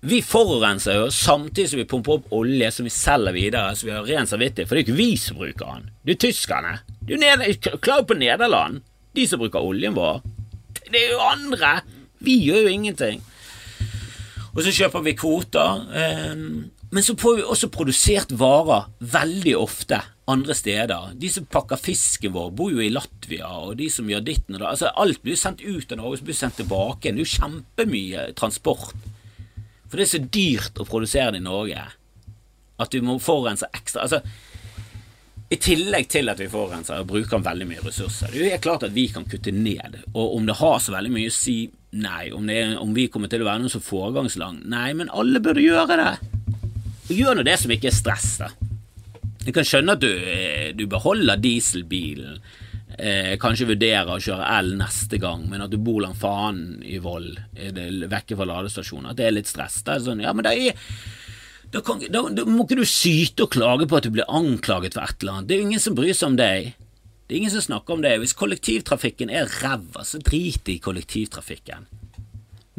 vi 0.00 0.22
forurenser 0.24 0.96
jo 0.96 1.08
samtidig 1.12 1.70
som 1.70 1.80
vi 1.80 1.86
pumper 1.88 2.18
opp 2.18 2.30
olje 2.36 2.70
som 2.72 2.86
vi 2.88 2.92
selger 2.92 3.36
videre, 3.36 3.74
så 3.76 3.86
vi 3.86 3.92
har 3.94 4.06
ren 4.08 4.28
samvittighet. 4.28 4.68
For 4.68 4.76
det 4.76 4.82
er 4.82 4.86
jo 4.86 4.88
ikke 4.88 5.00
vi 5.02 5.16
som 5.20 5.40
bruker 5.40 5.74
den, 5.74 5.90
det 6.04 6.14
er 6.16 6.20
tyskerne. 6.24 6.74
Det 7.04 7.18
er 7.20 7.44
jo 7.48 7.80
klar 7.84 8.06
på 8.08 8.16
Nederland, 8.16 8.80
de 9.16 9.26
som 9.28 9.42
bruker 9.42 9.64
oljen 9.64 9.96
vår. 9.96 10.22
Det 10.90 11.02
er 11.02 11.12
jo 11.12 11.20
andre. 11.24 11.74
Vi 12.24 12.38
gjør 12.46 12.64
jo 12.64 12.72
ingenting. 12.72 13.20
Og 14.50 14.62
så 14.64 14.72
kjøper 14.74 15.04
vi 15.04 15.16
kvoter. 15.18 15.84
Eh, 15.94 16.46
men 16.90 17.06
så 17.06 17.14
får 17.18 17.36
vi 17.36 17.44
også 17.46 17.70
produsert 17.72 18.32
varer 18.34 18.88
veldig 18.98 19.54
ofte 19.60 20.00
andre 20.30 20.54
steder. 20.56 21.14
De 21.20 21.30
som 21.32 21.46
pakker 21.50 21.80
fisken 21.80 22.34
vår, 22.34 22.50
bor 22.56 22.72
jo 22.72 22.82
i 22.82 22.90
Latvia, 22.92 23.50
og 23.66 23.76
de 23.80 23.88
som 23.92 24.08
gjør 24.10 24.24
ditten 24.26 24.56
og 24.56 24.62
da. 24.64 24.72
Altså, 24.72 24.90
alt 25.00 25.22
blir 25.24 25.38
sendt 25.38 25.64
ut 25.64 25.92
av 25.92 26.00
Norge, 26.00 26.20
så 26.20 26.28
blir 26.28 26.38
sendt 26.38 26.60
tilbake. 26.60 27.10
Det 27.10 27.16
er 27.16 27.24
jo 27.24 27.38
kjempemye 27.38 28.26
transport. 28.38 28.94
For 29.90 29.98
det 29.98 30.06
er 30.06 30.12
så 30.12 30.22
dyrt 30.22 30.78
å 30.78 30.86
produsere 30.86 31.34
det 31.34 31.42
i 31.42 31.48
Norge 31.48 31.88
at 32.80 32.94
du 32.94 33.02
må 33.04 33.18
forurense 33.20 33.68
ekstra. 33.76 34.06
Altså, 34.06 34.22
i 35.50 35.58
tillegg 35.58 36.06
til 36.12 36.30
at 36.30 36.38
vi 36.38 36.46
forurenser 36.50 37.02
og 37.02 37.10
bruker 37.10 37.42
veldig 37.42 37.66
mye 37.66 37.82
ressurser. 37.82 38.30
Det 38.30 38.44
er 38.46 38.54
jo 38.54 38.62
klart 38.62 38.86
at 38.86 38.94
vi 38.94 39.08
kan 39.10 39.26
kutte 39.28 39.52
ned, 39.52 39.98
og 40.14 40.36
om 40.36 40.46
det 40.46 40.60
har 40.60 40.78
så 40.78 40.94
veldig 40.94 41.10
mye 41.12 41.32
å 41.32 41.34
si, 41.34 41.58
nei. 41.98 42.30
Om, 42.30 42.50
er, 42.54 42.76
om 42.78 42.94
vi 42.94 43.08
kommer 43.10 43.30
til 43.30 43.42
å 43.42 43.48
være 43.50 43.64
noen 43.64 43.72
som 43.72 43.82
foregangslang, 43.82 44.62
nei, 44.70 44.92
men 44.96 45.10
alle 45.10 45.42
burde 45.42 45.64
gjøre 45.64 45.98
det. 45.98 46.12
Gjør 47.10 47.40
nå 47.40 47.46
det 47.48 47.58
som 47.58 47.74
ikke 47.74 47.90
er 47.90 47.98
stress, 47.98 48.36
da. 48.44 48.52
Jeg 49.46 49.54
kan 49.56 49.64
skjønne 49.64 49.96
at 49.96 50.02
du, 50.02 50.10
eh, 50.10 50.72
du 50.76 50.84
beholder 50.90 51.40
dieselbilen, 51.40 52.40
eh, 52.98 53.36
kanskje 53.40 53.70
vurderer 53.72 54.10
å 54.12 54.20
kjøre 54.20 54.50
el 54.58 54.74
neste 54.76 55.18
gang, 55.18 55.48
men 55.48 55.62
at 55.62 55.70
du 55.70 55.78
bor 55.78 56.02
langt 56.02 56.20
faen 56.20 56.82
i 56.84 56.98
Vold, 56.98 57.38
vekke 57.56 58.36
fra 58.36 58.48
ladestasjonen, 58.50 59.10
at 59.10 59.16
det 59.16 59.26
er 59.26 59.36
litt 59.38 59.48
stress. 59.48 59.80
Det 59.82 59.94
er 59.94 60.04
sånn, 60.04 60.20
ja, 60.20 60.32
men 60.32 60.44
det 60.44 60.52
er 60.52 60.76
da, 61.70 61.80
kan, 61.86 62.00
da, 62.10 62.24
da, 62.34 62.44
må 62.50 62.64
ikke 62.66 62.80
du 62.80 62.86
syte 62.88 63.46
og 63.46 63.52
klage 63.54 63.86
på 63.86 63.96
at 63.96 64.06
du 64.06 64.10
blir 64.10 64.26
anklaget 64.26 64.96
for 64.96 65.06
et 65.06 65.22
eller 65.22 65.38
annet. 65.38 65.48
Det 65.48 65.54
er 65.54 65.60
jo 65.60 65.68
ingen 65.68 65.82
som 65.82 65.94
bryr 65.94 66.16
seg 66.18 66.32
om 66.32 66.38
deg. 66.40 66.72
Det 67.30 67.36
er 67.36 67.38
ingen 67.44 67.52
som 67.54 67.62
snakker 67.62 67.94
om 67.94 68.02
det. 68.02 68.16
Hvis 68.18 68.34
kollektivtrafikken 68.34 69.30
er 69.30 69.52
ræva, 69.62 70.02
så 70.02 70.18
drit 70.18 70.66
i 70.66 70.80
kollektivtrafikken. 70.82 71.86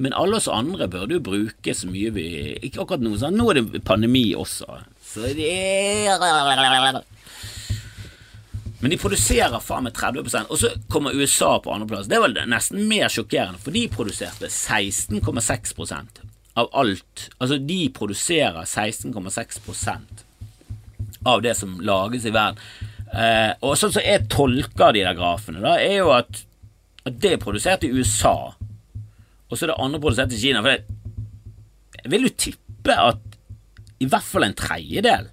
Men 0.02 0.15
alle 0.17 0.41
oss 0.41 0.50
andre 0.52 0.89
burde 0.91 1.15
jo 1.15 1.24
bruke 1.24 1.76
så 1.78 1.88
mye 1.91 2.10
vi 2.15 2.26
Ikke 2.63 2.82
akkurat 2.84 3.04
nå, 3.04 3.13
sånn. 3.21 3.38
nå 3.38 3.47
er 3.52 3.62
det 3.62 3.84
pandemi 3.88 4.32
også. 4.36 4.82
Så 5.12 5.26
er 5.28 5.36
men 8.82 8.89
de 8.89 8.97
produserer 8.97 9.62
faen 9.62 9.86
meg 9.86 9.93
30 9.93 10.47
og 10.50 10.58
så 10.58 10.71
kommer 10.89 11.13
USA 11.13 11.52
på 11.62 11.69
andreplass. 11.74 12.08
Det 12.10 12.17
var 12.17 12.34
nesten 12.50 12.88
mer 12.89 13.12
sjokkerende, 13.13 13.62
for 13.62 13.76
de 13.76 13.84
produserte 13.93 14.50
16,6% 14.50 16.24
av 16.58 16.69
alt 16.74 17.28
Altså, 17.38 17.60
de 17.62 17.89
produserer 17.93 18.65
16,6% 18.65 20.26
av 21.30 21.43
det 21.45 21.54
som 21.60 21.78
lages 21.86 22.26
i 22.26 22.34
verden. 22.34 22.58
Eh, 23.13 23.52
og 23.62 23.78
sånn 23.78 23.93
som 23.93 24.02
jeg 24.02 24.26
tolker 24.34 24.95
de 24.95 25.06
der 25.06 25.17
grafene, 25.19 25.62
da, 25.62 25.76
er 25.78 26.00
jo 26.00 26.10
at, 26.15 26.41
at 27.06 27.19
det 27.21 27.36
er 27.36 27.43
produsert 27.43 27.86
i 27.86 27.91
USA, 27.93 28.56
og 28.56 29.54
så 29.54 29.67
er 29.67 29.74
det 29.74 29.82
andre 29.84 30.02
produsert 30.02 30.34
i 30.34 30.41
Kina. 30.41 30.63
For 30.65 30.74
jeg 32.02 32.13
vil 32.15 32.26
jo 32.26 32.34
tippe 32.47 32.97
at 32.97 33.31
i 34.01 34.07
hvert 34.09 34.25
fall 34.25 34.47
en 34.47 34.57
tredjedel 34.57 35.29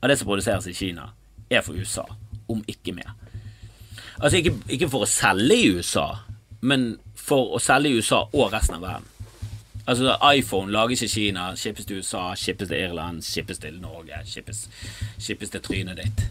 av 0.00 0.10
det 0.10 0.16
som 0.18 0.28
produseres 0.28 0.66
i 0.70 0.74
Kina, 0.74 1.12
er 1.50 1.62
for 1.64 1.78
USA, 1.78 2.04
om 2.50 2.64
ikke 2.66 2.94
mer. 2.96 3.14
Altså 4.18 4.40
ikke, 4.40 4.56
ikke 4.74 4.88
for 4.90 5.06
å 5.06 5.10
selge 5.10 5.54
i 5.54 5.70
USA, 5.76 6.08
men 6.60 6.90
for 7.14 7.54
å 7.54 7.62
selge 7.62 7.92
i 7.92 8.00
USA 8.00 8.24
og 8.26 8.50
resten 8.52 8.78
av 8.78 8.84
verden. 8.86 9.14
Altså, 9.88 10.12
iPhone 10.34 10.74
lages 10.74 11.06
i 11.06 11.08
Kina, 11.08 11.46
shippes 11.56 11.86
til 11.88 12.02
USA, 12.02 12.34
shippes 12.36 12.68
til 12.68 12.76
Irland, 12.76 13.22
shippes 13.24 13.62
til 13.62 13.78
Norge, 13.80 14.18
shippes, 14.28 14.66
til 15.22 15.62
trynet 15.64 16.02
ditt. 16.02 16.26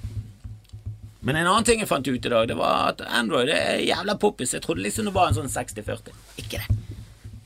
Men 1.25 1.39
en 1.39 1.47
annen 1.47 1.65
ting 1.65 1.81
jeg 1.81 1.89
fant 1.89 2.05
ut 2.05 2.13
i 2.19 2.31
dag, 2.31 2.45
det 2.51 2.57
var 2.59 2.91
at 2.91 3.01
Android 3.07 3.49
er 3.49 3.81
jævla 3.81 4.13
poppis. 4.21 4.53
Jeg 4.53 4.61
trodde 4.63 4.83
liksom 4.85 5.09
det 5.09 5.15
var 5.15 5.31
en 5.31 5.39
sånn 5.39 5.49
60-40. 5.49 6.13
Ikke 6.43 6.61
det. 6.61 6.77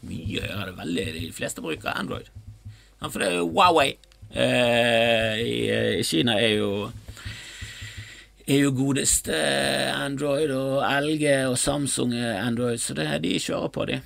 Mye 0.09 0.41
gjør 0.41 0.65
det 0.67 0.75
veldig. 0.81 1.05
De 1.15 1.31
fleste 1.37 1.63
bruker 1.63 1.93
Android. 1.95 2.27
For 3.05 3.21
det 3.23 3.31
er 3.31 3.45
Huawei 3.45 3.93
i, 4.31 5.53
i, 5.99 6.03
Kina 6.07 6.37
er 6.39 6.55
jo 6.55 6.71
er 8.51 8.63
jo 8.65 8.71
godeste 8.75 9.35
Android, 9.95 10.51
og 10.55 10.81
LG 11.05 11.25
og 11.51 11.57
Samsung 11.59 12.15
Android, 12.15 12.81
så 12.83 12.95
det, 12.97 13.07
de 13.23 13.37
kjører 13.39 13.71
på, 13.71 13.85
de 13.87 13.99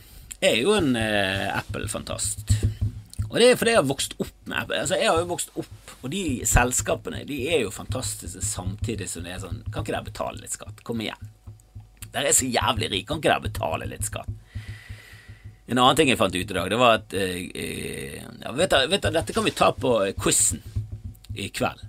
er 0.45 0.59
jo 0.59 0.75
en 0.75 0.95
eh, 0.99 1.47
Apple-fantast. 1.55 2.53
Og 3.29 3.39
det 3.41 3.49
er 3.49 3.57
fordi 3.59 3.73
jeg 3.73 3.81
har 3.81 3.89
vokst 3.89 4.13
opp 4.21 4.33
med 4.45 4.57
Apple. 4.61 4.81
Altså, 4.83 4.99
jeg 4.99 5.09
har 5.09 5.19
jo 5.19 5.29
vokst 5.31 5.55
opp, 5.59 5.93
og 6.01 6.11
de 6.13 6.23
selskapene 6.47 7.23
de 7.27 7.39
er 7.51 7.63
jo 7.65 7.73
fantastiske 7.73 8.43
samtidig 8.45 9.09
som 9.11 9.25
det 9.25 9.33
er 9.35 9.41
sånn 9.41 9.63
Kan 9.71 9.81
ikke 9.81 9.95
dere 9.95 10.07
betale 10.07 10.43
litt 10.43 10.55
skatt? 10.55 10.83
Kom 10.85 11.01
igjen. 11.03 11.31
Dere 12.13 12.29
er 12.29 12.38
så 12.38 12.47
jævlig 12.47 12.91
rike, 12.93 13.07
kan 13.09 13.19
ikke 13.19 13.31
dere 13.31 13.47
betale 13.47 13.89
litt 13.89 14.07
skatt? 14.07 14.29
En 15.65 15.80
annen 15.82 15.97
ting 15.97 16.12
jeg 16.12 16.19
fant 16.19 16.36
ut 16.36 16.41
i 16.41 16.56
dag, 16.58 16.69
det 16.69 16.78
var 16.78 16.99
at 16.99 17.13
eh, 17.17 17.38
eh 17.49 18.17
ja, 18.21 18.51
vet, 18.54 18.69
du, 18.69 18.91
vet 18.91 19.01
du, 19.01 19.10
Dette 19.15 19.34
kan 19.34 19.45
vi 19.45 19.54
ta 19.56 19.71
på 19.73 19.97
quizen 20.21 20.62
i 21.34 21.49
kveld. 21.49 21.82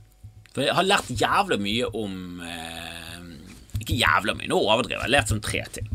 For 0.54 0.64
jeg 0.64 0.76
har 0.76 0.88
lært 0.88 1.10
jævla 1.12 1.58
mye 1.60 1.90
om 1.92 2.40
eh, 2.40 3.26
Ikke 3.82 3.98
jævla 3.98 4.32
mye, 4.38 4.48
nå 4.48 4.56
overdriver 4.56 4.96
jeg. 4.96 5.02
Jeg 5.02 5.04
har 5.04 5.14
lært 5.18 5.32
sånn 5.34 5.44
tre 5.44 5.60
ting. 5.74 5.90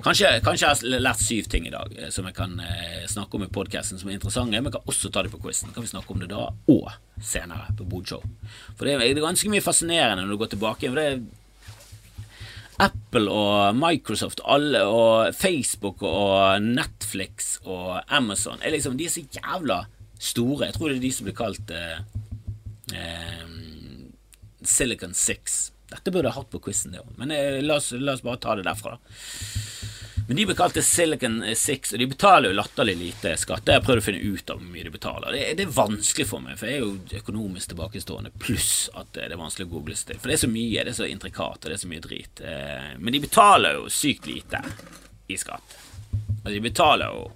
Kanskje, 0.00 0.28
kanskje, 0.40 0.68
jeg 0.68 0.94
har 0.94 1.02
lært 1.02 1.20
syv 1.20 1.48
ting 1.52 1.66
i 1.68 1.72
dag 1.74 1.90
eh, 1.98 2.08
som 2.14 2.28
jeg 2.28 2.36
kan 2.38 2.54
eh, 2.64 3.02
snakke 3.10 3.36
om 3.36 3.44
i 3.44 3.50
podkasten 3.52 4.00
som 4.00 4.08
er 4.08 4.16
interessante. 4.16 4.54
Men 4.54 4.70
jeg 4.70 4.78
kan 4.78 4.94
også 4.94 5.10
ta 5.12 5.24
det 5.26 5.32
på 5.34 5.42
quizen. 5.42 5.74
Kan 5.74 5.84
vi 5.84 5.90
snakke 5.90 6.14
om 6.14 6.22
det 6.22 6.30
da 6.30 6.46
og 6.46 6.88
senere 7.20 7.74
på 7.76 7.88
Bodshow. 7.90 8.22
For 8.78 8.86
det 8.86 8.96
er 8.96 9.20
ganske 9.20 9.50
mye 9.52 9.64
fascinerende 9.64 10.22
når 10.22 10.32
du 10.32 10.40
går 10.44 10.54
tilbake. 10.54 10.88
For 10.88 11.02
det 11.02 11.08
er 11.10 11.20
Apple 12.80 13.28
og 13.28 13.76
Microsoft 13.76 14.40
alle, 14.48 14.82
og 14.88 15.34
Facebook 15.36 16.02
og 16.06 16.62
Netflix 16.64 17.56
og 17.64 18.00
Amazon 18.08 18.62
er 18.62 18.74
liksom, 18.74 18.96
De 18.96 19.06
er 19.06 19.12
så 19.12 19.24
jævla 19.36 19.82
store. 20.20 20.66
Jeg 20.68 20.76
tror 20.76 20.88
det 20.88 20.98
er 20.98 21.04
de 21.04 21.12
som 21.12 21.28
blir 21.28 21.36
kalt 21.36 21.74
eh, 21.74 22.00
eh, 22.96 23.44
Silicon 24.62 25.14
Six. 25.16 25.60
Dette 25.90 26.12
burde 26.12 26.28
jeg 26.28 26.36
hatt 26.36 26.50
på 26.52 26.60
quizen, 26.62 26.94
det 26.94 27.02
òg. 27.02 27.12
Men 27.18 27.32
eh, 27.34 27.60
la, 27.64 27.80
oss, 27.80 27.90
la, 27.96 28.14
oss, 28.14 28.24
bare 28.24 28.40
ta 28.42 28.56
det 28.58 28.66
derfra. 28.68 28.96
Men 30.30 30.36
de 30.36 30.44
blir 30.46 30.54
kalt 30.54 30.76
Silicon 30.86 31.40
Six, 31.58 31.90
og 31.90 31.98
de 31.98 32.06
betaler 32.06 32.52
jo 32.52 32.54
latterlig 32.54 32.92
lite 33.00 33.32
skatt. 33.34 33.64
Det 33.66 33.72
har 33.72 33.80
jeg 33.80 33.86
prøvd 33.88 33.98
å 33.98 34.04
finne 34.04 34.36
ut 34.36 34.52
av 34.52 34.60
hvor 34.60 34.68
mye 34.76 34.84
de 34.86 34.92
betaler. 34.94 35.34
Det, 35.34 35.40
det, 35.58 35.64
er 35.64 35.72
vanskelig 35.74 36.26
for 36.30 36.44
meg, 36.44 36.54
for 36.60 36.70
jeg 36.70 36.76
er 36.76 36.84
jo 36.84 37.18
økonomisk 37.18 37.72
tilbakestående, 37.72 38.30
pluss 38.38 38.68
at 38.94 39.10
det 39.16 39.24
er 39.26 39.40
vanskelig 39.40 39.66
å 39.66 39.72
google 39.72 39.98
til. 39.98 40.20
For 40.22 40.30
det 40.30 40.36
er 40.36 40.42
så 40.44 40.52
mye, 40.52 40.86
det 40.86 40.94
er 40.94 40.98
så 41.00 41.10
intrikat, 41.10 41.58
og 41.58 41.66
det 41.66 41.74
er 41.74 41.82
så 41.82 41.90
mye 41.90 42.04
drit. 42.06 42.44
Eh, 42.46 42.86
men 43.02 43.18
de 43.18 43.22
betaler 43.26 43.80
jo 43.80 43.90
sykt 43.90 44.30
lite 44.30 44.62
i 45.26 45.40
skatt. 45.42 45.76
Altså, 46.14 46.54
de 46.54 46.62
betaler 46.70 47.10
jo 47.10 47.26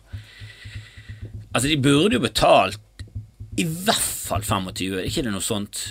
Altså, 1.50 1.66
de 1.66 1.82
burde 1.82 2.14
jo 2.14 2.22
betalt 2.22 3.06
i 3.58 3.66
hvert 3.66 4.06
fall 4.30 4.46
25, 4.46 5.00
er 5.00 5.10
ikke 5.10 5.26
det 5.26 5.34
noe 5.34 5.42
sånt? 5.42 5.82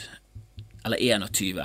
Eller 0.87 1.03
21. 1.03 1.59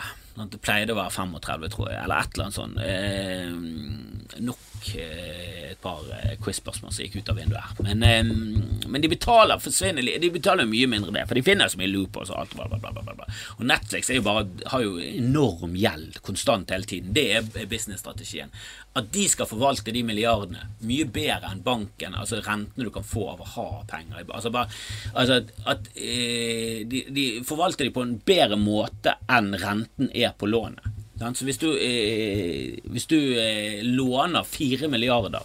Det 0.51 0.61
pleide 0.67 0.99
å 0.99 0.99
være 0.99 1.15
35, 1.15 1.71
tror 1.79 1.93
jeg, 1.95 2.03
eller 2.03 2.27
et 2.27 2.35
eller 2.35 2.51
annet 2.51 2.59
sånt. 2.59 4.18
Eh, 4.35 4.41
nok 4.41 4.95
eh, 4.95 5.71
et 5.73 5.81
par 5.83 6.01
eh, 6.13 6.37
quiz-spørsmål 6.43 6.93
som 6.93 7.05
gikk 7.05 7.19
ut 7.21 7.31
av 7.33 7.39
vinduet 7.39 7.61
her. 7.61 7.83
Men, 7.85 8.03
eh, 8.03 8.89
men 8.89 9.03
de 9.03 9.11
betaler 9.11 9.61
forsvinnelig 9.63 10.19
De 10.23 10.31
betaler 10.33 10.69
mye 10.69 10.89
mindre 10.91 11.13
det, 11.15 11.27
for 11.29 11.39
de 11.39 11.45
finner 11.47 11.71
så 11.71 11.81
mye 11.81 11.91
loopers 11.91 12.33
og 12.33 12.43
alt. 12.43 12.57
Bla, 12.59 12.69
bla, 12.69 12.93
bla. 12.93 13.29
Og 13.59 13.65
Netflix 13.69 14.11
jo 14.13 14.25
bare, 14.25 14.47
har 14.73 14.85
jo 14.85 14.99
enorm 15.03 15.77
gjeld 15.79 16.21
konstant 16.27 16.71
hele 16.75 16.89
tiden. 16.89 17.15
Det 17.17 17.27
er 17.39 17.71
businessstrategien. 17.71 18.53
At 18.99 19.13
de 19.15 19.27
skal 19.31 19.49
forvalte 19.49 19.95
de 19.95 20.03
milliardene 20.07 20.69
mye 20.89 21.07
bedre 21.13 21.53
enn 21.53 21.63
banken, 21.63 22.17
altså 22.19 22.41
rentene 22.43 22.89
du 22.89 22.93
kan 22.95 23.07
få 23.07 23.29
av 23.35 23.43
å 23.45 23.51
ha 23.55 23.69
penger. 23.91 24.25
Altså, 24.27 24.51
bare, 24.55 24.73
altså 25.13 25.41
at 25.43 25.53
at 25.69 25.91
de, 25.95 27.03
de 27.15 27.25
forvalter 27.47 27.87
de 27.87 27.95
på 27.95 28.03
en 28.03 28.17
bedre 28.27 28.59
måte 28.59 29.15
enn 29.31 29.53
renten 29.61 30.11
er 30.17 30.33
på 30.39 30.49
lånet. 30.51 30.98
Så 31.19 31.45
hvis 31.45 31.59
du, 31.59 31.73
eh, 31.75 32.79
hvis 32.87 33.09
du 33.11 33.19
eh, 33.19 33.83
låner 33.83 34.47
fire 34.47 34.89
milliarder 34.89 35.43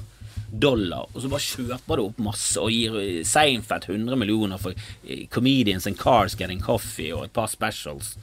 dollar, 0.54 1.08
og 1.10 1.22
så 1.22 1.30
bare 1.32 1.42
kjøper 1.42 1.98
du 1.98 2.04
opp 2.04 2.20
masse 2.22 2.62
og 2.62 2.70
gir 2.70 3.24
Seinfeld 3.26 3.88
100 3.90 4.20
millioner 4.22 4.62
for 4.62 4.78
eh, 4.78 5.26
Comedians 5.34 5.88
and 5.90 5.98
Cars 5.98 6.38
Getting 6.38 6.62
Coffee 6.62 7.10
og 7.16 7.26
et 7.26 7.34
par 7.34 7.50
specials 7.50 8.14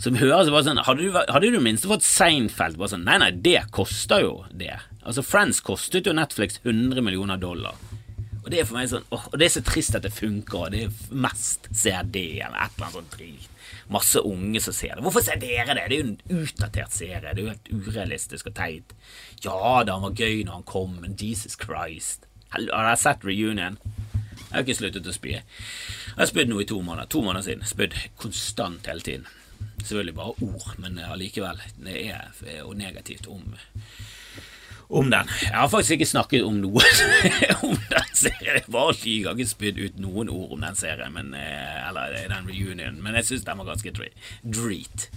som 0.00 0.16
høres 0.16 0.48
bare 0.52 0.64
sånn 0.64 0.80
Hadde 0.84 1.04
du, 1.04 1.16
hadde 1.16 1.52
du 1.52 1.60
minst 1.64 1.88
fått 1.88 2.04
Seinfeld 2.04 2.76
bare 2.80 2.92
sånn 2.94 3.06
Nei, 3.08 3.18
nei, 3.20 3.30
det 3.44 3.66
koster 3.72 4.24
jo 4.24 4.34
det. 4.52 4.74
Altså, 5.00 5.24
Friends 5.24 5.60
kostet 5.64 6.08
jo 6.08 6.16
Netflix 6.16 6.60
100 6.62 7.00
millioner 7.04 7.40
dollar. 7.40 7.76
Og 8.40 8.48
det 8.52 8.62
er 8.62 8.68
for 8.68 8.78
meg 8.78 8.88
sånn 8.92 9.04
åh, 9.12 9.26
Og 9.28 9.36
det 9.40 9.48
er 9.48 9.54
så 9.58 9.64
trist 9.64 9.96
at 9.96 10.04
det 10.06 10.12
funker, 10.16 10.66
og 10.66 10.72
det 10.72 10.86
er 10.86 11.16
mest 11.24 11.68
CD 11.72 12.40
eller 12.40 12.56
et 12.56 12.76
eller 12.76 12.86
annet 12.86 12.96
sånt 12.96 13.16
drit 13.16 13.48
masse 13.90 14.20
unge 14.22 14.60
som 14.62 14.74
ser 14.76 14.94
det. 14.94 15.04
Hvorfor 15.04 15.24
ser 15.26 15.40
dere 15.42 15.74
det? 15.74 15.86
Det 15.90 15.96
er 15.96 16.02
jo 16.02 16.08
en 16.08 16.42
utdatert 16.42 16.94
serie. 16.94 17.20
Det 17.22 17.32
er 17.32 17.42
jo 17.42 17.52
helt 17.52 17.72
urealistisk 17.74 18.50
og 18.50 18.56
teit. 18.58 18.94
Ja 19.44 19.82
da, 19.86 19.96
han 19.96 20.06
var 20.06 20.16
gøy 20.18 20.44
når 20.44 20.60
han 20.60 20.68
kom, 20.68 20.98
men 21.02 21.18
Jesus 21.20 21.58
Christ. 21.60 22.28
Har 22.54 22.66
dere 22.66 22.96
sett 22.98 23.26
Reunion? 23.26 23.78
Jeg 24.50 24.56
har 24.56 24.64
ikke 24.64 24.78
sluttet 24.80 25.06
å 25.06 25.14
spy. 25.14 25.36
Jeg 25.36 26.18
har 26.18 26.30
spydd 26.30 26.50
nå 26.50 26.58
i 26.62 26.66
to 26.66 26.80
måneder. 26.82 27.10
To 27.12 27.22
måneder 27.22 27.46
siden. 27.46 27.66
Spydd 27.70 27.94
konstant 28.18 28.88
hele 28.90 29.04
tiden. 29.06 29.28
Selvfølgelig 29.80 30.14
bare 30.16 30.34
ord, 30.42 30.72
men 30.82 30.98
allikevel. 30.98 31.60
Det 31.84 32.00
er 32.10 32.58
jo 32.58 32.74
negativt 32.74 33.28
om 33.30 33.54
om 34.90 35.10
den. 35.10 35.28
Jeg 35.44 35.54
har 35.54 35.70
faktisk 35.70 35.96
ikke 35.96 36.08
snakket 36.10 36.44
om 36.46 36.58
noe 36.62 36.82
om 37.66 37.76
den 37.90 38.10
serien. 38.16 38.58
Jeg 38.58 38.66
bare 38.74 38.96
sky 38.98 39.14
har 39.26 39.38
ikke 39.38 39.52
spydd 39.52 39.78
ut 39.84 40.02
noen 40.02 40.32
ord 40.32 40.56
om 40.56 40.66
den 40.66 40.78
serien, 40.78 41.14
men, 41.14 41.32
eh, 41.38 41.88
eller 41.88 42.16
den 42.32 42.50
reunionen, 42.50 42.98
men 43.04 43.18
jeg 43.20 43.30
syns 43.30 43.46
den 43.46 43.62
var 43.62 43.70
ganske 43.70 43.94
dreet. 43.94 45.08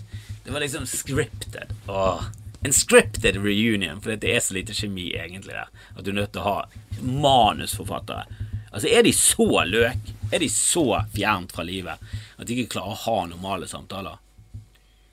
Det 0.44 0.52
var 0.54 0.64
liksom 0.64 0.86
scripted. 0.90 1.74
Åh. 1.88 2.24
En 2.64 2.74
scripted 2.74 3.36
reunion, 3.44 4.00
for 4.02 4.16
det 4.16 4.36
er 4.36 4.40
så 4.44 4.56
lite 4.56 4.76
kjemi 4.76 5.10
egentlig 5.20 5.56
der. 5.56 5.72
At 5.98 6.06
du 6.06 6.14
er 6.14 6.20
nødt 6.22 6.32
til 6.36 6.44
å 6.44 6.48
ha 6.48 7.02
manusforfattere. 7.04 8.28
Altså, 8.72 8.88
Er 8.88 9.04
de 9.04 9.14
så 9.14 9.48
løk? 9.68 10.14
Er 10.32 10.40
de 10.40 10.50
så 10.50 10.86
fjernt 11.14 11.52
fra 11.54 11.66
livet 11.68 12.00
at 12.38 12.48
de 12.48 12.56
ikke 12.56 12.78
klarer 12.78 12.96
å 12.96 13.02
ha 13.04 13.18
normale 13.30 13.68
samtaler? 13.70 14.18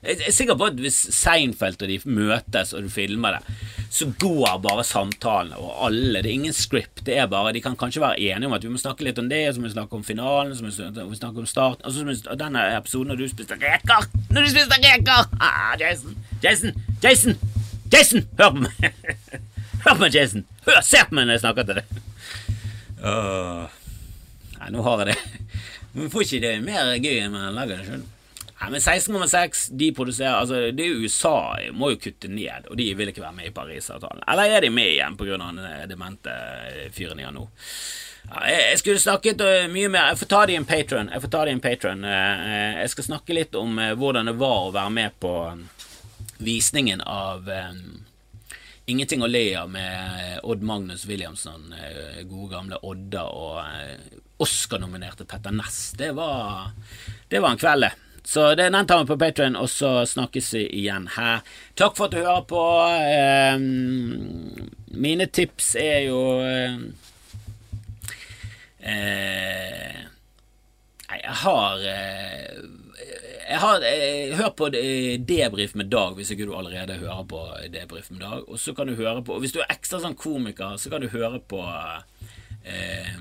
Jeg 0.01 0.17
er 0.25 0.33
sikker 0.33 0.55
på 0.57 0.65
at 0.71 0.79
hvis 0.81 0.95
Seinfeld 1.13 1.83
og 1.85 1.89
de 1.91 1.99
møtes 2.09 2.71
og 2.73 2.87
du 2.87 2.89
filmer 2.89 3.35
det, 3.37 3.55
så 3.93 4.07
går 4.17 4.55
bare 4.63 4.85
samtalene 4.87 5.59
og 5.61 5.75
alle. 5.85 6.23
Det 6.23 6.31
er 6.31 6.37
ingen 6.39 6.55
script. 6.57 7.03
Det 7.05 7.19
er 7.21 7.27
bare, 7.29 7.51
De 7.53 7.61
kan 7.61 7.75
kanskje 7.77 8.01
være 8.01 8.17
enige 8.19 8.49
om 8.49 8.55
at 8.57 8.63
vi 8.65 8.71
må 8.73 8.81
snakke 8.81 9.05
litt 9.05 9.19
om 9.21 9.29
det, 9.29 9.43
så 9.53 9.61
må 9.61 9.67
vi 9.67 9.75
snakke 9.75 9.99
om 9.99 10.03
finalen, 10.03 10.55
så 10.57 10.65
må 10.65 10.71
vi 11.11 11.19
snakke 11.19 11.43
om 11.43 11.45
starten 11.45 11.85
Og 11.85 11.93
så 11.93 12.05
må 12.05 12.15
vi, 12.15 12.37
denne 12.39 12.63
episoden 12.77 13.13
når 13.13 13.21
du 13.21 13.27
spiste 13.29 13.57
reker! 13.61 14.07
Når 14.31 14.47
du 14.47 14.49
spiste 14.55 14.79
reker! 14.81 15.27
Ah, 15.37 15.75
Jason! 15.77 16.17
Jason! 16.41 16.73
Jason! 17.03 17.37
Jason! 17.93 18.25
Hør 18.39 18.55
på 18.55 18.63
meg! 18.65 18.89
Hør 19.85 19.93
på 19.93 19.99
meg, 20.01 20.15
Jason! 20.17 20.47
Hør, 20.65 20.81
Se 20.87 21.03
på 21.05 21.19
meg 21.19 21.29
når 21.29 21.37
jeg 21.37 21.43
snakker 21.45 21.69
til 21.69 21.81
deg! 21.81 22.01
Uh, 23.01 23.69
nei, 24.57 24.73
nå 24.73 24.81
har 24.87 25.05
jeg 25.05 25.13
det. 25.13 25.45
Men 25.93 26.09
får 26.09 26.25
ikke 26.25 26.41
det 26.47 26.55
mer 26.65 26.95
gøy 26.97 27.19
enn 27.19 27.37
man 27.37 27.53
lager 27.53 27.77
det 27.77 27.85
sjøl. 27.91 28.03
Nei, 28.61 28.69
men 28.69 28.81
16,6 28.81 29.69
de 29.73 29.89
produserer 29.97 30.35
Altså, 30.37 30.59
det 30.75 30.85
er 30.85 31.01
USA 31.01 31.57
må 31.73 31.91
jo 31.95 32.01
kutte 32.03 32.29
ned, 32.29 32.67
og 32.69 32.77
de 32.77 32.91
vil 32.97 33.09
ikke 33.09 33.23
være 33.23 33.37
med 33.39 33.49
i 33.49 33.55
Parisavtalen. 33.55 34.21
Eller 34.29 34.53
er 34.53 34.65
de 34.65 34.69
med 34.73 34.91
igjen 34.91 35.17
pga. 35.17 35.39
den 35.41 35.89
demente 35.89 36.35
fyren 36.93 37.17
de 37.17 37.25
har 37.25 37.33
nå? 37.33 37.47
Ja, 38.29 38.43
jeg 38.45 38.77
skulle 38.77 39.01
snakket 39.01 39.41
uh, 39.41 39.65
mye 39.73 39.89
mer 39.89 40.11
Jeg 40.11 40.19
får 40.19 40.29
ta 40.29 40.43
det 40.45 40.53
i 40.53 40.59
en 40.59 40.69
patron. 40.69 41.09
Jeg 41.09 41.23
får 41.23 41.31
ta 41.33 41.41
det 41.45 41.55
i 41.55 41.57
en 41.57 41.63
patron. 41.63 42.05
Jeg 42.05 42.93
skal 42.93 43.07
snakke 43.09 43.33
litt 43.33 43.57
om 43.57 43.81
hvordan 43.97 44.29
det 44.29 44.37
var 44.37 44.67
å 44.67 44.75
være 44.75 44.93
med 44.93 45.17
på 45.19 45.33
visningen 46.41 47.01
av 47.01 47.49
Ingenting 48.91 49.23
å 49.23 49.29
le 49.29 49.43
av 49.55 49.69
med 49.71 50.39
Odd 50.43 50.63
Magnus 50.67 51.05
Williamson, 51.07 51.69
gode 52.27 52.49
gamle 52.51 52.79
Odda, 52.83 53.23
og 53.29 54.41
Oscar-nominerte 54.41 55.25
Petter 55.29 55.53
Næss. 55.53 55.93
Det 55.97 56.11
det 56.11 57.39
var 57.39 57.53
en 57.53 57.61
kveld, 57.61 57.85
det. 57.87 58.10
Så 58.23 58.55
det, 58.55 58.69
den 58.69 58.87
tar 58.87 59.01
vi 59.01 59.09
på 59.09 59.17
Patrion, 59.17 59.55
og 59.55 59.69
så 59.69 60.05
snakkes 60.05 60.53
vi 60.53 60.65
igjen 60.81 61.07
her. 61.17 61.41
Takk 61.75 61.97
for 61.97 62.05
at 62.07 62.13
du 62.13 62.21
hører 62.21 62.45
på. 62.47 62.61
Eh, 63.01 63.57
mine 65.01 65.25
tips 65.25 65.73
er 65.81 65.99
jo 66.05 66.21
eh, 66.45 66.77
Jeg 71.11 71.35
har 71.41 71.87
eh, 71.89 72.61
jeg 73.51 73.59
har 73.59 73.83
eh, 73.83 74.35
Hør 74.37 74.53
på 74.55 74.69
Debrif 74.69 75.73
med 75.75 75.89
Dag 75.91 76.15
hvis 76.15 76.31
ikke 76.31 76.47
du 76.47 76.53
allerede 76.55 76.99
hører 77.01 77.25
på 77.27 77.41
Debrif 77.73 78.11
med 78.11 78.21
Dag. 78.23 78.45
Og 78.47 78.59
så 78.59 78.73
kan 78.77 78.87
du 78.87 78.95
høre 78.95 79.23
på 79.23 79.39
Hvis 79.39 79.55
du 79.55 79.59
er 79.59 79.73
ekstra 79.73 79.99
sånn 80.03 80.15
komiker, 80.15 80.77
så 80.79 80.93
kan 80.93 81.03
du 81.03 81.09
høre 81.11 81.41
på 81.41 81.59
eh, 82.63 83.17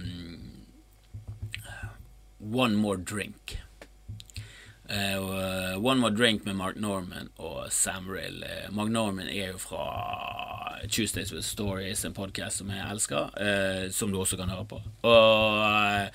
One 2.40 2.76
More 2.76 3.00
Drink. 3.02 3.58
Uh, 4.90 5.78
One 5.78 6.00
More 6.00 6.10
Drink 6.10 6.44
med 6.44 6.56
Mark 6.56 6.76
Norman 6.76 7.28
og 7.36 7.72
Sam 7.72 8.08
Rill. 8.10 8.42
Uh, 8.42 8.74
Mark 8.74 8.90
Norman 8.90 9.28
er 9.28 9.52
jo 9.52 9.58
fra 9.62 9.84
Tuesdays 10.90 11.30
with 11.32 11.46
Stories, 11.46 12.04
en 12.04 12.14
podkast 12.16 12.58
som 12.58 12.70
jeg 12.72 12.80
elsker, 12.90 13.34
som 13.92 14.10
du 14.10 14.16
også 14.18 14.38
kan 14.40 14.48
høre 14.48 14.64
på. 14.64 14.78
Og 15.04 16.14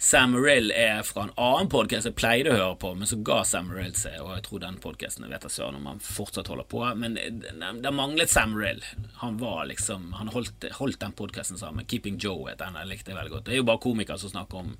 Sam 0.00 0.32
Rill 0.40 0.72
er 0.72 1.02
fra 1.04 1.26
en 1.26 1.34
annen 1.36 1.68
podkast 1.68 2.08
jeg 2.08 2.16
pleide 2.16 2.54
å 2.54 2.56
høre 2.56 2.78
på, 2.80 2.94
men 2.96 3.10
så 3.10 3.18
ga 3.20 3.42
Sam 3.44 3.68
Rill 3.76 3.92
seg, 3.98 4.16
og 4.24 4.32
jeg 4.38 4.46
tror 4.46 4.62
den 4.64 4.78
podkasten 4.80 5.28
vet 5.28 5.44
jeg 5.44 5.54
søren 5.58 5.76
om 5.76 5.90
han 5.90 6.00
fortsatt 6.00 6.48
holder 6.48 6.68
på, 6.72 6.80
men 6.96 7.18
det 7.20 7.92
manglet 7.92 8.32
Sam 8.32 8.56
Rill. 8.56 8.80
Han 9.20 9.36
var 9.42 9.68
liksom 9.68 10.14
Han 10.16 10.32
holdt, 10.32 10.64
holdt 10.80 11.00
den 11.04 11.12
podkasten 11.12 11.60
sammen. 11.60 11.84
Keeping 11.84 12.16
Joe 12.16 12.48
het 12.48 12.64
den, 12.64 12.80
jeg 12.80 12.88
likte 12.94 13.14
veldig 13.14 13.36
godt. 13.36 13.46
Det 13.50 13.58
er 13.58 13.60
jo 13.60 13.68
bare 13.68 13.84
komikere 13.84 14.18
som 14.18 14.32
snakker 14.32 14.64
om 14.64 14.74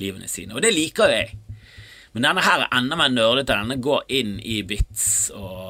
livene 0.00 0.32
sine, 0.32 0.56
og 0.56 0.64
det 0.64 0.72
liker 0.72 1.12
jeg. 1.12 1.36
Men 2.14 2.24
denne 2.24 2.44
her 2.44 2.64
er 2.64 2.72
enda 2.78 2.98
mer 2.98 3.12
nerdete. 3.12 3.52
Denne 3.52 3.76
går 3.84 4.06
inn 4.20 4.36
i 4.40 4.60
vits. 4.68 5.06
Og 5.36 5.67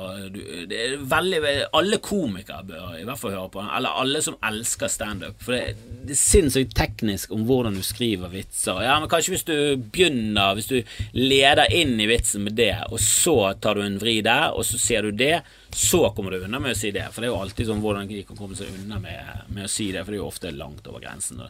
det 0.69 0.79
er 0.79 0.97
veldig, 1.09 1.41
alle 1.77 1.99
komikere 2.05 2.65
bør 2.69 2.97
i 2.99 3.05
hvert 3.07 3.21
fall 3.21 3.35
høre 3.35 3.51
på 3.53 3.63
den. 3.63 3.71
Eller 3.79 4.01
alle 4.03 4.23
som 4.25 4.39
elsker 4.51 4.91
standup. 4.93 5.39
For 5.45 5.57
det, 5.57 5.77
det 6.09 6.15
er 6.17 6.21
sinnssykt 6.21 6.75
teknisk 6.79 7.33
om 7.35 7.45
hvordan 7.49 7.79
du 7.79 7.85
skriver 7.87 8.33
vitser. 8.33 8.83
Ja, 8.85 8.99
men 9.01 9.11
Kanskje 9.13 9.35
hvis 9.35 9.47
du 9.49 9.55
begynner, 9.79 10.57
hvis 10.59 10.71
du 10.71 10.77
leder 11.17 11.71
inn 11.75 11.97
i 12.01 12.09
vitsen 12.11 12.45
med 12.47 12.59
det, 12.59 12.75
og 12.91 13.01
så 13.03 13.55
tar 13.61 13.79
du 13.79 13.87
en 13.87 14.01
vri 14.01 14.19
der, 14.25 14.53
og 14.55 14.67
så 14.69 14.81
ser 14.81 15.09
du 15.09 15.17
det, 15.17 15.39
så 15.75 16.11
kommer 16.17 16.31
du 16.31 16.45
unna 16.45 16.59
med 16.63 16.73
å 16.73 16.79
si 16.79 16.91
det. 16.95 17.05
For 17.13 17.23
det 17.23 17.29
er 17.29 17.35
jo 17.35 17.41
alltid 17.43 17.69
sånn 17.69 17.83
hvordan 17.83 18.09
de 18.09 18.23
kan 18.27 18.39
komme 18.39 18.57
seg 18.57 18.71
unna 18.73 18.99
med, 19.03 19.45
med, 19.53 19.67
å 19.67 19.71
si 19.71 19.91
det, 19.93 20.03
for 20.05 20.15
det 20.15 20.19
er 20.19 20.23
jo 20.23 20.31
ofte 20.31 20.53
langt 20.55 20.87
over 20.89 21.03
grensen. 21.05 21.43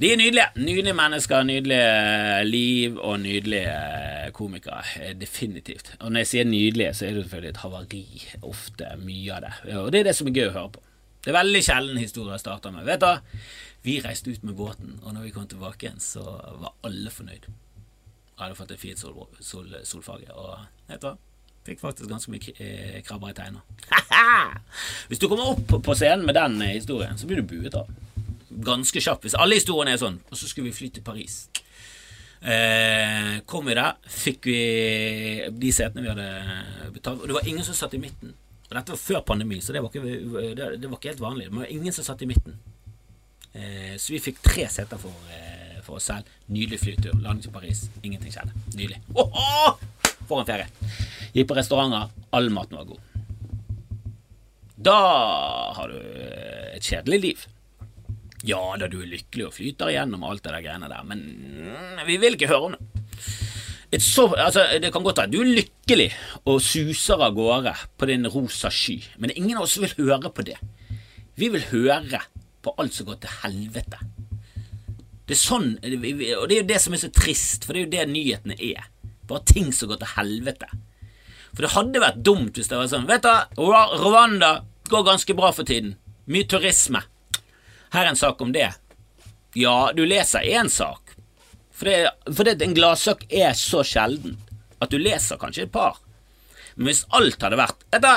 De 0.00 0.10
er 0.10 0.18
nydelige. 0.20 0.48
Nydelige 0.58 0.96
mennesker, 0.98 1.46
nydelige 1.46 2.40
liv 2.48 2.98
og 2.98 3.20
nydelige 3.22 4.32
komikere. 4.34 4.82
Eh, 5.00 5.14
definitivt. 5.18 5.94
Og 6.00 6.10
når 6.10 6.24
jeg 6.24 6.32
sier 6.32 6.50
nydelige, 6.50 6.94
så 6.98 7.06
er 7.06 7.14
det 7.14 7.24
selvfølgelig 7.24 7.52
et 7.54 7.62
havari. 7.62 7.93
Ofte 8.44 8.94
mye 9.00 9.36
av 9.36 9.44
det. 9.44 9.52
Og 9.80 9.92
det 9.92 10.02
er 10.02 10.10
det 10.10 10.16
som 10.18 10.30
er 10.30 10.38
gøy 10.38 10.48
å 10.50 10.56
høre 10.56 10.72
på. 10.76 10.82
Det 11.24 11.32
er 11.32 11.38
veldig 11.38 11.60
sjelden 11.64 12.00
historier 12.00 12.40
starter 12.40 12.72
med. 12.74 12.84
Vet 12.84 13.04
du, 13.04 13.38
vi 13.84 13.98
reiste 14.04 14.32
ut 14.32 14.42
med 14.44 14.56
båten, 14.58 14.98
og 15.02 15.14
når 15.14 15.28
vi 15.28 15.32
kom 15.32 15.46
tilbake 15.48 15.86
igjen, 15.86 16.00
så 16.00 16.24
var 16.60 16.74
alle 16.84 17.12
fornøyd. 17.12 17.46
Jeg 18.34 18.42
hadde 18.42 18.58
fått 18.58 18.74
et 18.74 18.82
fint 18.82 19.00
sol, 19.00 19.16
sol, 19.40 19.70
solfarge, 19.86 20.28
og 20.34 20.66
vet 20.90 21.00
du 21.00 21.08
hva? 21.08 21.14
Fikk 21.64 21.80
faktisk 21.80 22.10
ganske 22.10 22.32
mye 22.32 22.52
eh, 22.60 22.98
krabber 23.06 23.32
i 23.32 23.36
teina. 23.38 23.62
Hvis 25.08 25.22
du 25.22 25.30
kommer 25.30 25.54
opp 25.54 25.70
på 25.86 25.94
scenen 25.96 26.26
med 26.28 26.36
den 26.36 26.58
eh, 26.60 26.74
historien, 26.76 27.16
så 27.16 27.28
blir 27.28 27.40
du 27.40 27.48
buet 27.54 27.76
av. 27.78 27.88
Ganske 28.64 29.00
kjapt. 29.00 29.24
Hvis 29.24 29.36
alle 29.40 29.56
historiene 29.56 29.94
er 29.96 30.02
sånn. 30.02 30.18
Og 30.28 30.36
så 30.36 30.50
skulle 30.50 30.68
vi 30.68 30.76
fly 30.76 30.90
til 30.92 31.06
Paris. 31.06 31.46
Eh, 32.42 33.40
kom 33.48 33.66
vi 33.68 33.76
der, 33.78 33.96
fikk 34.10 34.48
vi 34.50 34.58
de 35.52 35.70
setene 35.72 36.04
vi 36.04 36.10
hadde 36.12 36.90
betalt. 36.94 37.22
Og 37.22 37.30
det 37.30 37.38
var 37.38 37.48
ingen 37.48 37.64
som 37.66 37.76
satt 37.78 37.94
i 37.96 38.02
midten. 38.02 38.34
Og 38.68 38.76
dette 38.76 38.94
var 38.94 39.00
før 39.00 39.24
pandemi, 39.28 39.60
så 39.62 39.74
det 39.76 39.82
var 39.84 39.92
ikke, 39.92 40.54
det, 40.56 40.68
det 40.80 40.90
var 40.90 40.98
ikke 40.98 41.12
helt 41.12 41.24
vanlig. 41.24 41.48
Det 41.50 41.60
var 41.60 41.72
ingen 41.72 41.96
som 41.96 42.06
satt 42.06 42.24
i 42.24 42.28
midten. 42.28 42.58
Eh, 43.54 43.94
så 44.00 44.14
vi 44.16 44.22
fikk 44.22 44.42
tre 44.42 44.66
seter 44.72 44.98
for, 45.00 45.14
eh, 45.30 45.80
for 45.86 46.00
oss 46.00 46.10
selv. 46.10 46.28
Nydelig 46.50 46.80
flytur. 46.82 47.14
Landing 47.22 47.46
til 47.46 47.54
Paris. 47.54 47.86
Ingenting 48.02 48.34
skjedde. 48.34 48.54
Nydelig. 48.74 49.00
Oh, 49.14 49.30
oh! 49.30 49.78
For 50.28 50.40
en 50.40 50.48
ferie. 50.48 50.66
Gikk 51.34 51.48
på 51.50 51.58
restauranter. 51.58 52.10
All 52.34 52.50
maten 52.50 52.80
var 52.80 52.88
god. 52.88 53.00
Da 54.84 54.98
har 55.76 55.92
du 55.92 55.98
et 56.74 56.82
kjedelig 56.82 57.20
liv. 57.20 57.44
Ja 58.44 58.60
da, 58.76 58.88
du 58.92 58.98
er 59.00 59.08
lykkelig 59.08 59.46
og 59.48 59.54
flyter 59.56 59.92
igjennom 59.92 60.24
alt 60.28 60.44
det 60.44 60.52
der 60.52 60.64
greiene 60.66 60.90
der, 60.90 61.04
men 61.08 61.22
vi 62.04 62.18
vil 62.20 62.36
ikke 62.36 62.50
høre 62.50 62.68
om 62.68 62.76
det. 62.76 64.00
Så, 64.02 64.26
altså, 64.26 64.64
det 64.82 64.90
kan 64.92 65.04
godt 65.06 65.20
være 65.22 65.30
du 65.30 65.38
er 65.44 65.52
lykkelig 65.60 66.08
og 66.50 66.58
suser 66.64 67.20
av 67.22 67.36
gårde 67.36 67.72
på 67.96 68.08
din 68.10 68.26
rosa 68.26 68.70
sky, 68.74 68.98
men 69.22 69.32
ingen 69.36 69.56
av 69.56 69.68
oss 69.68 69.78
vil 69.78 69.94
høre 70.00 70.32
på 70.34 70.44
det. 70.46 70.58
Vi 71.38 71.48
vil 71.54 71.64
høre 71.70 72.20
på 72.64 72.74
alt 72.80 72.96
som 72.96 73.08
går 73.08 73.20
til 73.22 73.36
helvete. 73.44 74.00
Det 75.24 75.36
er 75.36 75.40
sånn, 75.40 75.70
og 75.78 76.48
det 76.50 76.58
er 76.58 76.58
jo 76.58 76.68
det 76.68 76.80
som 76.82 76.96
er 76.96 77.00
så 77.00 77.12
trist, 77.14 77.64
for 77.64 77.72
det 77.72 77.80
er 77.80 77.86
jo 77.86 77.92
det 77.94 78.08
nyhetene 78.10 78.58
er. 78.60 78.90
Bare 79.24 79.46
ting 79.48 79.70
som 79.72 79.88
går 79.88 80.02
til 80.02 80.12
helvete. 80.18 80.68
For 81.54 81.64
det 81.64 81.72
hadde 81.76 82.02
vært 82.02 82.22
dumt 82.26 82.58
hvis 82.58 82.68
det 82.68 82.76
var 82.76 82.90
sånn 82.90 83.06
Vet 83.08 83.24
du, 83.24 83.62
Rwanda 83.62 84.56
går 84.90 85.06
ganske 85.06 85.36
bra 85.38 85.52
for 85.54 85.64
tiden. 85.68 85.94
Mye 86.28 86.48
turisme. 86.50 87.04
Her 87.94 88.08
er 88.08 88.10
en 88.10 88.18
sak 88.18 88.40
om 88.42 88.52
det. 88.52 88.72
Ja, 89.54 89.92
du 89.94 90.02
leser 90.06 90.42
én 90.42 90.68
sak. 90.68 91.14
For, 91.74 91.86
det, 91.86 92.10
for 92.34 92.46
det, 92.46 92.62
en 92.62 92.74
gladsak 92.74 93.22
er 93.30 93.54
så 93.58 93.84
sjelden 93.86 94.36
at 94.82 94.90
du 94.90 94.98
leser 94.98 95.38
kanskje 95.38 95.68
et 95.68 95.72
par. 95.74 96.00
Men 96.74 96.90
hvis 96.90 97.04
alt 97.14 97.42
hadde 97.42 97.58
vært 97.58 97.84
Dette 97.94 98.14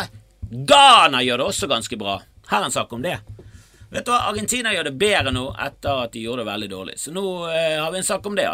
Ghana 0.47 1.21
gjør 1.21 1.41
det 1.41 1.45
også 1.51 1.69
ganske 1.69 1.99
bra. 1.99 2.15
Her 2.47 2.63
er 2.63 2.69
en 2.69 2.73
sak 2.73 2.93
om 2.95 3.03
det. 3.03 3.17
Vet 3.91 4.07
du 4.07 4.11
hva, 4.11 4.23
Argentina 4.31 4.71
gjør 4.73 4.89
det 4.89 4.95
bedre 4.99 5.33
nå 5.35 5.45
etter 5.63 6.03
at 6.07 6.15
de 6.15 6.23
gjorde 6.23 6.43
det 6.43 6.49
veldig 6.49 6.69
dårlig. 6.71 6.97
Så 6.99 7.13
nå 7.15 7.25
eh, 7.51 7.77
har 7.77 7.91
vi 7.93 8.01
en 8.01 8.07
sak 8.07 8.25
om 8.27 8.37
det. 8.37 8.47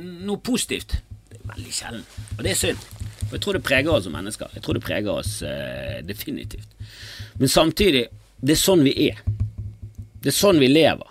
Noe 0.00 0.40
positivt 0.42 0.96
Det 1.28 1.40
er 1.40 1.46
veldig 1.52 1.74
sjelden. 1.74 2.06
Og 2.38 2.42
det 2.46 2.54
er 2.54 2.60
synd. 2.62 2.88
Og 3.28 3.36
jeg 3.36 3.44
tror 3.44 3.58
det 3.58 3.64
preger 3.66 3.92
oss 3.92 4.06
som 4.08 4.16
mennesker. 4.16 4.56
Jeg 4.56 4.64
tror 4.64 4.78
det 4.78 4.84
preger 4.86 5.12
oss 5.12 5.36
eh, 5.46 6.00
definitivt. 6.06 6.72
Men 7.40 7.50
samtidig, 7.50 8.06
det 8.40 8.56
er 8.56 8.62
sånn 8.62 8.86
vi 8.86 8.96
er. 9.10 9.22
Det 10.22 10.30
er 10.30 10.38
sånn 10.38 10.60
vi 10.62 10.70
lever. 10.70 11.08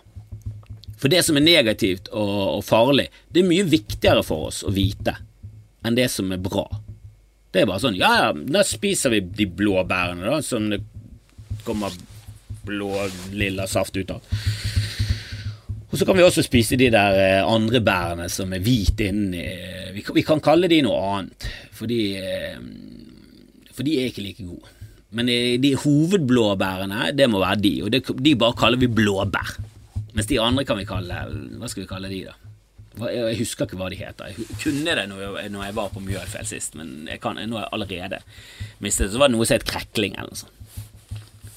For 1.01 1.11
det 1.11 1.23
som 1.25 1.37
er 1.37 1.43
negativt 1.43 2.11
og, 2.13 2.59
og 2.59 2.63
farlig, 2.63 3.07
det 3.33 3.41
er 3.41 3.49
mye 3.49 3.65
viktigere 3.67 4.23
for 4.23 4.51
oss 4.51 4.61
å 4.63 4.73
vite 4.73 5.17
enn 5.81 5.97
det 5.97 6.07
som 6.13 6.29
er 6.31 6.41
bra. 6.41 6.67
Det 7.51 7.63
er 7.63 7.67
bare 7.67 7.81
sånn 7.83 7.97
Ja, 7.99 8.11
ja, 8.19 8.27
da 8.31 8.61
spiser 8.63 9.11
vi 9.15 9.23
de 9.25 9.47
blåbærene, 9.49 10.23
da, 10.23 10.39
som 10.45 10.69
det 10.71 10.83
kommer 11.65 11.93
blå, 12.65 12.93
lilla 13.33 13.65
saft 13.67 13.97
ut 13.97 14.13
av. 14.13 14.21
Og 15.91 15.97
så 15.99 16.05
kan 16.07 16.15
vi 16.15 16.23
også 16.23 16.43
spise 16.45 16.77
de 16.79 16.87
der 16.93 17.17
eh, 17.19 17.41
andre 17.43 17.81
bærene 17.83 18.29
som 18.31 18.53
er 18.55 18.63
hvite 18.63 19.09
inni. 19.11 19.41
Vi, 19.97 20.05
vi, 20.15 20.23
kan 20.23 20.39
kalle 20.43 20.69
de 20.71 20.79
noe 20.85 21.01
annet, 21.17 21.49
for 21.75 21.91
de, 21.91 21.99
eh, 22.21 22.61
for 23.75 23.83
de 23.83 23.97
er 23.99 24.11
ikke 24.13 24.23
like 24.23 24.45
gode. 24.47 24.71
Men 25.11 25.27
de 25.27 25.73
hovedblåbærene, 25.75 27.09
det 27.17 27.27
må 27.27 27.41
være 27.43 27.59
de, 27.63 27.73
og 27.83 27.91
det, 27.91 28.05
de 28.07 28.35
bare 28.39 28.55
kaller 28.59 28.79
vi 28.79 28.87
blåbær. 28.87 29.57
Mens 30.15 30.27
de 30.27 30.39
andre 30.43 30.63
kan 30.67 30.79
vi 30.79 30.83
kalle 30.87 31.17
Hva 31.59 31.69
skal 31.71 31.85
vi 31.85 31.89
kalle 31.89 32.09
de, 32.11 32.23
da? 32.27 32.37
Jeg 33.07 33.37
husker 33.39 33.67
ikke 33.67 33.77
hva 33.79 33.87
de 33.91 33.99
heter. 34.01 34.31
Jeg 34.33 34.57
kunne 34.59 34.95
det 34.97 35.05
når 35.07 35.21
jeg, 35.23 35.51
når 35.53 35.63
jeg 35.63 35.75
var 35.77 35.91
på 35.93 36.01
Mjølfjell 36.03 36.47
sist, 36.49 36.75
men 36.75 37.07
jeg 37.07 37.21
kan, 37.23 37.39
nå 37.39 37.55
har 37.55 37.69
jeg 37.69 37.75
allerede 37.77 38.19
mistet 38.83 39.07
det. 39.07 39.13
Så 39.13 39.21
var 39.21 39.31
det 39.31 39.37
noe 39.37 39.47
som 39.47 39.55
het 39.55 39.67
krekling 39.67 40.17
eller 40.19 40.33
noe 40.33 40.41
sånt. 40.41 40.57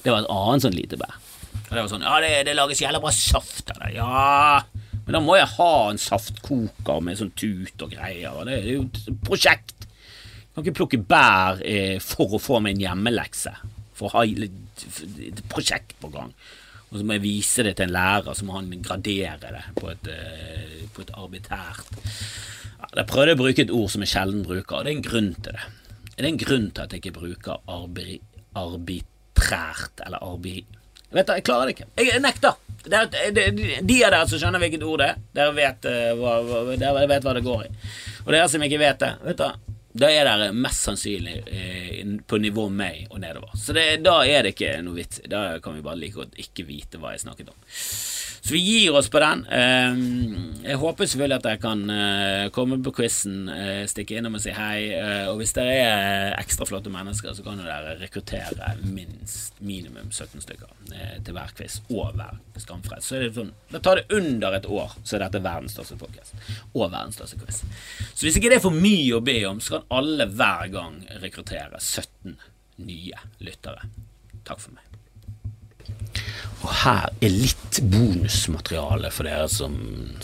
Det 0.05 0.13
var 0.13 0.23
et 0.23 0.31
annet 0.31 0.63
sånt 0.63 0.77
lite 0.77 0.99
bær. 1.01 1.17
Og 1.65 1.71
det 1.73 1.81
var 1.81 1.91
sånn 1.91 2.05
Ja, 2.05 2.15
det, 2.23 2.31
det 2.47 2.55
lages 2.55 2.81
jævla 2.83 3.01
bra 3.03 3.11
saft 3.15 3.73
av 3.73 3.81
det. 3.83 3.91
Ja, 3.97 4.85
men 5.05 5.17
da 5.17 5.21
må 5.21 5.35
jeg 5.37 5.51
ha 5.57 5.71
en 5.89 6.01
saftkoker 6.01 7.03
med 7.03 7.19
sånn 7.19 7.33
tut 7.37 7.83
og 7.83 7.91
greier. 7.93 8.31
Og 8.31 8.47
det, 8.47 8.61
er 8.61 8.71
jo 8.71 8.85
et 8.87 9.25
prosjekt. 9.27 9.84
Jeg 10.55 10.61
kan 10.61 10.67
ikke 10.69 10.77
plukke 10.79 11.01
bær 11.03 11.63
eh, 11.67 11.97
for 11.99 12.37
å 12.37 12.41
få 12.41 12.61
meg 12.63 12.77
en 12.77 12.85
hjemmelekse. 12.85 13.51
For 13.95 14.07
å 14.07 14.21
ha 14.21 14.27
et 14.27 15.41
prosjekt 15.51 15.97
på 15.99 16.11
gang 16.13 16.31
og 16.95 17.01
så 17.01 17.05
må 17.07 17.17
jeg 17.17 17.25
vise 17.25 17.63
det 17.65 17.73
til 17.75 17.89
en 17.89 17.95
lærer, 17.95 18.35
så 18.37 18.45
må 18.47 18.55
han 18.55 18.69
gradere 18.83 19.49
det 19.51 19.63
på 19.75 19.89
et, 19.91 20.05
eh, 20.07 20.85
på 20.95 21.03
et 21.03 21.11
arbitært 21.11 21.89
ja, 21.97 22.87
Jeg 23.01 23.07
prøvde 23.09 23.35
å 23.35 23.39
bruke 23.41 23.65
et 23.65 23.73
ord 23.73 23.89
som 23.91 24.05
jeg 24.05 24.13
sjelden 24.13 24.45
bruker, 24.45 24.77
og 24.77 24.85
det 24.85 24.93
er 24.93 24.95
en 24.95 25.03
grunn 25.03 25.33
til 25.35 25.57
det. 25.57 25.65
Det 26.15 26.23
er 26.23 26.29
en 26.29 26.39
grunn 26.39 26.69
til 26.69 26.85
at 26.85 26.95
jeg 26.95 27.03
ikke 27.03 27.17
bruker 27.17 27.59
arbi, 27.67 28.19
arbitrært 28.55 30.05
eller 30.05 30.23
arbi... 30.23 30.55
Jeg 31.09 31.19
vet 31.19 31.27
da, 31.27 31.35
jeg 31.35 31.45
klarer 31.47 31.67
det 31.67 31.75
ikke. 31.75 31.89
Jeg, 31.99 32.21
nekter. 32.23 32.55
Det 32.85 33.01
er, 33.01 33.31
det, 33.35 33.45
de 33.87 33.99
av 34.05 34.13
dere 34.13 34.23
som 34.29 34.39
skjønner 34.39 34.63
hvilket 34.63 34.87
ord 34.87 35.03
det 35.03 35.11
er, 35.11 35.21
dere 35.35 35.55
vet, 35.57 35.87
uh, 35.89 36.11
hva, 36.19 36.63
dere 36.79 37.07
vet 37.11 37.27
hva 37.27 37.35
det 37.35 37.43
går 37.45 37.67
i. 37.67 37.69
Og 38.23 38.31
dere 38.31 38.47
som 38.51 38.63
ikke 38.63 38.81
vet 38.81 39.03
det, 39.03 39.15
vet 39.25 39.43
du 39.43 39.74
da 39.95 40.09
er 40.11 40.27
det 40.27 40.49
mest 40.59 40.89
sannsynlig 40.89 41.35
eh, 41.47 42.01
på 42.27 42.39
nivå 42.43 42.67
meg 42.67 43.05
og 43.09 43.21
nedover. 43.23 43.53
Så 43.55 43.71
det, 43.75 43.85
da 44.03 44.17
er 44.27 44.43
det 44.43 44.51
ikke 44.55 44.73
noe 44.83 44.97
vits. 44.97 45.21
Da 45.31 45.59
kan 45.63 45.77
vi 45.77 45.85
bare 45.85 46.01
like 46.01 46.19
godt 46.19 46.35
ikke 46.41 46.65
vite 46.67 46.99
hva 46.99 47.13
jeg 47.13 47.23
snakket 47.23 47.53
om. 47.53 47.61
Så 48.45 48.53
vi 48.53 48.59
gir 48.59 48.93
oss 48.93 49.07
på 49.09 49.19
den. 49.19 49.39
Ehm, 49.49 50.53
jeg 50.61 50.77
håper 50.77 51.07
selvfølgelig 51.09 51.35
at 51.39 51.45
dere 51.47 51.59
kan 51.63 51.79
eh, 51.89 52.49
komme 52.53 52.77
på 52.85 52.91
quizen, 52.93 53.47
eh, 53.49 53.87
stikke 53.89 54.19
innom 54.19 54.37
og 54.37 54.43
si 54.43 54.53
hei. 54.53 54.91
Eh, 54.93 55.31
og 55.31 55.39
hvis 55.39 55.55
dere 55.57 55.71
er 55.81 56.35
ekstra 56.37 56.67
flotte 56.69 56.91
mennesker, 56.93 57.33
så 57.33 57.41
kan 57.41 57.57
dere 57.57 57.95
rekruttere 58.03 58.75
minst 58.85 59.57
minimum 59.65 60.11
17 60.13 60.45
stykker 60.45 60.75
til 61.25 61.33
hver 61.33 61.55
quiz 61.57 61.79
og 61.89 62.13
hver 62.19 62.37
skamfrelst. 62.61 63.09
Så 63.09 63.23
sånn, 63.33 63.49
da 63.73 63.81
tar 63.81 64.03
det 64.03 64.13
under 64.13 64.59
et 64.59 64.69
år, 64.69 64.93
så 65.01 65.17
er 65.17 65.25
dette 65.25 65.41
verdens 65.41 65.73
største 65.73 65.97
podcast. 65.97 66.37
Og 66.75 66.85
verdens 66.85 67.17
største 67.17 67.41
quiz. 67.41 67.63
Så 68.13 68.27
hvis 68.27 68.37
ikke 68.37 68.53
det 68.53 68.59
er 68.59 68.67
for 68.67 68.77
mye 68.77 69.17
å 69.17 69.25
be 69.25 69.39
om, 69.49 69.57
så 69.57 69.79
kan 69.79 69.89
alle 70.03 70.29
hver 70.29 70.69
gang 70.75 71.01
rekruttere 71.23 71.81
17 71.81 72.37
nye 72.85 73.25
lyttere. 73.41 73.89
Takk 74.45 74.61
for 74.61 74.77
meg. 74.77 75.04
Og 76.63 76.69
her 76.83 77.09
er 77.21 77.33
litt 77.33 77.79
bonusmateriale 77.91 79.11
for 79.13 79.27
dere 79.27 79.47
som, 79.51 79.75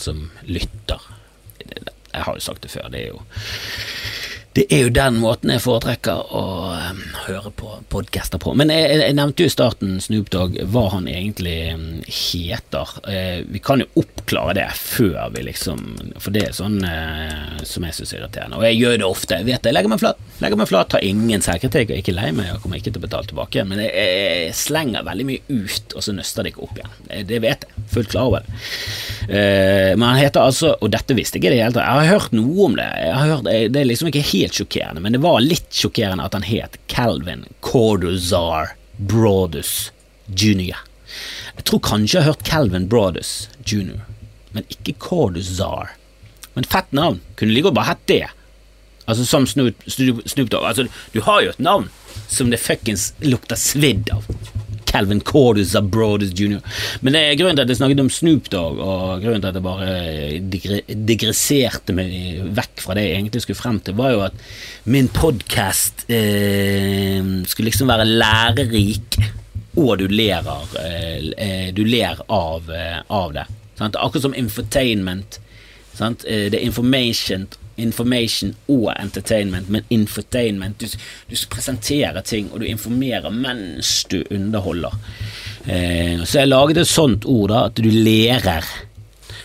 som 0.02 0.28
lytter. 0.48 1.08
Jeg 1.62 2.26
har 2.26 2.36
jo 2.36 2.44
sagt 2.44 2.66
det 2.66 2.74
før, 2.74 2.90
det 2.92 3.06
er 3.06 3.14
jo 3.14 3.22
det 4.54 4.66
er 4.68 4.82
jo 4.84 4.92
den 4.92 5.16
måten 5.24 5.52
jeg 5.54 5.64
foretrekker 5.64 6.34
å 6.36 6.44
høre 7.24 7.52
på 7.56 7.70
podcaster 7.92 8.42
på. 8.42 8.52
Men 8.60 8.72
jeg, 8.74 8.98
jeg, 9.00 9.16
nevnte 9.16 9.46
jo 9.46 9.48
i 9.48 9.54
starten 9.54 9.94
Snoop 10.04 10.28
Dogg 10.34 10.58
hva 10.74 10.90
han 10.92 11.08
egentlig 11.08 11.56
heter. 12.04 12.92
Eh, 13.08 13.38
vi 13.48 13.62
kan 13.64 13.80
jo 13.80 13.88
oppklare 14.02 14.58
det 14.58 14.68
før 14.76 15.32
vi 15.32 15.46
liksom 15.48 15.86
For 16.20 16.36
det 16.36 16.44
er 16.50 16.58
sånn 16.58 16.82
eh, 16.84 17.62
som 17.68 17.86
jeg 17.88 17.96
syns 17.96 18.12
er 18.12 18.20
irriterende. 18.20 18.60
Og 18.60 18.68
jeg 18.68 18.80
gjør 18.82 18.98
det 19.00 19.08
ofte. 19.08 19.40
Jeg 19.40 19.48
vet 19.48 19.64
det. 19.64 19.72
Jeg 19.72 19.78
legger 19.78 19.94
meg 19.94 20.04
flat. 20.04 20.20
Legger 20.44 20.60
meg 20.60 20.72
flat, 20.74 20.92
tar 20.92 21.08
ingen 21.08 21.46
selvkritikk 21.46 21.94
og 21.94 22.02
ikke 22.02 22.18
lei 22.18 22.32
meg 22.36 22.52
jeg 22.52 22.60
kommer 22.64 22.82
ikke 22.82 22.92
til 22.92 23.00
å 23.00 23.06
betale 23.06 23.32
tilbake. 23.32 23.66
Men 23.72 23.86
jeg, 23.86 23.96
jeg, 23.96 24.52
slenger 24.58 25.08
veldig 25.08 25.28
mye 25.30 25.62
ut, 25.62 25.96
og 25.96 26.04
så 26.04 26.16
nøster 26.18 26.44
det 26.44 26.52
ikke 26.52 26.66
opp 26.68 26.76
igjen. 26.76 27.00
Det, 27.08 27.24
det 27.32 27.42
vet 27.48 27.64
jeg. 27.70 27.86
Fullt 27.96 28.12
klar 28.12 28.28
over 28.28 28.44
det. 28.44 28.60
Eh, 29.32 29.94
men 29.96 30.08
han 30.10 30.18
heter 30.18 30.42
altså 30.42 30.72
Og 30.82 30.90
dette 30.92 31.14
visste 31.16 31.38
jeg 31.38 31.44
ikke 31.44 31.52
i 31.52 31.56
det 31.56 31.64
hele 31.64 31.76
tatt. 31.78 31.88
Jeg 31.88 32.10
har 32.10 32.20
hørt 32.20 32.36
noe 32.36 32.68
om 32.68 32.76
det. 32.76 32.90
Jeg 33.00 33.16
har 33.16 33.36
hørt, 33.36 33.48
det 33.48 33.80
er 33.80 33.88
liksom 33.88 34.12
ikke 34.12 34.28
helt 34.28 34.41
helt 34.42 34.58
sjokkerende, 34.58 35.02
men 35.04 35.16
det 35.16 35.24
var 35.24 35.42
litt 35.44 35.70
sjokkerende 35.76 36.26
at 36.28 36.36
han 36.38 36.46
het 36.48 36.78
Calvin 36.92 37.46
Corduzar 37.66 38.76
Broadus 38.98 39.92
jr. 40.28 40.82
Jeg 41.56 41.66
tror 41.68 41.82
kanskje 41.86 42.18
jeg 42.18 42.26
har 42.26 42.34
hørt 42.34 42.48
Calvin 42.48 42.88
Broadus 42.92 43.50
jr., 43.66 44.02
men 44.52 44.68
ikke 44.74 44.98
Corduzar. 45.00 45.94
Men 46.54 46.68
fett 46.68 46.92
navn. 46.92 47.22
Kunne 47.40 47.54
like 47.56 47.70
godt 47.70 47.78
bare 47.78 47.94
hett 47.94 48.08
det. 48.12 48.26
Altså 49.08 49.26
som 49.26 49.48
Snoop, 49.48 49.80
Snoop 49.88 50.52
Dogg. 50.52 50.66
Altså, 50.68 50.88
du 51.14 51.22
har 51.26 51.42
jo 51.44 51.54
et 51.54 51.64
navn 51.64 51.88
som 52.32 52.52
det 52.52 52.60
fuckings 52.62 53.12
lukter 53.24 53.60
svidd 53.60 54.12
av. 54.14 54.28
Calvin 54.92 55.22
Cordus 55.24 55.76
Abroadus 55.80 56.34
jr. 56.36 56.60
Men 57.02 57.16
det 57.16 57.22
er 57.24 57.38
grunnen 57.40 57.58
til 57.58 57.64
at 57.64 57.72
jeg 57.72 57.80
snakket 57.80 58.04
om 58.04 58.12
Snoop 58.12 58.50
Dogg, 58.52 58.82
og 58.84 59.24
grunnen 59.24 59.44
til 59.44 59.52
at 59.52 59.60
jeg 59.60 59.66
bare 59.66 60.96
digresserte 61.12 61.96
meg 61.96 62.12
vekk 62.58 62.84
fra 62.84 62.98
det 62.98 63.08
jeg 63.08 63.20
egentlig 63.20 63.44
skulle 63.46 63.62
frem 63.62 63.80
til, 63.84 63.98
var 64.00 64.16
jo 64.16 64.26
at 64.28 64.44
min 64.92 65.08
podkast 65.16 66.06
eh, 66.12 67.22
skulle 67.48 67.70
liksom 67.72 67.92
være 67.92 68.10
lærerik, 68.10 69.22
og 69.80 69.96
du 70.02 70.08
ler, 70.12 70.48
eh, 70.82 71.72
du 71.72 71.86
ler 71.88 72.20
av, 72.28 72.68
eh, 72.76 73.00
av 73.08 73.34
det. 73.38 73.48
Sant? 73.80 73.96
Akkurat 73.96 74.28
som 74.28 74.36
infotainment. 74.36 75.40
Sant? 75.96 76.26
Eh, 76.28 76.50
det 76.52 76.60
er 76.60 76.68
information 76.68 77.48
information 77.82 78.54
og 78.72 78.92
entertainment, 78.94 79.70
men 79.70 79.88
infotainment 79.90 80.80
du, 80.82 80.88
du, 81.30 81.36
presenterer 81.52 82.22
ting, 82.26 82.52
og 82.52 82.62
du 82.62 82.68
informerer 82.70 83.34
mens 83.34 84.04
du 84.12 84.22
underholder. 84.30 84.96
Eh, 85.66 86.24
så 86.24 86.42
jeg 86.42 86.52
laget 86.52 86.84
et 86.84 86.92
sånt 86.92 87.28
ord, 87.30 87.50
da, 87.54 87.66
at 87.70 87.82
du 87.82 87.90
lærer. 87.90 88.68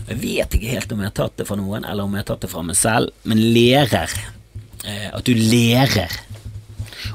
Jeg 0.06 0.20
vet 0.22 0.54
ikke 0.54 0.76
helt 0.76 0.92
om 0.94 1.02
jeg 1.02 1.10
har 1.10 1.18
tatt 1.18 1.40
det 1.40 1.48
fra 1.48 1.58
noen, 1.58 1.84
eller 1.84 2.06
om 2.06 2.14
jeg 2.14 2.24
har 2.24 2.30
tatt 2.34 2.46
det 2.46 2.52
fra 2.52 2.64
meg 2.66 2.78
selv, 2.78 3.12
men 3.26 3.42
lærer. 3.56 4.14
Eh, 4.86 5.08
at 5.10 5.26
du 5.26 5.34
lærer. 5.34 6.22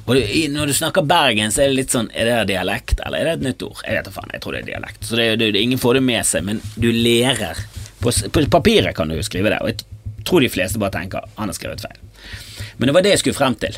Og 0.06 0.18
når 0.52 0.72
du 0.72 0.74
snakker 0.74 1.06
Bergen, 1.06 1.52
så 1.52 1.64
er 1.64 1.72
det 1.72 1.78
litt 1.78 1.94
sånn 1.94 2.08
Er 2.16 2.30
det 2.30 2.54
dialekt, 2.54 3.02
eller 3.06 3.22
er 3.22 3.28
det 3.28 3.34
et 3.38 3.46
nytt 3.50 3.64
ord? 3.66 3.82
Jeg 3.86 3.98
vet 3.98 4.08
da 4.08 4.14
faen, 4.16 4.34
jeg 4.34 4.44
tror 4.44 4.56
det 4.56 4.62
er 4.64 4.70
dialekt. 4.72 5.06
Så 5.08 5.20
det, 5.20 5.28
det, 5.42 5.52
ingen 5.60 5.82
får 5.82 6.00
det 6.00 6.04
med 6.08 6.28
seg, 6.28 6.46
men 6.48 6.62
du 6.76 6.90
lærer. 6.96 7.60
På, 8.02 8.12
på 8.12 8.46
papiret 8.52 8.96
kan 8.98 9.12
du 9.12 9.18
jo 9.18 9.26
skrive 9.26 9.52
det, 9.54 9.60
og 9.62 9.72
jeg 9.72 9.84
tror 10.28 10.44
de 10.44 10.52
fleste 10.52 10.82
bare 10.82 10.96
tenker 10.96 11.26
han 11.38 11.52
har 11.52 11.58
skrevet 11.58 11.84
feil. 11.84 12.00
Men 12.78 12.90
det 12.90 12.96
var 12.98 13.06
det 13.06 13.16
jeg 13.16 13.24
skulle 13.24 13.40
frem 13.40 13.58
til. 13.62 13.78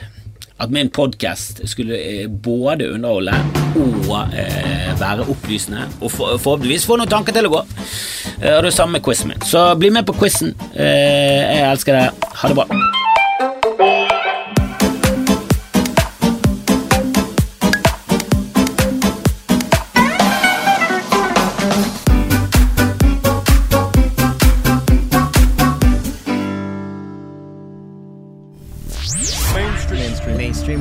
At 0.61 0.71
min 0.71 0.89
podkast 0.93 1.63
skulle 1.67 1.97
eh, 1.97 2.27
både 2.29 2.91
underholde 2.93 3.33
og 3.75 4.35
eh, 4.37 4.91
være 4.99 5.25
opplysende, 5.27 5.87
og 5.99 6.11
for, 6.13 6.37
forhåpentligvis 6.37 6.85
få 6.87 6.99
noen 7.01 7.11
tanker 7.11 7.35
til 7.35 7.49
å 7.49 7.55
gå. 7.55 7.63
Eh, 8.39 8.53
og 8.53 8.61
det 8.63 8.69
er 8.69 8.77
samme 8.77 8.99
med 8.99 9.05
quizen 9.05 9.33
min. 9.33 9.47
Så 9.49 9.65
bli 9.81 9.91
med 9.93 10.07
på 10.07 10.15
quizen. 10.19 10.53
Eh, 10.75 11.41
jeg 11.57 11.71
elsker 11.71 11.99
det. 11.99 12.29
Ha 12.43 12.53
det 12.53 12.59
bra. 12.61 13.02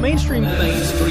mainstream 0.02 0.44
things 0.44 1.01